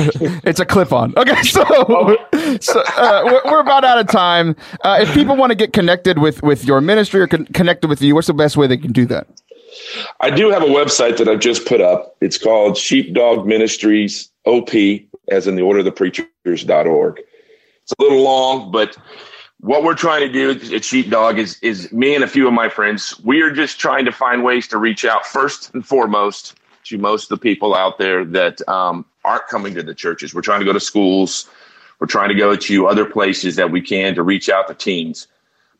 it's 0.43 0.59
a 0.59 0.65
clip-on. 0.65 1.13
Okay, 1.17 1.41
so 1.43 1.63
oh. 1.67 2.15
so 2.61 2.83
uh, 2.97 3.21
we're, 3.25 3.41
we're, 3.51 3.59
about 3.61 3.83
out 3.83 3.99
of 3.99 4.07
time. 4.07 4.55
Uh, 4.81 4.99
if 5.01 5.11
people 5.13 5.35
want 5.35 5.49
to 5.51 5.55
get 5.55 5.73
connected 5.73 6.19
with 6.19 6.43
with 6.43 6.65
your 6.65 6.81
ministry 6.81 7.21
or 7.21 7.27
con- 7.27 7.45
connected 7.47 7.87
with 7.87 8.01
you, 8.01 8.13
what's 8.13 8.27
the 8.27 8.33
best 8.33 8.57
way 8.57 8.67
they 8.67 8.77
can 8.77 8.91
do 8.91 9.05
that? 9.07 9.27
I 10.19 10.29
do 10.29 10.49
have 10.49 10.63
a 10.63 10.67
website 10.67 11.17
that 11.17 11.27
I've 11.27 11.39
just 11.39 11.65
put 11.65 11.81
up. 11.81 12.15
It's 12.21 12.37
called 12.37 12.77
Sheepdog 12.77 13.45
Ministries 13.45 14.29
OP 14.45 14.69
as 15.29 15.47
in 15.47 15.55
the 15.55 15.61
order 15.61 15.79
of 15.79 15.85
the 15.85 15.91
preachers.org. 15.91 17.19
It's 17.83 17.93
a 17.97 18.01
little 18.01 18.21
long, 18.21 18.71
but 18.71 18.97
what 19.59 19.83
we're 19.83 19.95
trying 19.95 20.21
to 20.21 20.31
do 20.31 20.75
at 20.75 20.83
Sheepdog 20.83 21.37
is 21.37 21.57
is 21.61 21.91
me 21.91 22.15
and 22.15 22.23
a 22.23 22.27
few 22.27 22.47
of 22.47 22.53
my 22.53 22.69
friends. 22.69 23.19
We 23.23 23.41
are 23.41 23.51
just 23.51 23.79
trying 23.79 24.05
to 24.05 24.11
find 24.11 24.43
ways 24.43 24.67
to 24.69 24.77
reach 24.77 25.05
out 25.05 25.25
first 25.25 25.73
and 25.73 25.85
foremost 25.85 26.55
to 26.85 26.97
most 26.97 27.31
of 27.31 27.39
the 27.39 27.41
people 27.41 27.75
out 27.75 27.97
there 27.97 28.25
that 28.25 28.67
um, 28.67 29.05
aren't 29.23 29.47
coming 29.47 29.75
to 29.75 29.83
the 29.83 29.93
churches. 29.93 30.33
We're 30.33 30.41
trying 30.41 30.59
to 30.59 30.65
go 30.65 30.73
to 30.73 30.79
schools. 30.79 31.47
We're 31.99 32.07
trying 32.07 32.29
to 32.29 32.35
go 32.35 32.55
to 32.55 32.87
other 32.87 33.05
places 33.05 33.55
that 33.57 33.71
we 33.71 33.81
can 33.81 34.15
to 34.15 34.23
reach 34.23 34.49
out 34.49 34.67
to 34.67 34.73
teens. 34.73 35.27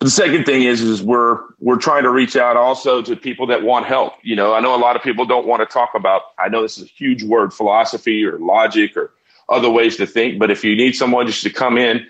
The 0.02 0.10
second 0.10 0.46
thing 0.46 0.64
is, 0.64 0.82
is 0.82 1.04
we're 1.04 1.42
we're 1.60 1.78
trying 1.78 2.02
to 2.04 2.10
reach 2.10 2.36
out 2.36 2.58
also 2.58 3.04
to 3.04 3.16
people 3.16 3.46
that 3.48 3.62
want 3.62 3.86
help. 3.86 4.14
You 4.24 4.36
know, 4.36 4.56
I 4.56 4.60
know 4.60 4.76
a 4.76 4.82
lot 4.82 4.96
of 4.96 5.04
people 5.04 5.28
don't 5.28 5.46
want 5.46 5.62
to 5.62 5.72
talk 5.72 5.92
about. 5.94 6.24
I 6.40 6.50
know 6.50 6.64
this 6.64 6.80
is 6.80 6.86
a 6.86 6.88
huge 6.88 7.24
word, 7.24 7.54
philosophy 7.54 8.26
or 8.26 8.40
logic 8.40 8.98
or 8.98 9.14
other 9.48 9.70
ways 9.70 9.98
to 9.98 10.08
think. 10.08 10.40
But 10.40 10.50
if 10.50 10.64
you 10.64 10.76
need 10.76 10.94
someone 10.94 11.28
just 11.28 11.44
to 11.44 11.52
come 11.52 11.78
in, 11.78 12.08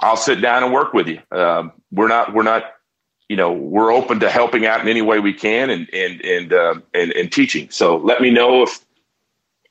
I'll 0.00 0.16
sit 0.16 0.40
down 0.40 0.64
and 0.64 0.72
work 0.72 0.94
with 0.94 1.06
you. 1.06 1.20
Um, 1.30 1.70
we're 1.92 2.08
not 2.08 2.34
we're 2.34 2.42
not 2.42 2.74
you 3.28 3.36
know 3.36 3.52
we're 3.52 3.92
open 3.92 4.18
to 4.18 4.28
helping 4.28 4.66
out 4.66 4.80
in 4.80 4.88
any 4.88 5.02
way 5.02 5.20
we 5.20 5.32
can 5.32 5.70
and 5.70 5.88
and 5.94 6.20
and 6.22 6.52
uh, 6.52 6.74
and, 6.92 7.12
and 7.12 7.30
teaching. 7.30 7.70
So 7.70 7.98
let 7.98 8.20
me 8.20 8.32
know 8.32 8.64
if 8.64 8.84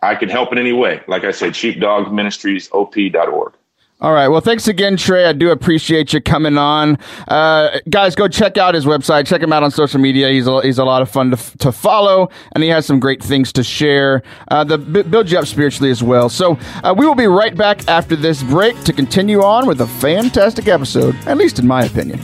I 0.01 0.15
can 0.15 0.29
help 0.29 0.53
in 0.53 0.57
any 0.57 0.71
way. 0.71 1.01
Like 1.05 1.25
I 1.25 1.31
said, 1.31 1.51
sheepdogministriesop.org. 1.51 3.53
All 4.01 4.11
right. 4.11 4.27
Well, 4.27 4.41
thanks 4.41 4.67
again, 4.67 4.97
Trey. 4.97 5.25
I 5.25 5.31
do 5.31 5.51
appreciate 5.51 6.11
you 6.11 6.19
coming 6.19 6.57
on. 6.57 6.97
Uh, 7.29 7.79
guys, 7.89 8.13
go 8.13 8.27
check 8.27 8.57
out 8.57 8.75
his 8.75 8.85
website. 8.85 9.25
Check 9.25 9.41
him 9.41 9.53
out 9.53 9.63
on 9.63 9.71
social 9.71 10.01
media. 10.01 10.29
He's 10.29 10.47
a, 10.47 10.61
he's 10.61 10.77
a 10.77 10.83
lot 10.83 11.01
of 11.01 11.09
fun 11.09 11.31
to, 11.31 11.57
to 11.59 11.71
follow, 11.71 12.29
and 12.51 12.63
he 12.63 12.69
has 12.69 12.85
some 12.85 12.99
great 12.99 13.23
things 13.23 13.53
to 13.53 13.63
share. 13.63 14.21
Uh, 14.49 14.65
the 14.65 14.77
build 14.77 15.31
you 15.31 15.39
up 15.39 15.47
spiritually 15.47 15.91
as 15.91 16.03
well. 16.03 16.27
So 16.27 16.59
uh, 16.83 16.93
we 16.95 17.07
will 17.07 17.15
be 17.15 17.27
right 17.27 17.55
back 17.55 17.87
after 17.87 18.17
this 18.17 18.43
break 18.43 18.77
to 18.83 18.91
continue 18.91 19.41
on 19.41 19.65
with 19.65 19.79
a 19.79 19.87
fantastic 19.87 20.67
episode, 20.67 21.15
at 21.25 21.37
least 21.37 21.57
in 21.57 21.65
my 21.65 21.85
opinion. 21.85 22.19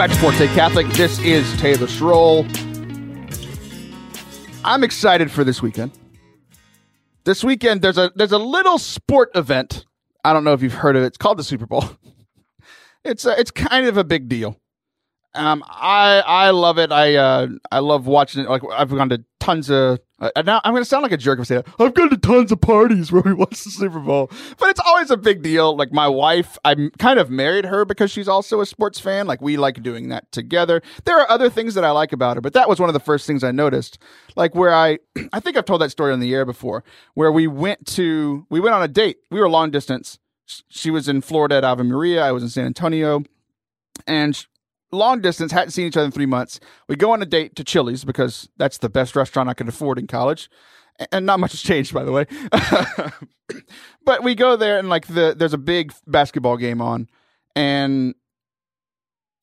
Back 0.00 0.08
to 0.08 0.16
Forte 0.16 0.46
Catholic. 0.54 0.86
This 0.94 1.18
is 1.18 1.60
Taylor 1.60 1.86
Schroll. 1.86 2.46
I'm 4.64 4.82
excited 4.82 5.30
for 5.30 5.44
this 5.44 5.60
weekend. 5.60 5.92
This 7.24 7.44
weekend, 7.44 7.82
there's 7.82 7.98
a 7.98 8.10
there's 8.16 8.32
a 8.32 8.38
little 8.38 8.78
sport 8.78 9.28
event. 9.34 9.84
I 10.24 10.32
don't 10.32 10.42
know 10.42 10.54
if 10.54 10.62
you've 10.62 10.72
heard 10.72 10.96
of 10.96 11.02
it. 11.02 11.08
It's 11.08 11.18
called 11.18 11.38
the 11.38 11.44
Super 11.44 11.66
Bowl. 11.66 11.84
It's 13.02 13.24
a, 13.24 13.38
it's 13.40 13.50
kind 13.50 13.86
of 13.86 13.96
a 13.96 14.04
big 14.04 14.28
deal. 14.28 14.59
Um, 15.34 15.62
I 15.68 16.22
I 16.26 16.50
love 16.50 16.78
it. 16.78 16.90
I 16.90 17.14
uh 17.14 17.48
I 17.70 17.78
love 17.78 18.06
watching 18.06 18.42
it. 18.44 18.50
Like 18.50 18.62
I've 18.72 18.90
gone 18.90 19.10
to 19.10 19.24
tons 19.38 19.70
of. 19.70 20.00
Uh, 20.18 20.42
now 20.44 20.60
I'm 20.64 20.74
to 20.74 20.84
sound 20.84 21.02
like 21.02 21.12
a 21.12 21.16
jerk 21.16 21.38
if 21.38 21.42
I 21.42 21.44
say 21.44 21.54
that. 21.56 21.68
I've 21.78 21.94
gone 21.94 22.10
to 22.10 22.16
tons 22.16 22.50
of 22.50 22.60
parties 22.60 23.12
where 23.12 23.22
we 23.22 23.32
watch 23.34 23.62
the 23.62 23.70
Super 23.70 24.00
Bowl, 24.00 24.30
but 24.58 24.70
it's 24.70 24.80
always 24.80 25.10
a 25.10 25.16
big 25.16 25.42
deal. 25.42 25.76
Like 25.76 25.92
my 25.92 26.08
wife, 26.08 26.58
I 26.64 26.90
kind 26.98 27.20
of 27.20 27.30
married 27.30 27.64
her 27.64 27.84
because 27.84 28.10
she's 28.10 28.26
also 28.28 28.60
a 28.60 28.66
sports 28.66 28.98
fan. 28.98 29.26
Like 29.28 29.40
we 29.40 29.56
like 29.56 29.82
doing 29.82 30.08
that 30.08 30.30
together. 30.32 30.82
There 31.04 31.18
are 31.18 31.30
other 31.30 31.48
things 31.48 31.74
that 31.74 31.84
I 31.84 31.92
like 31.92 32.12
about 32.12 32.36
her, 32.36 32.40
but 32.40 32.52
that 32.54 32.68
was 32.68 32.80
one 32.80 32.88
of 32.88 32.94
the 32.94 33.00
first 33.00 33.24
things 33.26 33.44
I 33.44 33.52
noticed. 33.52 33.98
Like 34.34 34.54
where 34.56 34.74
I, 34.74 34.98
I 35.32 35.38
think 35.38 35.56
I've 35.56 35.64
told 35.64 35.80
that 35.80 35.90
story 35.90 36.12
on 36.12 36.20
the 36.20 36.34
air 36.34 36.44
before, 36.44 36.82
where 37.14 37.30
we 37.30 37.46
went 37.46 37.86
to, 37.94 38.46
we 38.50 38.58
went 38.58 38.74
on 38.74 38.82
a 38.82 38.88
date. 38.88 39.18
We 39.30 39.38
were 39.38 39.48
long 39.48 39.70
distance. 39.70 40.18
She 40.68 40.90
was 40.90 41.08
in 41.08 41.20
Florida 41.20 41.56
at 41.56 41.64
Ave 41.64 41.84
Maria. 41.84 42.24
I 42.24 42.32
was 42.32 42.42
in 42.42 42.48
San 42.48 42.66
Antonio 42.66 43.22
and 44.06 44.46
long 44.92 45.20
distance, 45.20 45.52
hadn't 45.52 45.70
seen 45.70 45.86
each 45.86 45.96
other 45.96 46.06
in 46.06 46.12
three 46.12 46.26
months. 46.26 46.60
We 46.88 46.96
go 46.96 47.12
on 47.12 47.22
a 47.22 47.26
date 47.26 47.56
to 47.56 47.64
Chili's 47.64 48.04
because 48.04 48.48
that's 48.56 48.78
the 48.78 48.88
best 48.88 49.16
restaurant 49.16 49.48
I 49.48 49.54
could 49.54 49.68
afford 49.68 49.98
in 49.98 50.06
college. 50.06 50.50
And 51.12 51.24
not 51.24 51.40
much 51.40 51.52
has 51.52 51.62
changed, 51.62 51.94
by 51.94 52.04
the 52.04 52.12
way. 52.12 52.26
but 54.04 54.22
we 54.22 54.34
go 54.34 54.56
there 54.56 54.78
and 54.78 54.88
like 54.88 55.06
the 55.06 55.34
there's 55.36 55.54
a 55.54 55.58
big 55.58 55.92
basketball 56.06 56.58
game 56.58 56.82
on, 56.82 57.08
and 57.56 58.14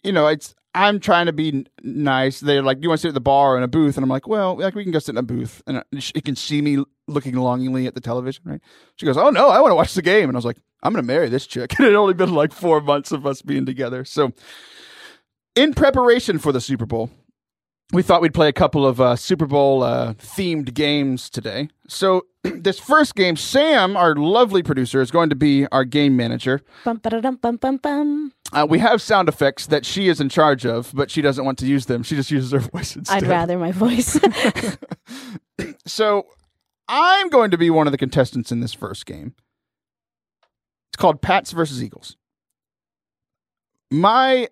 you 0.03 0.11
know 0.11 0.27
it's 0.27 0.53
I'm 0.77 0.99
trying 0.99 1.25
to 1.25 1.33
be 1.33 1.65
nice. 1.81 2.39
They're 2.39 2.61
like, 2.61 2.77
"Do 2.77 2.83
you 2.83 2.89
want 2.89 2.99
to 2.99 3.01
sit 3.01 3.07
at 3.09 3.13
the 3.15 3.21
bar 3.21 3.57
in 3.57 3.63
a 3.63 3.67
booth?" 3.67 3.97
And 3.97 4.03
I'm 4.03 4.09
like, 4.09 4.27
"Well, 4.27 4.57
like 4.57 4.75
we 4.75 4.83
can 4.83 4.91
go 4.91 4.99
sit 4.99 5.13
in 5.13 5.17
a 5.17 5.23
booth, 5.23 5.63
and 5.65 5.77
uh, 5.77 5.83
she 5.97 6.21
can 6.21 6.35
see 6.35 6.61
me 6.61 6.83
looking 7.07 7.33
longingly 7.33 7.87
at 7.87 7.95
the 7.95 8.01
television, 8.01 8.43
right?" 8.45 8.61
She 8.97 9.07
goes, 9.07 9.17
"Oh 9.17 9.31
no, 9.31 9.49
I 9.49 9.59
want 9.59 9.71
to 9.71 9.75
watch 9.75 9.95
the 9.95 10.03
game," 10.03 10.29
and 10.29 10.35
I 10.35 10.37
was 10.37 10.45
like, 10.45 10.59
"I'm 10.83 10.93
going 10.93 11.03
to 11.03 11.07
marry 11.07 11.29
this 11.29 11.47
chick." 11.47 11.73
And 11.79 11.87
it 11.87 11.91
had 11.91 11.97
only 11.97 12.13
been 12.13 12.33
like 12.33 12.53
four 12.53 12.79
months 12.79 13.11
of 13.11 13.25
us 13.25 13.41
being 13.41 13.65
together, 13.65 14.05
so 14.05 14.33
in 15.57 15.73
preparation 15.73 16.39
for 16.39 16.51
the 16.51 16.61
Super 16.61 16.85
Bowl, 16.85 17.09
we 17.93 18.01
thought 18.03 18.21
we'd 18.21 18.33
play 18.33 18.49
a 18.49 18.53
couple 18.53 18.85
of 18.85 18.99
uh, 18.99 19.15
Super 19.15 19.45
Bowl 19.45 19.81
uh, 19.81 20.13
themed 20.13 20.73
games 20.73 21.29
today. 21.29 21.69
So, 21.87 22.25
this 22.43 22.79
first 22.79 23.15
game, 23.15 23.35
Sam, 23.35 23.95
our 23.95 24.15
lovely 24.15 24.61
producer, 24.61 25.01
is 25.01 25.09
going 25.09 25.29
to 25.29 25.35
be 25.35 25.65
our 25.67 25.85
game 25.85 26.15
manager. 26.15 26.61
Bum, 26.83 26.97
bum, 26.97 27.57
bum, 27.57 27.77
bum. 27.77 28.33
Uh, 28.51 28.67
we 28.69 28.79
have 28.79 29.01
sound 29.01 29.29
effects 29.29 29.67
that 29.67 29.85
she 29.85 30.09
is 30.09 30.19
in 30.19 30.29
charge 30.29 30.65
of, 30.65 30.91
but 30.93 31.09
she 31.09 31.21
doesn't 31.21 31.45
want 31.45 31.57
to 31.59 31.65
use 31.65 31.85
them. 31.85 32.03
She 32.03 32.15
just 32.15 32.29
uses 32.29 32.51
her 32.51 32.59
voice 32.73 32.95
instead. 32.95 33.23
I'd 33.23 33.29
rather 33.29 33.57
my 33.57 33.71
voice. 33.71 34.19
so, 35.85 36.27
I'm 36.89 37.29
going 37.29 37.51
to 37.51 37.57
be 37.57 37.69
one 37.69 37.87
of 37.87 37.91
the 37.91 37.97
contestants 37.97 38.51
in 38.51 38.59
this 38.59 38.73
first 38.73 39.05
game. 39.05 39.33
It's 40.89 40.97
called 40.97 41.21
Pats 41.21 41.51
versus 41.51 41.81
Eagles. 41.81 42.17
My 43.89 44.49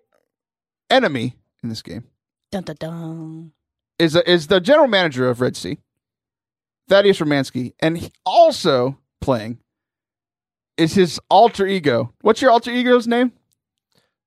enemy 0.90 1.36
in 1.62 1.68
this 1.68 1.82
game 1.82 2.04
dun, 2.50 2.62
dun, 2.62 2.76
dun. 2.78 3.52
is 3.98 4.14
a, 4.16 4.30
is 4.30 4.46
the 4.46 4.60
general 4.60 4.88
manager 4.88 5.28
of 5.28 5.40
Red 5.40 5.56
Sea, 5.56 5.78
Thaddeus 6.88 7.18
Romansky, 7.18 7.74
and 7.80 7.98
he 7.98 8.12
also 8.24 8.98
playing 9.20 9.58
is 10.76 10.94
his 10.94 11.18
alter 11.30 11.66
ego. 11.66 12.12
What's 12.20 12.42
your 12.42 12.50
alter 12.50 12.70
ego's 12.70 13.06
name? 13.06 13.32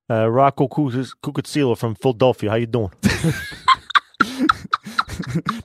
Uh, 0.09 0.27
Rocco 0.29 0.67
Cucuzzillo 0.67 1.77
from 1.77 1.93
Philadelphia. 1.93 2.49
How 2.49 2.55
you 2.55 2.65
doing? 2.65 2.91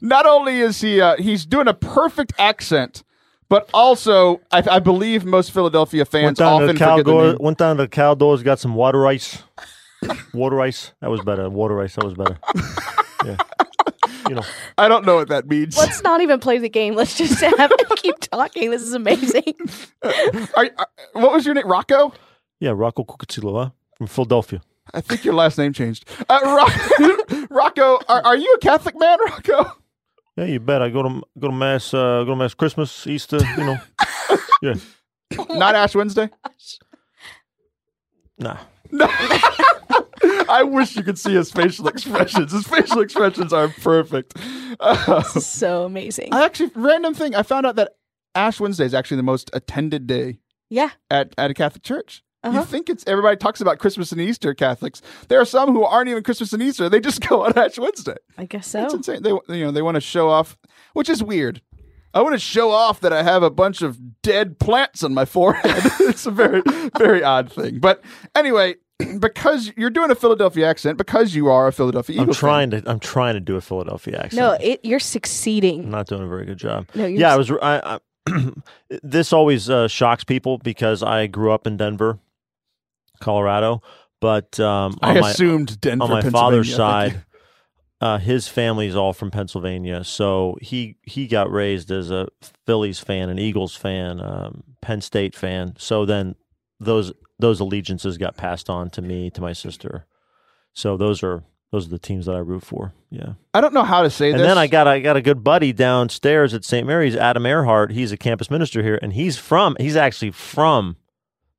Not 0.03 0.27
only 0.27 0.61
is 0.61 0.81
he 0.83 1.01
uh, 1.01 1.17
he's 1.17 1.47
doing 1.47 1.67
a 1.69 1.73
perfect 1.73 2.35
accent, 2.39 3.03
but 3.49 3.71
also 3.73 4.43
I, 4.51 4.63
I 4.73 4.79
believe 4.81 5.25
most 5.25 5.51
Philadelphia 5.53 6.05
fans 6.05 6.25
went 6.25 6.37
down 6.39 6.53
often 6.63 6.67
to 6.69 6.73
the 6.75 6.79
cow 6.79 6.97
forget 6.99 7.07
the 7.07 7.23
name. 7.29 7.37
went 7.41 7.57
down 7.57 7.77
to 7.79 7.85
the 7.85 7.89
cow 7.89 8.15
doors, 8.15 8.43
got 8.43 8.59
some 8.59 8.75
water 8.75 9.07
ice. 9.07 9.43
water 10.35 10.61
ice. 10.61 10.93
That 11.01 11.11
was 11.11 11.21
better. 11.23 11.49
Water 11.51 11.81
ice. 11.81 11.95
That 11.97 12.05
was 12.05 12.15
better. 12.15 12.39
Yeah. 13.25 13.37
You 14.29 14.35
know. 14.35 14.43
I 14.77 14.87
don't 14.87 15.07
know 15.07 15.15
what 15.15 15.29
that 15.29 15.47
means. 15.49 15.79
Let's 15.79 16.03
not 16.03 16.21
even 16.21 16.41
play 16.41 16.59
the 16.59 16.69
game. 16.69 16.95
Let's 16.95 17.17
just 17.17 17.41
have 17.41 17.73
keep 17.97 18.19
talking. 18.21 18.71
This 18.71 18.83
is 18.83 18.93
amazing. 18.93 19.55
Are, 20.03 20.69
are- 20.77 20.89
what 21.15 21.33
was 21.33 21.47
your 21.47 21.55
name? 21.55 21.67
Rocco? 21.67 22.13
Yeah, 22.61 22.73
Rocco 22.75 23.03
Cucuzzillo, 23.05 23.65
huh? 23.65 23.71
From 23.97 24.07
Philadelphia. 24.09 24.61
I 24.93 25.01
think 25.01 25.25
your 25.25 25.33
last 25.33 25.57
name 25.57 25.73
changed. 25.73 26.07
Uh, 26.29 26.39
Rock- 26.45 27.49
Rocco, 27.51 27.99
are, 28.11 28.21
are 28.27 28.37
you 28.37 28.53
a 28.53 28.59
Catholic 28.59 28.99
man, 28.99 29.17
Rocco? 29.25 29.73
Yeah, 30.37 30.45
you 30.45 30.61
bet. 30.61 30.83
I 30.83 30.91
go 30.91 31.03
to 31.03 31.23
go 31.39 31.49
to 31.49 31.55
mass. 31.55 31.95
Uh, 31.95 32.25
go 32.25 32.33
to 32.33 32.37
mass 32.37 32.53
Christmas, 32.53 33.07
Easter. 33.07 33.39
You 33.57 33.65
know. 33.65 33.77
yeah. 34.61 34.75
Not 35.49 35.75
Ash 35.75 35.95
Wednesday? 35.95 36.29
Nah. 38.39 38.59
Nah. 38.91 39.09
I 40.49 40.63
wish 40.63 40.97
you 40.97 41.03
could 41.03 41.19
see 41.19 41.35
his 41.35 41.51
facial 41.51 41.89
expressions. 41.89 42.53
His 42.53 42.67
facial 42.67 43.01
expressions 43.01 43.53
are 43.53 43.69
perfect. 43.69 44.37
Uh, 44.81 45.23
so 45.23 45.85
amazing. 45.85 46.33
I 46.33 46.45
actually, 46.45 46.71
random 46.75 47.15
thing, 47.15 47.35
I 47.35 47.43
found 47.43 47.67
out 47.67 47.77
that 47.77 47.93
Ash 48.35 48.61
Wednesday 48.61 48.85
is 48.85 48.95
actually 48.95 49.19
the 49.19 49.25
most 49.25 49.51
attended 49.53 50.07
day 50.07 50.39
yeah. 50.71 50.91
at, 51.11 51.35
at 51.39 51.51
a 51.51 51.55
Catholic 51.55 51.83
church. 51.83 52.23
Uh-huh. 52.45 52.59
You 52.59 52.65
think 52.67 52.91
it's 52.91 53.05
everybody 53.07 53.39
talks 53.39 53.63
about 53.63 53.79
Christmas 53.79 54.13
and 54.13 54.21
Easter 54.21 54.53
Catholics. 54.53 55.01
There 55.29 55.41
are 55.41 55.47
some 55.47 55.73
who 55.73 55.83
aren't 55.83 56.11
even 56.11 56.23
Christmas 56.23 56.53
and 56.53 56.63
Easter. 56.63 56.91
They 56.91 57.01
just 57.01 57.21
go 57.29 57.45
on 57.45 57.57
Ash 57.59 57.79
Wednesday. 57.79 58.17
I 58.37 58.45
guess 58.45 58.67
so. 58.67 58.85
It's 58.85 58.93
insane. 58.93 59.23
They 59.23 59.31
you 59.31 59.65
know 59.65 59.71
they 59.71 59.81
want 59.81 59.95
to 59.95 60.01
show 60.03 60.29
off, 60.29 60.59
which 60.93 61.09
is 61.09 61.23
weird. 61.23 61.63
I 62.13 62.21
want 62.21 62.35
to 62.35 62.39
show 62.39 62.71
off 62.71 63.01
that 63.01 63.13
I 63.13 63.23
have 63.23 63.43
a 63.43 63.51
bunch 63.51 63.83
of 63.83 64.23
dead 64.23 64.59
plants 64.61 65.03
on 65.03 65.15
my 65.15 65.25
forehead. 65.25 65.65
it's 66.01 66.27
a 66.27 66.31
very 66.31 66.63
very 66.99 67.25
odd 67.25 67.51
thing. 67.51 67.81
But 67.81 68.05
anyway, 68.35 68.75
because 69.19 69.73
you're 69.77 69.91
doing 69.91 70.11
a 70.11 70.15
Philadelphia 70.15 70.69
accent, 70.69 70.99
because 70.99 71.35
you 71.35 71.49
are 71.49 71.67
a 71.67 71.73
Philadelphia 71.73 72.17
I'm 72.17 72.23
Eagles 72.23 72.39
trying 72.39 72.71
to. 72.71 72.83
I'm 72.87 73.01
trying 73.01 73.35
to 73.35 73.41
do 73.41 73.57
a 73.57 73.61
Philadelphia 73.61 74.19
accent. 74.19 74.35
No, 74.35 74.53
it, 74.53 74.81
you're 74.85 75.01
succeeding. 75.01 75.75
I'm 75.75 75.77
succeeding. 75.77 75.91
not 75.91 76.07
doing 76.07 76.23
a 76.23 76.29
very 76.29 76.47
good 76.47 76.59
job. 76.59 76.89
No, 76.95 77.07
you're 77.07 77.21
yeah, 77.21 77.31
I 77.31 77.41
s- 77.41 77.51
was. 77.51 77.59
I, 77.63 77.99
I, 78.27 78.51
this 79.03 79.33
always 79.33 79.69
uh, 79.69 79.89
shocks 79.89 80.25
people 80.25 80.59
because 80.59 81.03
I 81.03 81.27
grew 81.27 81.53
up 81.53 81.67
in 81.67 81.77
Denver, 81.77 82.19
Colorado, 83.21 83.83
but 84.21 84.59
um, 84.61 84.97
I 85.03 85.17
on 85.17 85.21
my 85.21 85.31
assumed 85.31 85.81
Denver, 85.81 86.05
on 86.05 86.11
my 86.11 86.23
father's 86.23 86.75
side, 86.75 87.25
uh, 88.01 88.19
his 88.19 88.49
family's 88.49 88.95
all 88.95 89.13
from 89.13 89.31
Pennsylvania, 89.31 90.05
so 90.05 90.57
he 90.61 90.97
he 91.03 91.27
got 91.27 91.51
raised 91.51 91.91
as 91.91 92.11
a 92.11 92.29
Phillies 92.65 93.01
fan, 93.01 93.29
an 93.29 93.39
Eagles 93.39 93.75
fan, 93.75 94.21
um, 94.21 94.63
Penn 94.81 95.01
State 95.01 95.35
fan. 95.35 95.75
So 95.79 96.07
then 96.07 96.37
those 96.79 97.13
those 97.39 97.61
allegiances 97.61 98.19
got 98.19 98.37
passed 98.37 98.71
on 98.71 98.91
to 98.91 99.03
me, 99.03 99.31
to 99.31 99.41
my 99.41 99.53
sister. 99.53 100.07
So 100.73 100.97
those 100.97 101.23
are 101.23 101.45
those 101.73 101.87
are 101.87 101.91
the 101.91 101.99
teams 101.99 102.27
that 102.27 102.37
I 102.37 102.39
root 102.39 102.63
for. 102.63 102.93
Yeah. 103.11 103.35
I 103.53 103.61
don't 103.61 103.75
know 103.75 103.83
how 103.83 104.03
to 104.03 104.11
say 104.11 104.31
And 104.31 104.39
this. 104.39 104.47
then 104.47 104.59
I 104.59 104.67
got 104.69 104.87
I 104.87 105.01
got 105.01 105.17
a 105.17 105.23
good 105.23 105.43
buddy 105.43 105.73
downstairs 105.73 106.55
at 106.55 106.65
St. 106.65 106.87
Mary's, 106.87 107.17
Adam 107.17 107.47
Earhart. 107.47 107.91
He's 107.91 108.13
a 108.13 108.17
campus 108.17 108.51
minister 108.51 108.83
here, 108.83 108.99
and 109.03 109.13
he's 109.13 109.37
from 109.39 109.77
he's 109.81 109.97
actually 109.97 110.31
from 110.31 110.97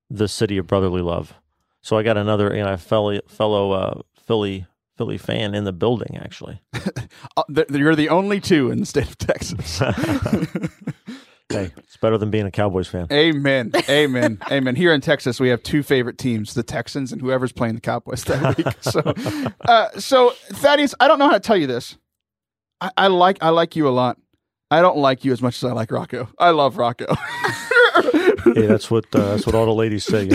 the 0.09 0.27
city 0.27 0.57
of 0.57 0.67
brotherly 0.67 1.01
love. 1.01 1.33
So 1.81 1.97
I 1.97 2.03
got 2.03 2.17
another 2.17 2.55
you 2.55 2.63
know 2.63 2.77
fellow 2.77 3.19
fellow 3.27 3.71
uh, 3.71 4.01
Philly 4.25 4.65
Philly 4.97 5.17
fan 5.17 5.53
in 5.53 5.65
the 5.65 5.73
building 5.73 6.17
actually. 6.21 6.61
Uh, 7.37 7.43
you're 7.69 7.95
the 7.95 8.09
only 8.09 8.39
two 8.39 8.71
in 8.71 8.79
the 8.79 8.85
state 8.85 9.07
of 9.09 9.17
Texas. 9.17 9.81
hey, 11.49 11.71
it's 11.77 11.97
better 11.97 12.17
than 12.17 12.31
being 12.31 12.45
a 12.45 12.51
Cowboys 12.51 12.87
fan. 12.87 13.07
Amen. 13.11 13.71
Amen. 13.89 14.39
Amen. 14.51 14.75
Here 14.75 14.93
in 14.93 15.01
Texas, 15.01 15.39
we 15.39 15.49
have 15.49 15.63
two 15.63 15.83
favorite 15.83 16.17
teams, 16.17 16.53
the 16.53 16.63
Texans 16.63 17.11
and 17.11 17.21
whoever's 17.21 17.51
playing 17.51 17.75
the 17.75 17.81
Cowboys 17.81 18.23
that 18.25 18.57
week. 18.57 18.67
So, 18.81 19.01
uh, 19.67 19.99
so 19.99 20.33
Thaddeus, 20.51 20.95
I 20.99 21.07
don't 21.07 21.19
know 21.19 21.27
how 21.27 21.33
to 21.33 21.39
tell 21.39 21.57
you 21.57 21.67
this. 21.67 21.97
I, 22.81 22.91
I 22.97 23.07
like 23.07 23.37
I 23.41 23.49
like 23.49 23.75
you 23.75 23.87
a 23.87 23.91
lot. 23.91 24.17
I 24.71 24.81
don't 24.81 24.97
like 24.97 25.23
you 25.23 25.31
as 25.31 25.41
much 25.41 25.57
as 25.57 25.63
I 25.63 25.73
like 25.73 25.91
Rocco. 25.91 26.27
I 26.39 26.51
love 26.51 26.77
Rocco. 26.77 27.13
Hey, 28.53 28.67
that's 28.67 28.91
what 28.91 29.05
uh, 29.15 29.31
that's 29.31 29.45
what 29.47 29.55
all 29.55 29.65
the 29.65 29.73
ladies 29.73 30.03
say. 30.03 30.29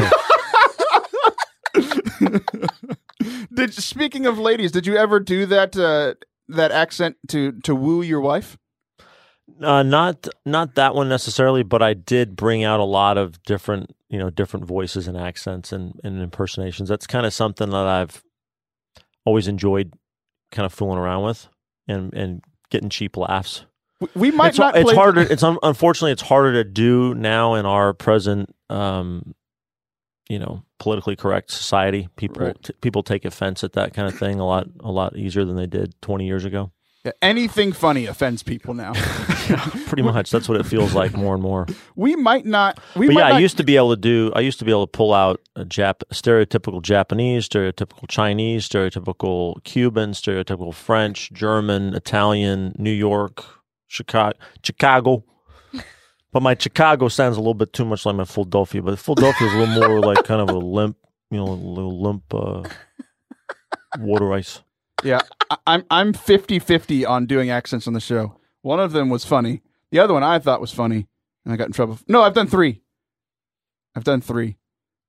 Did 3.55 3.75
speaking 3.75 4.27
of 4.27 4.39
ladies, 4.39 4.73
did 4.73 4.87
you 4.87 4.97
ever 4.97 5.21
do 5.21 5.47
that 5.47 5.77
uh, 5.77 6.15
that 6.49 6.73
accent 6.73 7.17
to 7.29 7.53
to 7.61 7.75
woo 7.75 8.03
your 8.03 8.21
wife? 8.21 8.59
Uh, 9.63 9.83
not 9.83 10.27
not 10.47 10.75
that 10.77 10.95
one 10.95 11.09
necessarily, 11.09 11.63
but 11.63 11.83
I 11.83 11.95
did 11.95 12.35
bring 12.37 12.65
out 12.65 12.81
a 12.81 12.85
lot 12.85 13.19
of 13.19 13.43
different 13.43 13.95
you 14.09 14.19
know 14.19 14.31
different 14.31 14.65
voices 14.67 15.07
and 15.07 15.17
accents 15.17 15.73
and, 15.73 15.99
and 16.03 16.21
impersonations. 16.23 16.89
That's 16.89 17.07
kind 17.07 17.27
of 17.27 17.35
something 17.35 17.69
that 17.71 17.87
I've 17.87 18.23
always 19.25 19.49
enjoyed, 19.49 19.93
kind 20.51 20.65
of 20.67 20.73
fooling 20.73 20.99
around 20.99 21.25
with 21.25 21.47
and 21.87 22.13
and 22.15 22.43
getting 22.71 22.89
cheap 22.89 23.17
laughs. 23.17 23.65
We- 24.15 24.31
might 24.31 24.49
it's, 24.51 24.59
not. 24.59 24.77
it's 24.77 24.93
harder. 24.93 25.21
It's 25.21 25.43
un, 25.43 25.59
unfortunately 25.63 26.13
it's 26.13 26.23
harder 26.23 26.55
to 26.55 26.65
do 26.65 27.15
now 27.15 27.53
in 27.55 27.67
our 27.67 27.93
present, 27.93 28.55
um, 28.71 29.35
you 30.31 30.39
know, 30.39 30.63
politically 30.79 31.17
correct 31.17 31.51
society. 31.51 32.09
People 32.17 32.47
Right. 32.47 32.63
t- 32.63 32.73
people 32.81 33.03
take 33.03 33.27
offense 33.27 33.63
at 33.63 33.75
that 33.75 33.93
kind 33.93 34.09
of 34.09 34.19
thing 34.19 34.41
a 34.41 34.47
lot 34.47 34.69
a 34.81 34.91
lot 34.91 35.17
easier 35.17 35.45
than 35.45 35.57
they 35.57 35.67
did 35.67 35.95
twenty 36.01 36.25
years 36.27 36.47
ago. 36.47 36.73
Yeah, 37.05 37.13
anything 37.21 37.73
funny 37.73 38.07
offends 38.07 38.43
people 38.43 38.73
now. 38.75 38.93
Pretty 39.87 40.03
much, 40.03 40.31
that's 40.31 40.49
what 40.49 40.59
it 40.61 40.67
feels 40.67 40.95
like 40.95 41.15
more 41.15 41.35
and 41.35 41.43
more. 41.43 41.67
we 41.97 42.17
might 42.17 42.47
not. 42.47 42.79
We 42.97 43.07
but 43.07 43.15
might 43.15 43.21
yeah, 43.21 43.29
not, 43.29 43.37
I 43.37 43.39
used 43.41 43.57
to 43.57 43.65
be 43.65 43.77
able 43.77 43.91
to 43.91 44.01
do. 44.01 44.33
I 44.35 44.41
used 44.41 44.59
to 44.61 44.65
be 44.65 44.71
able 44.71 44.87
to 44.87 44.91
pull 44.91 45.13
out 45.13 45.41
a 45.57 45.65
Jap, 45.65 46.03
stereotypical 46.13 46.83
Japanese, 46.83 47.49
stereotypical 47.49 48.09
Chinese, 48.09 48.69
stereotypical 48.69 49.63
Cuban, 49.65 50.13
stereotypical 50.13 50.75
French, 50.75 51.33
German, 51.33 51.95
Italian, 51.95 52.75
New 52.79 52.93
York, 52.93 53.45
Chicago, 53.87 54.37
Chicago. 54.63 55.25
But 56.33 56.45
my 56.45 56.55
Chicago 56.57 57.09
sounds 57.09 57.37
a 57.37 57.41
little 57.41 57.55
bit 57.55 57.73
too 57.73 57.85
much 57.85 58.07
like 58.07 58.15
my 58.15 58.25
Philadelphia. 58.25 58.81
But 58.83 59.01
Philadelphia 59.01 59.49
is 59.49 59.53
a 59.53 59.59
little 59.59 59.89
more 59.89 60.01
like 60.01 60.25
kind 60.25 60.41
of 60.41 60.49
a 60.49 60.59
limp, 60.59 60.97
you 61.29 61.39
know, 61.39 61.49
a 61.49 61.51
little 61.55 62.01
limp 62.01 62.23
uh, 62.33 62.63
water 63.99 64.33
ice. 64.33 64.63
Yeah, 65.03 65.23
I, 65.51 65.57
I'm 65.67 65.85
I'm 65.91 66.13
50-50 66.13 67.09
on 67.09 67.27
doing 67.27 67.51
accents 67.51 67.89
on 67.89 67.95
the 67.95 68.01
show. 68.01 68.40
One 68.63 68.81
of 68.81 68.93
them 68.93 69.09
was 69.09 69.25
funny. 69.25 69.63
The 69.91 69.99
other 69.99 70.15
one 70.15 70.23
I 70.23 70.39
thought 70.39 70.61
was 70.61 70.73
funny, 70.73 71.07
and 71.45 71.53
I 71.53 71.57
got 71.57 71.67
in 71.67 71.73
trouble. 71.73 71.99
No, 72.07 72.23
I've 72.23 72.35
done 72.35 72.47
three. 72.47 72.83
I've 73.95 74.05
done 74.05 74.21
three, 74.21 74.57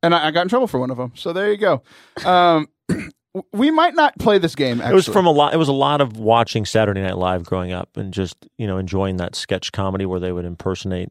and 0.02 0.16
I, 0.16 0.28
I 0.28 0.32
got 0.32 0.44
in 0.44 0.50
trouble 0.50 0.68
for 0.68 0.80
one 0.80 0.90
of 0.90 0.98
them. 0.98 1.12
So 1.16 1.34
there 1.34 1.52
you 1.52 1.58
go. 1.58 1.84
Um, 2.26 2.68
we 3.54 3.72
might 3.72 3.96
not 3.96 4.18
play 4.18 4.38
this 4.38 4.56
game. 4.56 4.80
Actually. 4.82 4.92
It 4.92 4.96
was 4.96 5.08
from 5.08 5.26
a 5.26 5.32
lot. 5.32 5.54
It 5.54 5.58
was 5.58 5.68
a 5.68 5.74
lot 5.74 6.02
of 6.02 6.18
watching 6.18 6.66
Saturday 6.66 7.02
Night 7.02 7.18
Live 7.18 7.44
growing 7.44 7.72
up, 7.72 7.96
and 7.96 8.14
just 8.14 8.36
you 8.58 8.68
know 8.68 8.78
enjoying 8.78 9.18
that 9.18 9.36
sketch 9.36 9.72
comedy 9.72 10.06
where 10.06 10.20
they 10.20 10.32
would 10.32 10.46
impersonate, 10.46 11.10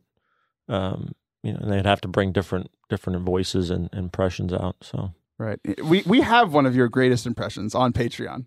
um, 0.68 1.12
you 1.43 1.53
know, 1.53 1.61
and 1.61 1.72
they'd 1.72 1.86
have 1.86 2.01
to 2.03 2.09
bring 2.09 2.32
different 2.32 2.70
different 2.88 3.20
voices 3.22 3.70
and 3.70 3.88
impressions 3.93 4.53
out. 4.53 4.76
So 4.82 5.12
right. 5.38 5.61
We 5.84 6.03
we 6.07 6.20
have 6.22 6.53
one 6.53 6.66
of 6.66 6.74
your 6.74 6.88
greatest 6.88 7.26
impressions 7.26 7.74
on 7.74 7.93
Patreon. 7.93 8.47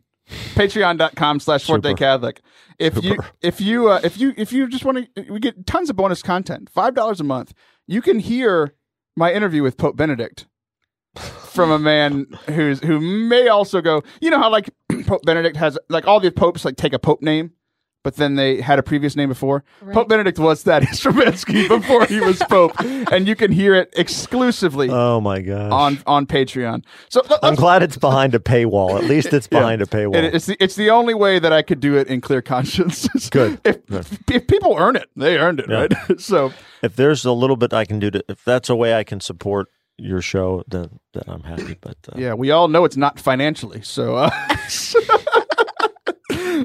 Patreon.com 0.54 1.40
slash 1.40 1.66
Forte 1.66 1.90
Super. 1.90 1.98
Catholic. 1.98 2.42
If 2.80 3.04
you 3.04 3.18
if 3.42 3.62
you 3.62 3.90
uh, 3.90 4.00
if 4.04 4.18
you 4.18 4.34
if 4.38 4.52
you 4.52 4.68
just 4.68 4.86
want 4.86 5.08
to, 5.16 5.32
we 5.32 5.40
get 5.40 5.66
tons 5.66 5.90
of 5.90 5.96
bonus 5.96 6.22
content. 6.22 6.70
Five 6.70 6.96
dollars 6.96 7.20
a 7.20 7.24
month. 7.24 7.54
You 7.88 8.02
can 8.02 8.20
hear 8.20 8.74
my 9.16 9.32
interview 9.32 9.62
with 9.64 9.78
Pope 9.78 9.96
Benedict 9.96 10.48
from 11.16 11.72
a 11.72 11.80
man 11.80 12.26
who's 12.48 12.80
who 12.80 13.00
may 13.00 13.48
also 13.48 13.82
go. 13.82 14.04
You 14.22 14.32
know 14.32 14.40
how 14.40 14.50
like 14.50 14.70
Pope 15.06 15.22
Benedict 15.24 15.56
has 15.58 15.78
like 15.90 16.08
all 16.08 16.20
the 16.20 16.32
popes 16.32 16.66
like 16.66 16.76
take 16.76 16.94
a 16.94 17.00
pope 17.00 17.22
name, 17.22 17.52
but 18.04 18.16
then 18.18 18.36
they 18.36 18.62
had 18.62 18.80
a 18.80 18.84
previous 18.84 19.16
name 19.16 19.30
before. 19.30 19.64
Right. 19.82 19.94
Pope 19.94 20.10
Benedict 20.10 20.38
was 20.40 20.62
Thaddeus 20.64 20.98
Stravinsky 21.00 21.68
before 21.68 22.06
he 22.06 22.20
was 22.20 22.40
pope, 22.50 22.74
and 22.80 23.28
you 23.28 23.36
can 23.36 23.52
hear 23.52 23.74
it 23.76 23.94
exclusively 23.98 24.90
oh 24.92 25.20
my 25.22 25.42
god! 25.42 25.72
on 25.72 26.00
on 26.06 26.26
Patreon. 26.28 26.84
So 27.10 27.22
let- 27.30 27.44
I'm 27.44 27.56
glad 27.56 27.82
it's 27.84 27.98
behind 27.98 28.36
a 28.36 28.40
paywall. 28.40 28.98
At 28.98 29.06
least 29.06 29.34
it's 29.34 29.48
Yeah. 29.52 29.60
behind 29.60 29.82
a 29.82 29.86
paywall. 29.86 30.16
and 30.16 30.26
it's 30.28 30.46
the, 30.46 30.58
it's 30.64 30.76
the 30.76 30.90
only 30.90 31.14
way 31.14 31.40
that 31.40 31.52
I 31.54 31.62
could 31.62 31.80
do 31.80 31.98
it 31.98 32.08
in 32.08 32.22
clear 32.22 32.42
conscience. 32.42 33.08
Good. 33.30 33.60
if, 33.66 33.86
Good. 33.88 34.06
if 34.32 34.48
people 34.48 34.76
earn 34.78 34.96
it, 34.96 35.10
they 35.16 35.38
earned 35.38 35.60
it, 35.60 35.66
Yeah. 35.70 35.88
right? 36.10 36.20
so 36.22 36.52
if 36.82 36.96
there's 36.96 37.26
a 37.26 37.32
little 37.32 37.56
bit 37.56 37.74
I 37.74 37.86
can 37.86 38.00
do 38.00 38.12
to, 38.12 38.24
if 38.28 38.44
that's 38.44 38.70
a 38.70 38.76
way 38.76 38.94
I 38.94 39.04
can 39.04 39.20
support 39.20 39.68
your 39.98 40.22
show, 40.22 40.64
then 40.68 41.00
then 41.14 41.24
I'm 41.28 41.44
happy. 41.44 41.78
But 41.80 41.98
uh, 42.12 42.16
yeah, 42.18 42.34
we 42.34 42.50
all 42.52 42.68
know 42.68 42.84
it's 42.84 42.98
not 42.98 43.20
financially. 43.20 43.82
So, 43.84 44.16
uh, 44.16 44.30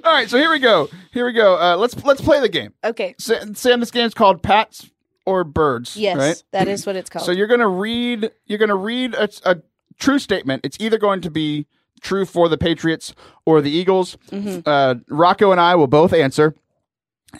all 0.04 0.12
right. 0.12 0.28
So 0.28 0.36
here 0.38 0.50
we 0.50 0.58
go. 0.58 0.88
Here 1.12 1.24
we 1.26 1.32
go. 1.32 1.56
Uh, 1.60 1.76
let's 1.76 2.02
let's 2.04 2.20
play 2.20 2.40
the 2.40 2.48
game. 2.48 2.72
Okay. 2.84 3.14
Sa- 3.18 3.44
Sam, 3.54 3.80
this 3.80 3.90
game's 3.90 4.14
called 4.14 4.42
Pats 4.42 4.90
or 5.26 5.44
Birds. 5.44 5.96
Yes, 5.96 6.16
Right. 6.16 6.42
that 6.52 6.68
is 6.68 6.86
what 6.86 6.96
it's 6.96 7.10
called. 7.10 7.24
So 7.26 7.32
you're 7.32 7.46
gonna 7.46 7.68
read. 7.68 8.30
You're 8.46 8.58
gonna 8.58 8.76
read 8.76 9.14
a, 9.14 9.28
a 9.44 9.56
true 9.98 10.18
statement. 10.18 10.64
It's 10.64 10.76
either 10.80 10.98
going 10.98 11.20
to 11.22 11.30
be 11.30 11.66
true 12.00 12.24
for 12.24 12.48
the 12.48 12.56
Patriots 12.58 13.12
or 13.44 13.60
the 13.60 13.70
Eagles. 13.70 14.16
Mhm. 14.30 14.62
Uh, 14.66 14.96
Rocco 15.08 15.50
and 15.52 15.60
I 15.60 15.74
will 15.74 15.86
both 15.88 16.12
answer, 16.12 16.54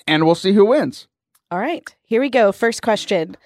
and 0.06 0.26
we'll 0.26 0.34
see 0.34 0.52
who 0.52 0.64
wins. 0.66 1.06
All 1.50 1.58
right. 1.60 1.94
Here 2.04 2.20
we 2.20 2.28
go. 2.28 2.52
First 2.52 2.82
question. 2.82 3.36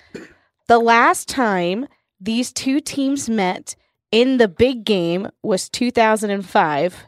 The 0.68 0.78
last 0.78 1.28
time 1.28 1.86
these 2.20 2.52
two 2.52 2.80
teams 2.80 3.28
met 3.28 3.76
in 4.10 4.38
the 4.38 4.48
big 4.48 4.84
game 4.84 5.28
was 5.42 5.68
2005. 5.68 7.04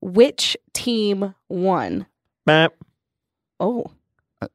Which 0.00 0.56
team 0.72 1.34
won? 1.48 2.06
meh. 2.46 2.68
Oh, 3.58 3.84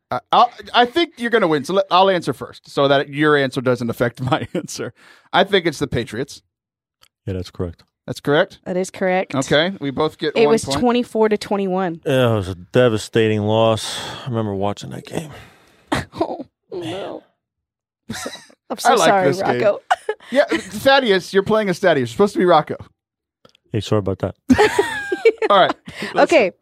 I, 0.10 0.20
I'll, 0.32 0.52
I 0.74 0.86
think 0.86 1.14
you're 1.18 1.30
going 1.30 1.44
to 1.44 1.48
win. 1.48 1.64
So 1.64 1.74
let, 1.74 1.86
I'll 1.92 2.10
answer 2.10 2.34
first, 2.34 2.68
so 2.70 2.88
that 2.88 3.10
your 3.10 3.38
answer 3.38 3.62
doesn't 3.62 3.90
affect 3.90 4.20
my 4.32 4.48
answer. 4.54 4.94
I 5.32 5.44
think 5.44 5.66
it's 5.68 5.78
the 5.80 5.88
Patriots. 5.88 6.42
yeah, 7.26 7.34
that's 7.34 7.52
correct. 7.52 7.84
That's 8.08 8.20
correct. 8.20 8.60
that 8.66 8.78
is 8.78 8.92
correct. 8.92 9.34
Okay, 9.34 9.76
we 9.80 9.90
both 9.92 10.18
get. 10.18 10.36
It 10.36 10.46
one 10.46 10.54
was 10.54 10.66
point. 10.66 10.80
24 10.80 11.30
to 11.30 11.38
21. 11.38 12.02
Yeah, 12.06 12.32
it 12.34 12.36
was 12.36 12.48
a 12.48 12.56
devastating 12.56 13.42
loss. 13.42 14.00
I 14.24 14.30
remember 14.30 14.54
watching 14.56 14.90
that 14.92 15.06
game. 15.06 15.32
Oh, 16.20 16.46
no. 16.72 17.24
I'm 18.10 18.16
so, 18.16 18.30
I'm 18.70 18.78
so 18.80 18.90
I 18.90 18.96
like 18.96 19.08
sorry, 19.10 19.28
this 19.30 19.42
game. 19.42 19.62
Rocco. 19.62 19.82
Yeah, 20.32 20.46
Thaddeus, 20.46 21.34
you're 21.34 21.44
playing 21.44 21.70
as 21.70 21.80
Thaddeus. 21.80 22.10
You're 22.10 22.14
supposed 22.16 22.34
to 22.34 22.40
be 22.40 22.46
Rocco. 22.46 22.76
Hey, 23.72 23.80
sorry 23.82 24.00
about 24.00 24.20
that. 24.20 24.36
All 25.50 25.58
right. 25.60 25.74
Let's- 26.14 26.32
Okay. 26.34 26.48
It 26.48 26.54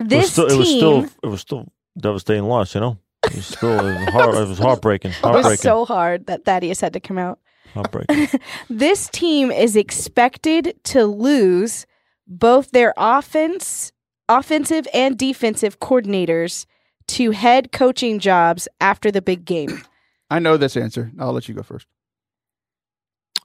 was 0.00 0.08
This 0.08 0.32
still, 0.32 0.48
team 0.48 0.54
it 0.54 0.58
was 0.58 0.68
still, 0.70 1.04
it 1.22 1.26
was 1.26 1.40
still 1.40 1.72
devastating 1.98 2.44
loss. 2.44 2.74
You 2.74 2.80
know, 2.80 2.98
it 3.24 3.34
was 3.36 3.46
still, 3.46 3.78
it 3.86 4.00
was, 4.04 4.08
heart, 4.12 4.34
it 4.34 4.48
was 4.48 4.58
heartbreaking. 4.66 5.10
it 5.12 5.22
was 5.22 5.32
Heartbreaking. 5.32 5.56
so 5.62 5.84
hard 5.84 6.26
that 6.26 6.44
Thaddeus 6.44 6.80
had 6.80 6.92
to 6.94 7.00
come 7.00 7.18
out. 7.18 7.38
heartbreaking. 7.74 8.28
This 8.70 9.08
team 9.10 9.50
is 9.52 9.76
expected 9.76 10.74
to 10.84 11.04
lose 11.06 11.86
both 12.26 12.70
their 12.72 12.94
offense, 12.96 13.92
offensive 14.28 14.88
and 14.94 15.16
defensive 15.18 15.78
coordinators 15.78 16.66
to 17.08 17.30
head 17.32 17.70
coaching 17.72 18.18
jobs 18.18 18.66
after 18.80 19.10
the 19.10 19.22
big 19.22 19.44
game. 19.44 19.82
I 20.30 20.38
know 20.38 20.56
this 20.56 20.76
answer. 20.76 21.12
I'll 21.20 21.32
let 21.32 21.48
you 21.48 21.54
go 21.54 21.62
first. 21.62 21.86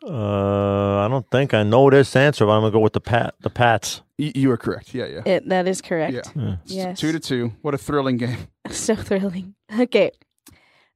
Uh, 0.08 1.06
I 1.06 1.08
don't 1.10 1.30
think 1.32 1.54
I 1.54 1.64
know 1.64 1.90
this 1.90 2.16
answer, 2.16 2.46
but 2.46 2.54
I'm 2.54 2.62
gonna 2.62 2.72
go 2.72 2.80
with 2.80 2.94
the 2.94 3.02
pat, 3.02 3.36
the 3.42 3.50
Pats. 3.50 4.02
Y- 4.18 4.32
you 4.36 4.50
are 4.52 4.58
correct. 4.58 4.94
Yeah, 4.94 5.06
yeah. 5.06 5.22
It, 5.26 5.50
that 5.50 5.68
is 5.68 5.82
correct. 5.82 6.14
Yeah. 6.14 6.22
Yeah. 6.36 6.56
Yes. 6.66 7.00
Two 7.00 7.12
to 7.12 7.20
two. 7.20 7.52
What 7.62 7.74
a 7.74 7.78
thrilling 7.78 8.18
game. 8.18 8.38
So 8.70 8.96
thrilling. 8.96 9.56
Okay. 9.80 10.12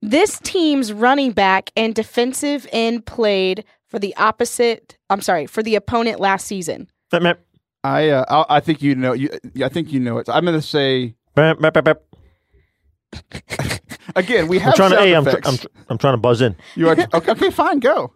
This 0.01 0.39
team's 0.39 0.91
running 0.91 1.31
back 1.31 1.71
and 1.77 1.93
defensive 1.95 2.67
end 2.73 3.05
played 3.05 3.63
for 3.87 3.99
the 3.99 4.15
opposite, 4.17 4.97
I'm 5.09 5.21
sorry, 5.21 5.45
for 5.45 5.61
the 5.63 5.75
opponent 5.75 6.19
last 6.19 6.47
season. 6.47 6.89
Meh, 7.13 7.19
meh. 7.19 7.33
I 7.83 8.09
uh, 8.09 8.25
I 8.47 8.57
I 8.57 8.59
think 8.59 8.81
you 8.81 8.95
know. 8.95 9.13
You, 9.13 9.29
I 9.63 9.69
think 9.69 9.91
you 9.93 9.99
know 9.99 10.17
it. 10.17 10.27
I'm 10.29 10.43
going 10.45 10.57
to 10.59 10.61
say 10.65 11.15
again. 14.15 14.47
We 14.47 14.57
I'm 14.57 14.63
have 14.63 14.75
trying 14.75 14.91
to. 14.91 14.97
Hey, 14.97 15.13
I'm, 15.15 15.23
tr- 15.25 15.37
I'm, 15.43 15.57
tr- 15.57 15.67
I'm 15.89 15.97
trying 15.97 16.13
to 16.13 16.17
buzz 16.17 16.41
in. 16.41 16.55
you 16.75 16.89
are 16.89 16.93
okay, 17.13 17.31
okay. 17.31 17.49
Fine, 17.51 17.79
go. 17.79 18.13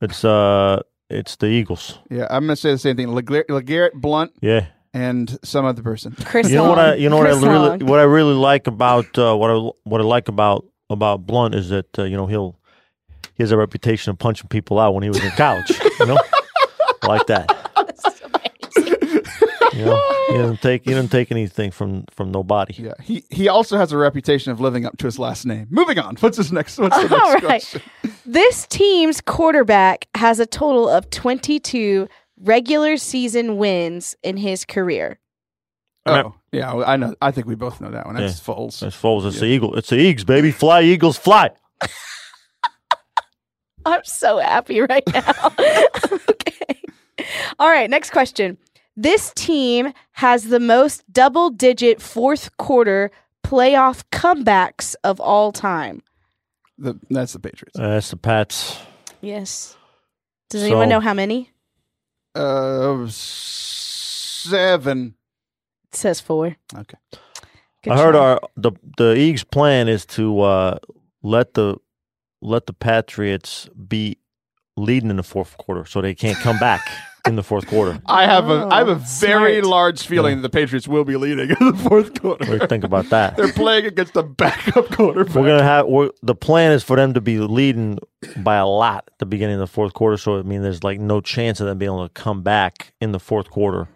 It's 0.00 0.24
uh, 0.24 0.82
it's 1.10 1.36
the 1.36 1.46
Eagles. 1.46 1.98
Yeah, 2.10 2.26
I'm 2.30 2.44
going 2.46 2.54
to 2.54 2.56
say 2.56 2.70
the 2.72 2.78
same 2.78 2.96
thing. 2.96 3.08
Legar- 3.08 3.46
LeGarrette 3.48 3.94
Blunt 3.94 4.32
Yeah. 4.40 4.66
and 4.94 5.38
some 5.42 5.64
other 5.64 5.82
person. 5.82 6.14
Chris 6.24 6.48
You 6.50 6.56
know 6.56 6.68
what 6.68 6.78
I? 6.78 6.94
You 6.94 7.08
know 7.08 7.16
what 7.16 7.26
I 7.26 7.30
Chris 7.32 7.42
really 7.44 7.68
Long. 7.70 7.86
what 7.86 7.98
I 8.00 8.04
really 8.04 8.34
like 8.34 8.66
about 8.66 9.18
uh, 9.18 9.34
what 9.36 9.50
I 9.50 9.70
what 9.84 10.00
I 10.00 10.04
like 10.04 10.28
about 10.28 10.64
about 10.90 11.26
Blunt 11.26 11.54
is 11.54 11.68
that 11.70 11.98
uh, 11.98 12.04
you 12.04 12.16
know 12.16 12.26
he'll 12.26 12.58
he 13.34 13.42
has 13.42 13.50
a 13.52 13.56
reputation 13.56 14.10
of 14.10 14.18
punching 14.18 14.48
people 14.48 14.78
out 14.78 14.94
when 14.94 15.02
he 15.02 15.08
was 15.08 15.22
in 15.24 15.30
college. 15.32 15.70
you 16.00 16.06
know, 16.06 16.18
like 17.06 17.26
that. 17.28 17.67
You 19.78 19.84
know, 19.84 20.14
he 20.28 20.32
didn't 20.38 20.60
take 20.60 20.84
he 20.84 20.90
didn't 20.90 21.10
take 21.10 21.30
anything 21.30 21.70
from 21.70 22.04
from 22.10 22.30
nobody. 22.32 22.74
Yeah, 22.74 22.92
he 23.02 23.24
he 23.30 23.48
also 23.48 23.76
has 23.78 23.92
a 23.92 23.96
reputation 23.98 24.52
of 24.52 24.60
living 24.60 24.84
up 24.84 24.96
to 24.98 25.06
his 25.06 25.18
last 25.18 25.46
name. 25.46 25.66
Moving 25.70 25.98
on. 25.98 26.16
What's 26.16 26.36
his 26.36 26.52
next? 26.52 26.78
What's 26.78 26.96
the 26.96 27.02
next 27.08 27.12
All 27.12 27.32
right. 27.34 27.42
question? 27.42 27.82
This 28.26 28.66
team's 28.66 29.20
quarterback 29.20 30.06
has 30.14 30.40
a 30.40 30.46
total 30.46 30.88
of 30.88 31.08
22 31.10 32.08
regular 32.40 32.96
season 32.96 33.56
wins 33.56 34.16
in 34.22 34.36
his 34.36 34.64
career. 34.64 35.18
Oh, 36.06 36.34
yeah. 36.52 36.72
I 36.74 36.96
know. 36.96 37.14
I 37.20 37.30
think 37.30 37.46
we 37.46 37.54
both 37.54 37.80
know 37.80 37.90
that 37.90 38.06
one. 38.06 38.14
That's 38.16 38.38
Yeah. 38.46 38.54
Foles. 38.54 38.82
It's 38.82 38.96
Foles. 38.96 39.26
It's 39.26 39.40
the 39.40 39.46
Eagle. 39.46 39.76
It's 39.76 39.90
the 39.90 39.96
Eagles, 39.98 40.24
baby. 40.24 40.50
Fly, 40.50 40.82
Eagles, 40.82 41.18
fly. 41.18 41.50
I'm 43.84 44.04
so 44.04 44.38
happy 44.38 44.80
right 44.80 45.02
now. 45.12 45.52
okay. 46.30 46.82
All 47.58 47.68
right, 47.68 47.88
next 47.90 48.10
question. 48.10 48.58
This 49.00 49.32
team 49.36 49.92
has 50.14 50.48
the 50.48 50.58
most 50.58 51.04
double 51.12 51.50
digit 51.50 52.02
fourth 52.02 52.56
quarter 52.56 53.12
playoff 53.46 54.02
comebacks 54.10 54.96
of 55.04 55.20
all 55.20 55.52
time. 55.52 56.02
The, 56.78 56.98
that's 57.08 57.32
the 57.32 57.38
Patriots. 57.38 57.78
Uh, 57.78 57.90
that's 57.90 58.10
the 58.10 58.16
Pats. 58.16 58.76
Yes. 59.20 59.76
Does 60.50 60.64
anyone 60.64 60.88
know 60.88 60.98
how 60.98 61.14
many? 61.14 61.52
Uh, 62.34 63.06
seven. 64.48 65.14
It 65.92 65.96
says 65.96 66.20
four. 66.20 66.56
Okay. 66.76 66.98
Good 67.84 67.92
I 67.92 67.98
heard 67.98 68.14
job. 68.14 68.40
our 68.42 68.48
the 68.56 68.72
the 68.96 69.14
Eagles' 69.14 69.44
plan 69.44 69.86
is 69.86 70.06
to 70.06 70.40
uh, 70.40 70.78
let 71.22 71.54
the 71.54 71.76
let 72.42 72.66
the 72.66 72.72
Patriots 72.72 73.68
be 73.86 74.18
leading 74.76 75.10
in 75.10 75.16
the 75.18 75.22
fourth 75.22 75.56
quarter, 75.56 75.84
so 75.84 76.00
they 76.00 76.16
can't 76.16 76.38
come 76.38 76.58
back 76.58 76.80
in 77.26 77.36
the 77.36 77.42
fourth 77.42 77.66
quarter. 77.66 78.00
I 78.06 78.24
have 78.26 78.48
a 78.48 78.68
I 78.70 78.78
have 78.78 78.88
a 78.88 78.92
Oh, 78.92 79.04
very 79.20 79.54
smart. 79.60 79.64
large 79.70 80.06
feeling 80.06 80.36
that 80.36 80.42
the 80.42 80.50
Patriots 80.50 80.86
will 80.88 81.04
be 81.04 81.16
leading 81.16 81.50
in 81.60 81.66
the 81.72 81.76
fourth 81.88 82.22
What 82.22 82.38
do 82.40 82.46
you 82.46 82.50
quarter. 82.58 82.66
think 82.68 82.84
about 82.84 83.10
that? 83.10 83.36
They're 83.36 83.52
playing 83.52 83.86
against 83.86 84.16
a 84.16 84.22
backup 84.22 84.90
quarterback. 84.92 85.34
We're 85.34 85.46
gonna 85.46 85.62
have 85.62 85.86
we're, 85.86 86.10
the 86.22 86.34
plan 86.34 86.72
is 86.72 86.82
for 86.82 86.96
them 86.96 87.14
to 87.14 87.20
be 87.20 87.38
leading 87.38 87.98
by 88.36 88.56
a 88.56 88.66
lot 88.66 89.04
at 89.08 89.18
the 89.18 89.26
beginning 89.26 89.54
of 89.56 89.60
the 89.60 89.66
fourth 89.66 89.94
quarter. 89.94 90.16
So 90.16 90.38
I 90.38 90.42
mean, 90.42 90.62
there's 90.62 90.82
like 90.84 91.00
no 91.00 91.20
chance 91.20 91.60
of 91.60 91.66
them 91.66 91.78
being 91.78 91.90
able 91.90 92.06
to 92.08 92.12
come 92.14 92.42
back 92.42 92.92
in 93.00 93.12
the 93.12 93.20
fourth 93.20 93.50
quarter. 93.50 93.88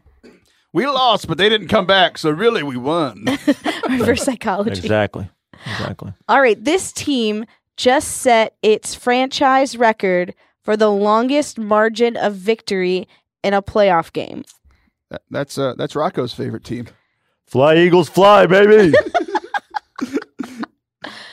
we 0.72 0.86
lost, 0.86 1.26
but 1.28 1.38
they 1.38 1.48
didn't 1.48 1.68
come 1.68 1.86
back, 1.86 2.18
so 2.18 2.30
really 2.30 2.62
we 2.62 2.76
won. 2.76 3.24
reverse 3.88 4.22
psychology. 4.24 4.70
Exactly, 4.72 5.28
exactly. 5.66 6.12
All 6.28 6.40
right, 6.40 6.62
this 6.62 6.92
team 6.92 7.44
just 7.76 8.18
set 8.18 8.56
its 8.62 8.94
franchise 8.94 9.76
record 9.76 10.34
for 10.62 10.76
the 10.76 10.90
longest 10.90 11.58
margin 11.58 12.16
of 12.16 12.34
victory 12.34 13.08
in 13.42 13.54
a 13.54 13.62
playoff 13.62 14.12
game. 14.12 14.44
That- 15.10 15.22
that's 15.30 15.58
uh, 15.58 15.74
that's 15.76 15.94
Rocco's 15.94 16.32
favorite 16.34 16.64
team. 16.64 16.86
Fly 17.46 17.76
Eagles, 17.76 18.08
fly, 18.08 18.46
baby. 18.46 18.94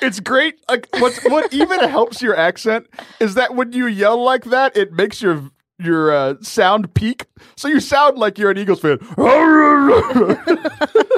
It's 0.02 0.22
great. 0.22 0.56
Like 0.70 0.88
what's 1.00 1.22
what 1.26 1.54
even 1.54 1.82
helps 1.82 2.22
your 2.22 2.34
accent 2.36 2.88
is 3.20 3.34
that 3.36 3.56
when 3.56 3.74
you 3.74 3.86
yell 3.86 4.24
like 4.24 4.46
that, 4.46 4.76
it 4.78 4.94
makes 4.94 5.22
your 5.22 5.52
your 5.78 6.12
uh, 6.12 6.36
sound 6.42 6.94
peak. 6.94 7.26
So 7.58 7.68
you 7.68 7.82
sound 7.82 8.18
like 8.18 8.38
you're 8.38 8.50
an 8.52 8.58
Eagles 8.58 8.80
fan. 8.80 8.98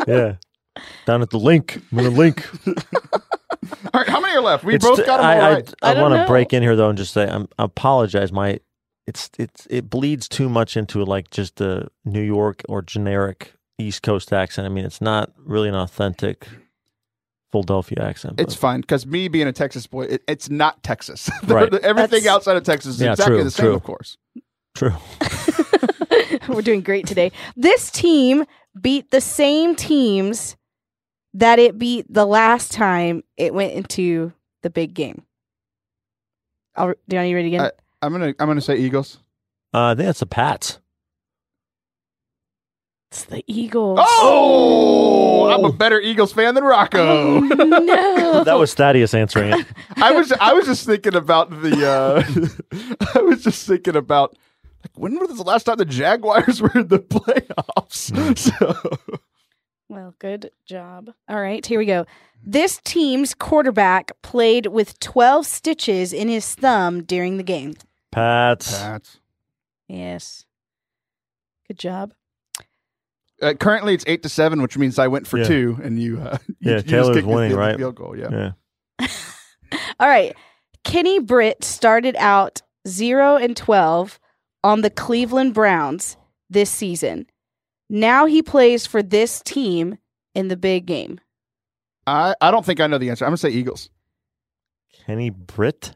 yeah, 0.07 0.36
down 1.05 1.22
at 1.22 1.30
the 1.30 1.38
Linc. 1.39 1.80
I'm 1.91 1.97
gonna 1.99 2.09
link. 2.09 2.49
all 3.93 4.01
right, 4.01 4.09
how 4.09 4.20
many 4.20 4.36
are 4.36 4.41
left? 4.41 4.64
We 4.64 4.76
It's- 4.76 4.88
both 4.89 5.05
got 5.05 5.18
them 5.18 5.26
I, 5.26 5.39
all 5.39 5.53
right. 5.53 5.74
I 5.82 5.91
I, 5.91 5.93
don't 5.93 6.12
want 6.12 6.22
to 6.22 6.28
break 6.28 6.53
in 6.53 6.64
here 6.64 6.76
though 6.76 6.89
and 6.89 6.97
just 6.97 7.14
say 7.14 7.28
I'm, 7.28 7.47
I 7.59 7.64
apologize. 7.66 8.32
My 8.32 8.59
it's 9.07 9.30
it's 9.38 9.68
it 9.70 9.89
bleeds 9.89 10.28
too 10.28 10.49
much 10.49 10.76
into 10.78 11.03
like 11.03 11.30
just 11.32 11.57
the 11.57 11.88
New 12.05 12.22
York 12.22 12.62
or 12.70 12.82
generic 12.82 13.53
East 13.78 14.03
Coast 14.03 14.32
accent. 14.34 14.66
I 14.66 14.70
mean, 14.70 14.86
it's 14.86 15.01
not 15.01 15.32
really 15.38 15.70
an 15.70 15.76
authentic 15.76 16.47
Philadelphia 17.51 17.97
accent. 18.01 18.39
It's 18.39 18.53
but- 18.55 18.62
fine 18.62 18.82
because 18.82 19.05
me 19.05 19.28
being 19.28 19.47
a 19.47 19.51
Texas 19.53 19.86
boy, 19.88 20.03
it, 20.03 20.24
it's 20.28 20.49
not 20.49 20.82
Texas. 20.84 21.30
Right. 21.47 21.74
Everything 21.74 22.24
That's- 22.24 22.28
outside 22.28 22.57
of 22.57 22.64
Texas 22.64 22.95
is 22.95 23.01
Yeah, 23.01 23.12
exactly 23.12 23.36
true, 23.38 23.43
the 23.43 23.51
same, 23.51 23.66
true. 23.66 23.76
of 23.76 23.84
course. 23.84 24.18
true. 24.76 24.93
We're 26.47 26.62
doing 26.62 26.82
great 26.82 27.05
today. 27.07 27.32
This 27.55 27.91
team 27.91 28.45
beat 28.80 29.12
the 29.12 29.22
same 29.22 29.76
teams 29.76 30.55
that 31.36 31.60
it 31.60 31.78
beat 31.78 32.06
the 32.12 32.26
last 32.26 32.72
time 32.72 33.24
it 33.38 33.54
went 33.54 33.74
into 33.74 34.34
the 34.64 34.70
big 34.70 34.94
game. 34.94 35.24
I'll, 36.76 36.88
do 36.88 36.96
you 37.10 37.18
want 37.18 37.28
to 37.30 37.36
read 37.36 37.46
it 37.46 37.48
again? 37.48 37.62
I- 37.62 37.72
I'm 38.04 38.12
gonna 38.14 38.34
I'm 38.40 38.48
gonna 38.48 38.62
say 38.62 38.78
Eagles. 38.78 39.20
Uh, 39.74 39.88
I 39.92 39.96
think 39.96 40.08
that's 40.08 40.22
the 40.22 40.26
Pats. 40.26 40.80
it's 43.12 43.26
the 43.26 43.44
Eagles. 43.46 44.00
Oh, 44.02 45.50
I'm 45.54 45.66
a 45.66 45.72
better 45.72 46.00
Eagles 46.00 46.34
fan 46.34 46.56
than 46.56 46.64
Rocco. 46.64 47.00
Oh, 47.00 47.40
no. 47.42 48.44
That 48.46 48.58
was 48.58 48.74
Thaddeus 48.74 49.14
answering 49.14 49.54
it. 49.54 49.68
I 49.98 50.14
was 50.14 50.32
I 50.32 50.54
was 50.54 50.66
just 50.66 50.86
thinking 50.86 51.14
about 51.16 51.50
the 51.62 51.88
uh 51.88 52.24
I 53.16 53.22
was 53.22 53.44
just 53.44 53.68
thinking 53.68 53.96
about 53.96 54.36
like 54.84 54.98
when 54.98 55.20
was 55.20 55.38
the 55.38 55.44
last 55.44 55.66
time 55.66 55.78
the 55.78 55.86
Jaguars 55.86 56.60
were 56.62 56.72
in 56.74 56.88
the 56.88 57.00
playoffs? 57.00 58.38
So 58.38 59.20
Well, 59.92 60.16
good 60.20 60.52
job. 60.66 61.10
All 61.28 61.42
right, 61.42 61.66
here 61.66 61.78
we 61.78 61.86
go. 61.86 62.06
This 62.42 62.80
team's 62.86 63.34
quarterback 63.34 64.14
played 64.22 64.68
with 64.68 64.98
12 65.02 65.46
stitches 65.46 66.14
in 66.14 66.30
his 66.30 66.56
thumb 66.56 67.04
during 67.04 67.36
the 67.36 67.44
game. 67.44 67.74
Pats. 68.10 68.80
Pats. 68.80 69.20
Yes. 69.89 70.46
Good 71.68 71.78
job. 71.78 72.14
Uh, 73.42 73.54
currently 73.56 73.94
it's 73.94 74.06
eight 74.08 74.24
to 74.24 74.30
seven, 74.30 74.62
which 74.62 74.78
means 74.78 74.98
I 74.98 75.08
went 75.08 75.28
for 75.28 75.39
Yeah. 75.39 75.44
two, 75.44 75.80
and 75.84 76.02
you. 76.02 76.22
Uh, 76.22 76.38
you 76.48 76.56
Yeah, 76.62 76.72
you 76.72 76.76
just 76.84 76.88
Taylor's 76.88 77.16
kicked 77.18 77.28
the- 77.28 77.34
winning, 77.34 77.52
the 77.52 77.58
right? 77.58 77.78
Field 77.78 77.96
goal, 77.96 78.16
yeah. 78.18 78.54
Yeah. 79.02 79.08
All 80.00 80.08
right. 80.08 80.34
Kenny 80.86 81.20
Britt 81.20 81.66
started 81.66 82.16
out 82.18 82.62
0 82.88 83.36
and 83.36 83.58
12 83.58 84.22
on 84.64 84.82
the 84.82 84.89
Cleveland 84.89 85.54
Browns 85.54 86.16
this 86.50 86.70
season. 86.70 87.26
Now 87.92 88.26
he 88.26 88.42
plays 88.42 88.88
for 88.88 89.04
this 89.04 89.42
team 89.42 89.98
in 90.34 90.48
the 90.48 90.56
big 90.56 90.86
game. 90.86 91.20
I 92.08 92.34
I 92.39 92.50
don't 92.50 92.66
think 92.66 92.80
I 92.80 92.88
know 92.88 92.98
the 92.98 93.10
answer. 93.10 93.26
I'm 93.26 93.30
gonna 93.32 93.38
say 93.38 93.50
Eagles. 93.50 93.89
Kenny 95.06 95.30
Britt. 95.30 95.94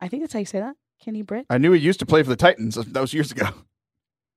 I 0.00 0.08
think 0.08 0.22
that's 0.22 0.32
how 0.32 0.38
you 0.38 0.46
say 0.46 0.60
that. 0.60 0.74
Kenny 1.04 1.20
Britt. 1.22 1.44
I 1.50 1.58
knew 1.58 1.72
he 1.72 1.80
used 1.80 1.98
to 2.00 2.06
play 2.06 2.22
for 2.22 2.30
the 2.30 2.36
Titans. 2.36 2.76
That 2.76 2.98
was 3.00 3.12
years 3.12 3.30
ago. 3.30 3.46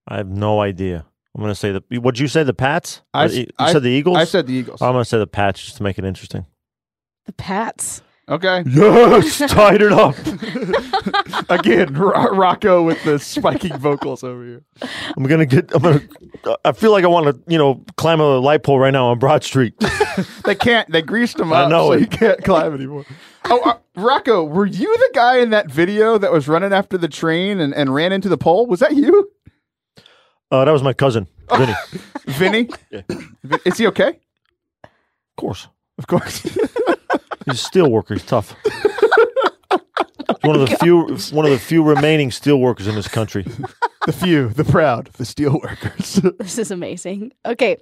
I 0.07 0.17
have 0.17 0.27
no 0.27 0.59
idea. 0.59 1.05
I'm 1.33 1.41
gonna 1.41 1.55
say 1.55 1.71
the. 1.71 1.99
What'd 1.99 2.19
you 2.19 2.27
say? 2.27 2.43
The 2.43 2.53
Pats? 2.53 3.01
I 3.13 3.25
you 3.27 3.47
I- 3.57 3.71
said 3.71 3.83
the 3.83 3.89
Eagles. 3.89 4.17
I 4.17 4.25
said 4.25 4.47
the 4.47 4.53
Eagles. 4.53 4.81
I'm 4.81 4.91
gonna 4.93 5.05
say 5.05 5.17
the 5.17 5.27
Pats 5.27 5.63
just 5.63 5.77
to 5.77 5.83
make 5.83 5.97
it 5.97 6.03
interesting. 6.03 6.45
The 7.25 7.33
Pats. 7.33 8.01
Okay. 8.29 8.63
Yes, 8.67 9.37
tied 9.51 9.81
it 9.81 9.91
up. 9.91 10.15
Again, 11.49 11.93
Ro- 11.93 12.35
Rocco 12.35 12.83
with 12.83 13.03
the 13.03 13.19
spiking 13.19 13.77
vocals 13.79 14.23
over 14.23 14.43
here. 14.43 14.63
I'm 15.15 15.23
gonna 15.23 15.45
get. 15.45 15.73
I'm 15.73 15.81
gonna. 15.81 16.01
I 16.65 16.71
feel 16.71 16.91
like 16.91 17.03
I 17.03 17.07
want 17.07 17.27
to, 17.27 17.51
you 17.51 17.57
know, 17.57 17.83
climb 17.97 18.19
a 18.19 18.37
light 18.37 18.63
pole 18.63 18.79
right 18.79 18.91
now 18.91 19.07
on 19.07 19.19
Broad 19.19 19.43
Street. 19.43 19.73
They 20.45 20.55
can't. 20.55 20.89
They 20.91 21.01
greased 21.01 21.39
him 21.39 21.51
I 21.53 21.63
up, 21.63 21.69
know 21.69 21.87
so 21.87 21.91
it. 21.93 21.99
he 22.01 22.05
can't 22.07 22.43
climb 22.43 22.73
anymore. 22.73 23.05
Oh, 23.45 23.61
uh, 23.61 23.77
Rocco, 23.95 24.43
were 24.43 24.65
you 24.65 24.97
the 24.97 25.09
guy 25.13 25.37
in 25.37 25.51
that 25.51 25.71
video 25.71 26.17
that 26.17 26.31
was 26.31 26.47
running 26.47 26.73
after 26.73 26.97
the 26.97 27.07
train 27.07 27.59
and, 27.59 27.73
and 27.73 27.93
ran 27.93 28.11
into 28.11 28.27
the 28.29 28.37
pole? 28.37 28.67
Was 28.67 28.81
that 28.81 28.95
you, 28.95 29.31
Uh, 30.51 30.65
that 30.65 30.71
was 30.71 30.83
my 30.83 30.93
cousin, 30.93 31.27
Vinny. 31.55 31.73
Vinny? 32.25 32.69
Yeah. 32.91 33.01
Vi- 33.43 33.59
Is 33.65 33.77
he 33.77 33.87
okay? 33.87 34.19
Of 34.83 35.35
course, 35.37 35.67
Of 35.97 36.07
course. 36.07 36.45
He's 37.47 37.55
a 37.55 37.63
steel 37.63 37.89
worker. 37.89 38.13
He's 38.13 38.25
tough. 38.25 38.55
One 40.43 40.59
of 40.59 40.69
the 40.69 40.77
oh 40.81 40.83
few, 40.83 41.35
one 41.35 41.45
of 41.45 41.51
the 41.51 41.59
few 41.59 41.83
remaining 41.83 42.31
steel 42.31 42.59
workers 42.59 42.87
in 42.87 42.95
this 42.95 43.07
country. 43.07 43.43
the 44.05 44.13
few, 44.13 44.49
the 44.49 44.63
proud, 44.63 45.07
the 45.17 45.25
steel 45.25 45.59
workers. 45.61 46.21
This 46.39 46.57
is 46.57 46.71
amazing. 46.71 47.33
Okay. 47.45 47.77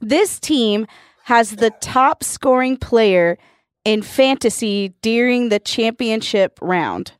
This 0.00 0.38
team 0.38 0.86
has 1.24 1.56
the 1.56 1.70
top 1.80 2.22
scoring 2.24 2.76
player 2.76 3.38
in 3.84 4.02
fantasy 4.02 4.94
during 5.02 5.48
the 5.48 5.58
championship 5.58 6.58
round. 6.60 7.12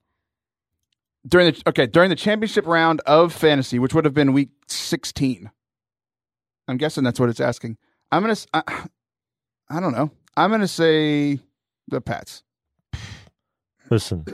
during 1.26 1.52
the 1.52 1.62
okay 1.68 1.86
during 1.86 2.10
the 2.10 2.16
championship 2.16 2.66
round 2.66 3.00
of 3.06 3.32
fantasy, 3.32 3.78
which 3.78 3.94
would 3.94 4.04
have 4.04 4.14
been 4.14 4.32
week 4.32 4.50
sixteen. 4.68 5.50
I'm 6.68 6.76
guessing 6.76 7.02
that's 7.04 7.18
what 7.20 7.28
it's 7.28 7.40
asking. 7.40 7.76
I'm 8.12 8.22
gonna. 8.22 8.36
I 8.54 9.80
don't 9.80 9.92
know. 9.92 10.10
I'm 10.36 10.50
gonna 10.50 10.68
say 10.68 11.38
the 11.90 12.00
Pats. 12.00 12.42
Listen, 13.90 14.24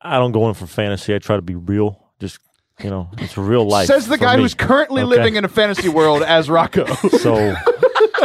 I 0.00 0.18
don't 0.18 0.32
go 0.32 0.48
in 0.48 0.54
for 0.54 0.66
fantasy. 0.66 1.14
I 1.14 1.18
try 1.18 1.36
to 1.36 1.42
be 1.42 1.54
real. 1.54 2.02
Just 2.18 2.38
you 2.82 2.88
know, 2.90 3.10
it's 3.18 3.36
real 3.36 3.66
life. 3.66 3.86
Says 3.86 4.08
the 4.08 4.16
guy 4.18 4.36
me. 4.36 4.42
who's 4.42 4.54
currently 4.54 5.02
Okay. 5.02 5.08
living 5.10 5.36
in 5.36 5.44
a 5.44 5.48
fantasy 5.48 5.88
world 5.88 6.22
as 6.22 6.48
Rocco. 6.48 6.86
So 7.18 7.54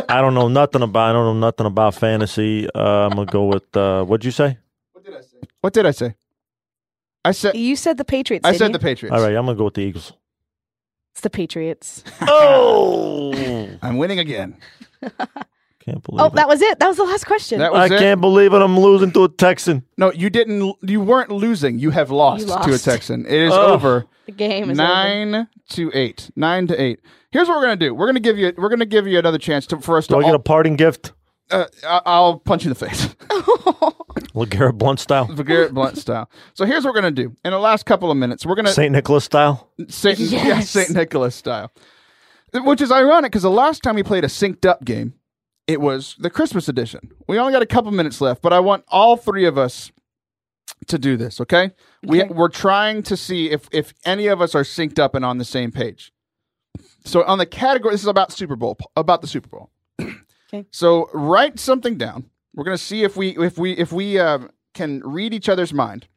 I 0.10 0.22
don't 0.22 0.34
know 0.34 0.48
nothing 0.48 0.82
about. 0.82 1.10
I 1.10 1.14
don't 1.14 1.26
know 1.40 1.48
nothing 1.48 1.66
about 1.66 1.96
fantasy. 1.96 2.68
Uh, 2.74 2.80
I'm 3.08 3.10
gonna 3.12 3.26
go 3.26 3.46
with 3.46 3.76
uh, 3.76 4.04
what'd 4.06 4.24
you 4.26 4.32
say? 4.32 4.58
what 4.94 5.04
did 5.04 5.16
I 5.16 5.22
say? 5.22 5.38
What 5.62 5.74
did 5.74 5.86
I 5.86 5.92
say? 5.92 6.16
I 7.26 7.32
said. 7.32 7.56
You 7.58 7.76
said 7.76 7.98
the 7.98 8.06
Patriots. 8.06 8.46
I 8.46 8.52
didn't 8.52 8.60
said 8.60 8.68
you? 8.68 8.74
the 8.74 8.80
Patriots. 8.80 9.16
All 9.16 9.22
right, 9.22 9.36
I'm 9.36 9.46
gonna 9.46 9.58
go 9.58 9.66
with 9.66 9.74
the 9.74 9.82
Eagles. 9.82 10.14
It's 11.12 11.22
the 11.22 11.30
Patriots. 11.30 12.04
Oh, 12.22 13.70
I'm 13.82 13.98
winning 13.98 14.20
again. 14.20 14.58
can't 15.92 16.04
believe 16.04 16.22
Oh, 16.22 16.26
it. 16.28 16.34
that 16.36 16.48
was 16.48 16.62
it. 16.62 16.80
That 16.80 16.88
was 16.88 16.98
the 16.98 17.04
last 17.06 17.26
question. 17.26 17.60
That 17.60 17.74
I 17.74 17.86
it. 17.86 17.90
can't 17.98 18.22
believe 18.22 18.54
it. 18.54 18.62
I'm 18.62 18.80
losing 18.80 19.12
to 19.14 19.24
a 19.24 19.30
Texan. 19.30 19.84
No, 19.98 20.12
you 20.12 20.30
didn't. 20.30 20.76
You 20.82 21.02
weren't 21.02 21.32
losing. 21.32 21.80
You 21.80 21.92
have 21.92 22.12
lost, 22.12 22.42
You 22.42 22.48
to 22.48 22.54
a 22.54 22.72
lost. 22.72 22.86
Texan. 22.86 23.26
It 23.26 23.34
is 23.34 23.52
Ugh. 23.54 23.70
over. 23.72 24.06
the 24.26 24.32
game 24.34 24.70
is 24.70 24.80
over. 24.80 24.88
Nine 24.88 25.48
to 25.70 25.92
eight. 25.94 26.30
Nine 26.36 26.68
to 26.68 26.80
eight. 26.82 27.00
Here's 27.32 27.48
what 27.48 27.58
we're 27.58 27.64
gonna 27.64 27.76
do. 27.78 27.94
We're 27.94 28.08
gonna 28.08 28.20
give 28.20 28.38
you. 28.38 28.54
We're 28.58 28.70
gonna 28.70 28.86
give 28.86 29.08
you 29.08 29.18
another 29.20 29.38
chance 29.38 29.66
to, 29.68 29.80
for 29.80 29.98
us 29.98 30.08
to. 30.08 30.14
Do 30.16 30.20
I 30.20 30.24
get 30.24 30.36
a 30.36 30.40
parting 30.40 30.76
gift? 30.76 31.14
uh, 31.52 31.66
I- 31.88 32.02
I'll 32.06 32.40
punch 32.40 32.66
you 32.66 32.72
in 32.72 32.78
the 32.78 32.86
face, 32.86 33.06
LeGarrette 34.36 34.78
Blunt 34.78 35.00
style, 35.00 35.26
Garrett 35.28 35.74
Blunt 35.74 35.98
style. 35.98 36.30
So 36.54 36.66
here's 36.66 36.84
what 36.84 36.94
we're 36.94 37.00
gonna 37.02 37.12
do. 37.12 37.34
In 37.46 37.52
the 37.52 37.60
last 37.60 37.86
couple 37.86 38.12
of 38.12 38.18
minutes, 38.18 38.46
we're 38.46 38.56
gonna 38.56 38.72
Saint 38.72 38.92
Nicholas 38.92 39.24
style. 39.24 39.70
Saint, 39.88 40.20
yeah, 40.20 40.46
Yes. 40.48 40.70
Saint 40.70 40.90
Nicholas 40.92 41.36
style. 41.36 41.72
Which 42.54 42.82
is 42.82 42.92
ironic 42.92 43.32
because 43.32 43.44
the 43.44 43.52
last 43.52 43.84
time 43.84 43.96
we 43.96 44.04
played 44.04 44.24
a 44.24 44.28
synced 44.28 44.66
up 44.66 44.84
game, 44.86 45.14
it 45.68 45.82
was 45.82 46.16
the 46.20 46.30
Christmas 46.30 46.68
edition. 46.70 47.12
We 47.28 47.38
only 47.38 47.54
got 47.54 47.62
a 47.62 47.66
couple 47.68 47.92
minutes 47.92 48.22
left, 48.22 48.42
but 48.42 48.54
I 48.54 48.60
want 48.60 48.84
all 48.88 49.18
three 49.18 49.46
of 49.46 49.58
us 49.58 49.92
to 50.88 50.98
do 50.98 51.18
this. 51.18 51.40
Okay, 51.42 51.72
we 52.04 52.22
Okay. 52.24 52.34
we're 52.34 52.50
trying 52.50 53.04
to 53.04 53.18
see 53.18 53.50
if 53.52 53.68
if 53.72 53.94
any 54.06 54.28
of 54.28 54.42
us 54.42 54.56
are 54.56 54.64
synced 54.64 55.00
up 55.00 55.14
and 55.16 55.24
on 55.26 55.38
the 55.38 55.46
same 55.46 55.72
page. 55.72 56.12
So 57.06 57.24
on 57.24 57.38
the 57.38 57.46
category, 57.46 57.94
this 57.94 58.02
is 58.02 58.08
about 58.08 58.32
Super 58.32 58.56
Bowl, 58.56 58.78
about 58.96 59.22
the 59.22 59.28
Super 59.28 59.50
Bowl. 59.50 59.70
Okay. 60.50 60.66
So 60.72 61.10
write 61.14 61.60
something 61.60 61.98
down. 61.98 62.30
We're 62.56 62.64
gonna 62.64 62.78
see 62.78 63.04
if 63.04 63.18
we 63.18 63.38
if 63.38 63.58
we 63.58 63.74
if 63.74 63.92
we 63.92 64.18
um, 64.18 64.50
can 64.74 65.02
read 65.04 65.34
each 65.34 65.50
other's 65.50 65.74
mind. 65.74 66.08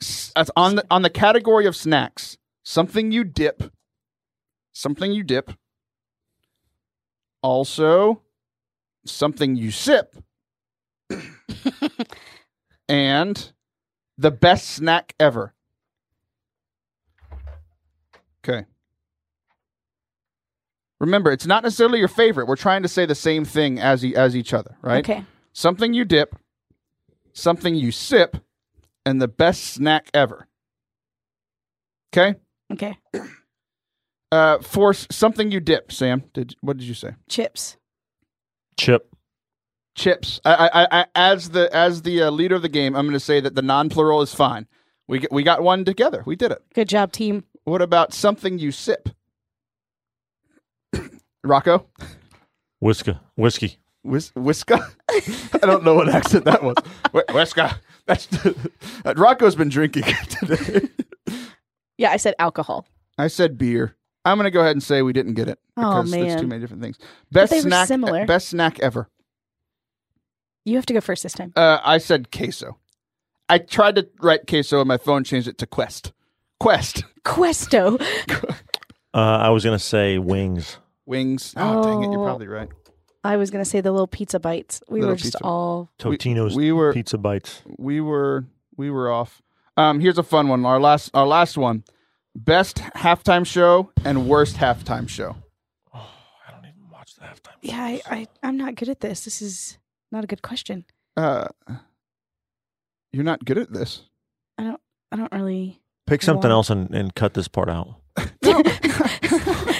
S- 0.00 0.32
on 0.56 0.76
the 0.76 0.86
on 0.90 1.02
the 1.02 1.10
category 1.10 1.66
of 1.66 1.76
snacks. 1.76 2.38
Something 2.62 3.12
you 3.12 3.24
dip. 3.24 3.62
Something 4.72 5.12
you 5.12 5.22
dip. 5.22 5.50
Also, 7.42 8.22
something 9.04 9.56
you 9.56 9.70
sip. 9.70 10.16
and 12.88 13.52
the 14.18 14.30
best 14.30 14.70
snack 14.70 15.14
ever. 15.18 15.54
Okay. 18.44 18.66
Remember, 21.00 21.32
it's 21.32 21.46
not 21.46 21.64
necessarily 21.64 21.98
your 21.98 22.08
favorite. 22.08 22.46
We're 22.46 22.56
trying 22.56 22.82
to 22.82 22.88
say 22.88 23.06
the 23.06 23.14
same 23.14 23.44
thing 23.44 23.80
as 23.80 24.04
e- 24.04 24.14
as 24.14 24.36
each 24.36 24.54
other, 24.54 24.76
right? 24.82 25.04
Okay. 25.04 25.24
Something 25.52 25.94
you 25.94 26.04
dip, 26.04 26.36
something 27.32 27.74
you 27.74 27.90
sip, 27.90 28.36
and 29.04 29.20
the 29.20 29.28
best 29.28 29.64
snack 29.64 30.08
ever. 30.14 30.46
Okay? 32.14 32.38
Okay. 32.72 32.96
Uh 34.32 34.58
for 34.58 34.92
something 34.94 35.52
you 35.52 35.60
dip, 35.60 35.92
Sam. 35.92 36.24
Did 36.32 36.56
what 36.62 36.76
did 36.78 36.86
you 36.88 36.94
say? 36.94 37.10
Chips. 37.28 37.76
Chip. 38.80 39.14
Chips. 39.94 40.40
I, 40.44 40.70
I, 40.72 41.00
I 41.02 41.06
as 41.14 41.50
the 41.50 41.72
as 41.76 42.02
the 42.02 42.22
uh, 42.22 42.30
leader 42.30 42.54
of 42.56 42.62
the 42.62 42.68
game, 42.70 42.96
I'm 42.96 43.04
going 43.04 43.12
to 43.12 43.20
say 43.20 43.40
that 43.40 43.54
the 43.54 43.60
non-plural 43.62 44.22
is 44.22 44.34
fine. 44.34 44.66
We 45.06 45.18
get, 45.18 45.30
we 45.30 45.42
got 45.42 45.62
one 45.62 45.84
together. 45.84 46.22
We 46.24 46.34
did 46.34 46.50
it. 46.50 46.62
Good 46.74 46.88
job, 46.88 47.12
team. 47.12 47.44
What 47.64 47.82
about 47.82 48.14
something 48.14 48.58
you 48.58 48.72
sip? 48.72 49.10
Rocco? 51.44 51.86
Whisker. 52.80 53.20
Whiskey. 53.36 53.76
Whis- 54.02 54.32
Whiska? 54.34 54.80
I 55.62 55.66
don't 55.66 55.84
know 55.84 55.94
what 55.94 56.08
accent 56.08 56.46
that 56.46 56.62
was. 56.62 56.76
Wh- 57.12 57.30
Whiska. 57.34 57.78
That's 58.06 58.26
uh, 58.46 58.54
Rocco's 59.16 59.54
been 59.54 59.68
drinking 59.68 60.04
today. 60.28 60.88
Yeah, 61.98 62.10
I 62.10 62.16
said 62.16 62.34
alcohol. 62.38 62.86
I 63.18 63.28
said 63.28 63.58
beer. 63.58 63.94
I'm 64.24 64.36
going 64.38 64.44
to 64.44 64.50
go 64.50 64.60
ahead 64.60 64.72
and 64.72 64.82
say 64.82 65.02
we 65.02 65.12
didn't 65.12 65.34
get 65.34 65.48
it 65.48 65.58
Oh, 65.76 66.02
because 66.02 66.10
there's 66.12 66.40
too 66.40 66.46
many 66.46 66.60
different 66.60 66.82
things. 66.82 66.98
Best 67.32 67.50
they 67.50 67.58
were 67.58 67.62
snack 67.62 67.88
similar. 67.88 68.24
best 68.26 68.48
snack 68.48 68.78
ever. 68.80 69.08
You 70.64 70.76
have 70.76 70.86
to 70.86 70.94
go 70.94 71.00
first 71.00 71.22
this 71.24 71.32
time. 71.32 71.52
Uh, 71.56 71.78
I 71.82 71.98
said 71.98 72.30
queso. 72.30 72.78
I 73.48 73.58
tried 73.58 73.96
to 73.96 74.08
write 74.20 74.46
queso 74.46 74.80
on 74.80 74.86
my 74.86 74.96
phone, 74.96 75.24
changed 75.24 75.48
it 75.48 75.58
to 75.58 75.66
quest. 75.66 76.12
Quest. 76.60 77.04
Questo. 77.24 77.98
Uh, 79.14 79.18
I 79.42 79.50
was 79.50 79.62
gonna 79.62 79.78
say 79.78 80.16
wings. 80.16 80.78
Wings. 81.04 81.52
Oh, 81.58 81.82
dang 81.82 82.02
it. 82.04 82.12
You're 82.12 82.22
Oh. 82.22 82.24
probably 82.24 82.46
right. 82.46 82.70
I 83.22 83.36
was 83.36 83.50
gonna 83.50 83.66
say 83.66 83.82
the 83.82 83.92
little 83.92 84.06
pizza 84.06 84.40
bites. 84.40 84.82
We 84.88 85.00
Little 85.00 85.10
were 85.12 85.16
just 85.16 85.34
pizza- 85.34 85.44
all 85.44 85.90
We- 86.02 86.16
Totino's 86.16 86.56
we 86.56 86.72
were- 86.72 86.94
pizza 86.94 87.18
bites. 87.18 87.60
We 87.76 88.00
were 88.00 88.46
we 88.78 88.90
were 88.90 89.12
off. 89.12 89.42
Um, 89.76 90.00
here's 90.00 90.16
a 90.16 90.22
fun 90.22 90.48
one. 90.48 90.64
Our 90.64 90.80
last 90.80 91.10
our 91.12 91.26
last 91.26 91.58
one. 91.58 91.84
Best 92.34 92.76
halftime 92.96 93.46
show 93.46 93.90
and 94.04 94.26
worst 94.28 94.56
halftime 94.56 95.08
show. 95.08 95.36
I 95.92 96.50
don't 96.50 96.64
even 96.64 96.88
watch 96.90 97.14
the 97.16 97.22
halftime. 97.22 97.56
Yeah, 97.60 97.82
I, 97.82 98.00
I 98.06 98.26
I'm 98.42 98.56
not 98.56 98.74
good 98.74 98.88
at 98.88 99.00
this. 99.00 99.24
This 99.24 99.42
is 99.42 99.78
not 100.10 100.24
a 100.24 100.26
good 100.26 100.40
question. 100.42 100.84
Uh, 101.16 101.48
you're 103.12 103.22
not 103.24 103.44
good 103.44 103.58
at 103.58 103.72
this. 103.72 104.02
I 104.56 104.64
don't 104.64 104.80
I 105.12 105.16
don't 105.16 105.32
really 105.32 105.78
Pick 106.06 106.22
something 106.22 106.48
Wow. 106.50 106.56
else 106.56 106.70
and, 106.70 106.92
and 106.94 107.14
cut 107.14 107.34
this 107.34 107.48
part 107.48 107.68
out. 107.68 107.96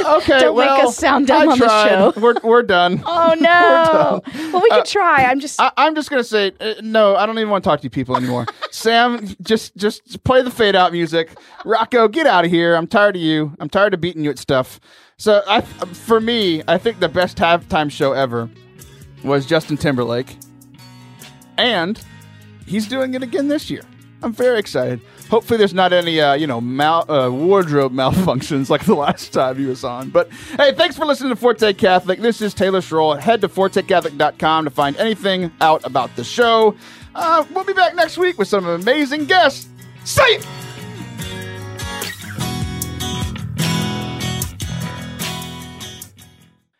Okay, 0.16 0.38
Don't 0.40 0.54
well, 0.56 0.76
make 0.76 0.86
us 0.86 0.96
sound 0.96 1.26
dumb 1.26 1.48
I 1.48 1.52
on 1.52 1.58
the 1.58 1.66
show. 2.14 2.20
We're 2.20 2.34
we're 2.42 2.62
done. 2.62 3.02
Oh 3.06 3.34
no. 3.40 4.20
done. 4.22 4.52
well 4.52 4.62
we 4.62 4.70
Uh, 4.70 4.76
could 4.78 4.86
try. 4.86 5.24
I'm 5.24 5.40
just 5.40 5.60
I, 5.60 5.70
I'm 5.76 5.94
just 5.94 6.10
gonna 6.10 6.24
say 6.24 6.52
uh, 6.60 6.74
no. 6.82 7.16
I 7.16 7.26
don't 7.26 7.38
even 7.38 7.50
want 7.50 7.64
to 7.64 7.70
talk 7.70 7.80
to 7.80 7.84
you 7.84 7.90
people 7.90 8.16
anymore. 8.16 8.46
Sam, 8.70 9.26
just 9.42 9.76
just 9.76 10.22
play 10.24 10.42
the 10.42 10.50
fade 10.50 10.74
out 10.76 10.92
music. 10.92 11.30
Rocco, 11.64 12.08
get 12.08 12.26
out 12.26 12.44
of 12.44 12.50
here. 12.50 12.74
I'm 12.74 12.86
tired 12.86 13.16
of 13.16 13.22
you. 13.22 13.52
I'm 13.60 13.68
tired 13.68 13.94
of 13.94 14.00
beating 14.00 14.24
you 14.24 14.30
at 14.30 14.38
stuff. 14.38 14.80
So 15.18 15.42
I, 15.48 15.62
for 15.62 16.20
me, 16.20 16.62
I 16.68 16.76
think 16.78 17.00
the 17.00 17.08
best 17.08 17.38
halftime 17.38 17.90
show 17.90 18.12
ever 18.12 18.50
was 19.24 19.46
Justin 19.46 19.76
Timberlake, 19.78 20.36
and 21.58 22.00
he's 22.66 22.86
doing 22.86 23.14
it 23.14 23.22
again 23.22 23.48
this 23.48 23.70
year. 23.70 23.82
I'm 24.22 24.32
very 24.32 24.58
excited. 24.58 25.00
Hopefully, 25.28 25.58
there's 25.58 25.74
not 25.74 25.92
any, 25.92 26.20
uh, 26.20 26.34
you 26.34 26.46
know, 26.46 26.60
mal- 26.60 27.10
uh, 27.10 27.30
wardrobe 27.30 27.92
malfunctions 27.94 28.70
like 28.70 28.84
the 28.84 28.94
last 28.94 29.32
time 29.32 29.56
he 29.56 29.66
was 29.66 29.84
on. 29.84 30.10
But 30.10 30.30
hey, 30.56 30.72
thanks 30.74 30.96
for 30.96 31.04
listening 31.04 31.30
to 31.30 31.36
Forte 31.36 31.72
Catholic. 31.74 32.20
This 32.20 32.40
is 32.40 32.54
Taylor 32.54 32.80
Schroll. 32.80 33.18
Head 33.18 33.40
to 33.40 33.48
fortecatholic.com 33.48 34.64
to 34.64 34.70
find 34.70 34.96
anything 34.96 35.50
out 35.60 35.84
about 35.84 36.14
the 36.16 36.24
show. 36.24 36.76
Uh, 37.14 37.44
we'll 37.52 37.64
be 37.64 37.72
back 37.72 37.94
next 37.94 38.18
week 38.18 38.38
with 38.38 38.48
some 38.48 38.66
amazing 38.66 39.24
guests. 39.24 39.68
See 40.04 40.38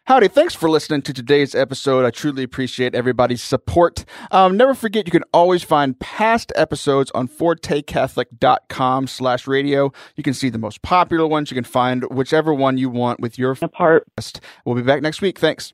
Howdy, 0.07 0.29
thanks 0.29 0.55
for 0.55 0.71
listening 0.71 1.03
to 1.03 1.13
today's 1.13 1.53
episode. 1.53 2.05
I 2.05 2.13
truly 2.13 2.45
appreciate 2.45 2.95
everybody's 2.95 3.43
support. 3.43 4.05
Um, 4.31 4.57
never 4.57 4.73
forget, 4.73 5.05
you 5.05 5.11
can 5.11 5.25
always 5.35 5.65
find 5.65 5.99
past 5.99 6.53
episodes 6.55 7.11
on 7.11 7.27
fortecatholic.com 7.27 9.09
slash 9.09 9.49
radio. 9.49 9.93
You 10.15 10.23
can 10.23 10.33
see 10.33 10.49
the 10.49 10.59
most 10.59 10.83
popular 10.83 11.27
ones. 11.27 11.51
You 11.51 11.57
can 11.57 11.65
find 11.65 12.05
whichever 12.05 12.55
one 12.55 12.79
you 12.79 12.89
want 12.89 13.19
with 13.19 13.37
your 13.37 13.57
apart. 13.61 14.07
We'll 14.65 14.77
be 14.77 14.83
back 14.83 15.03
next 15.03 15.23
week. 15.23 15.41
Thanks. 15.41 15.73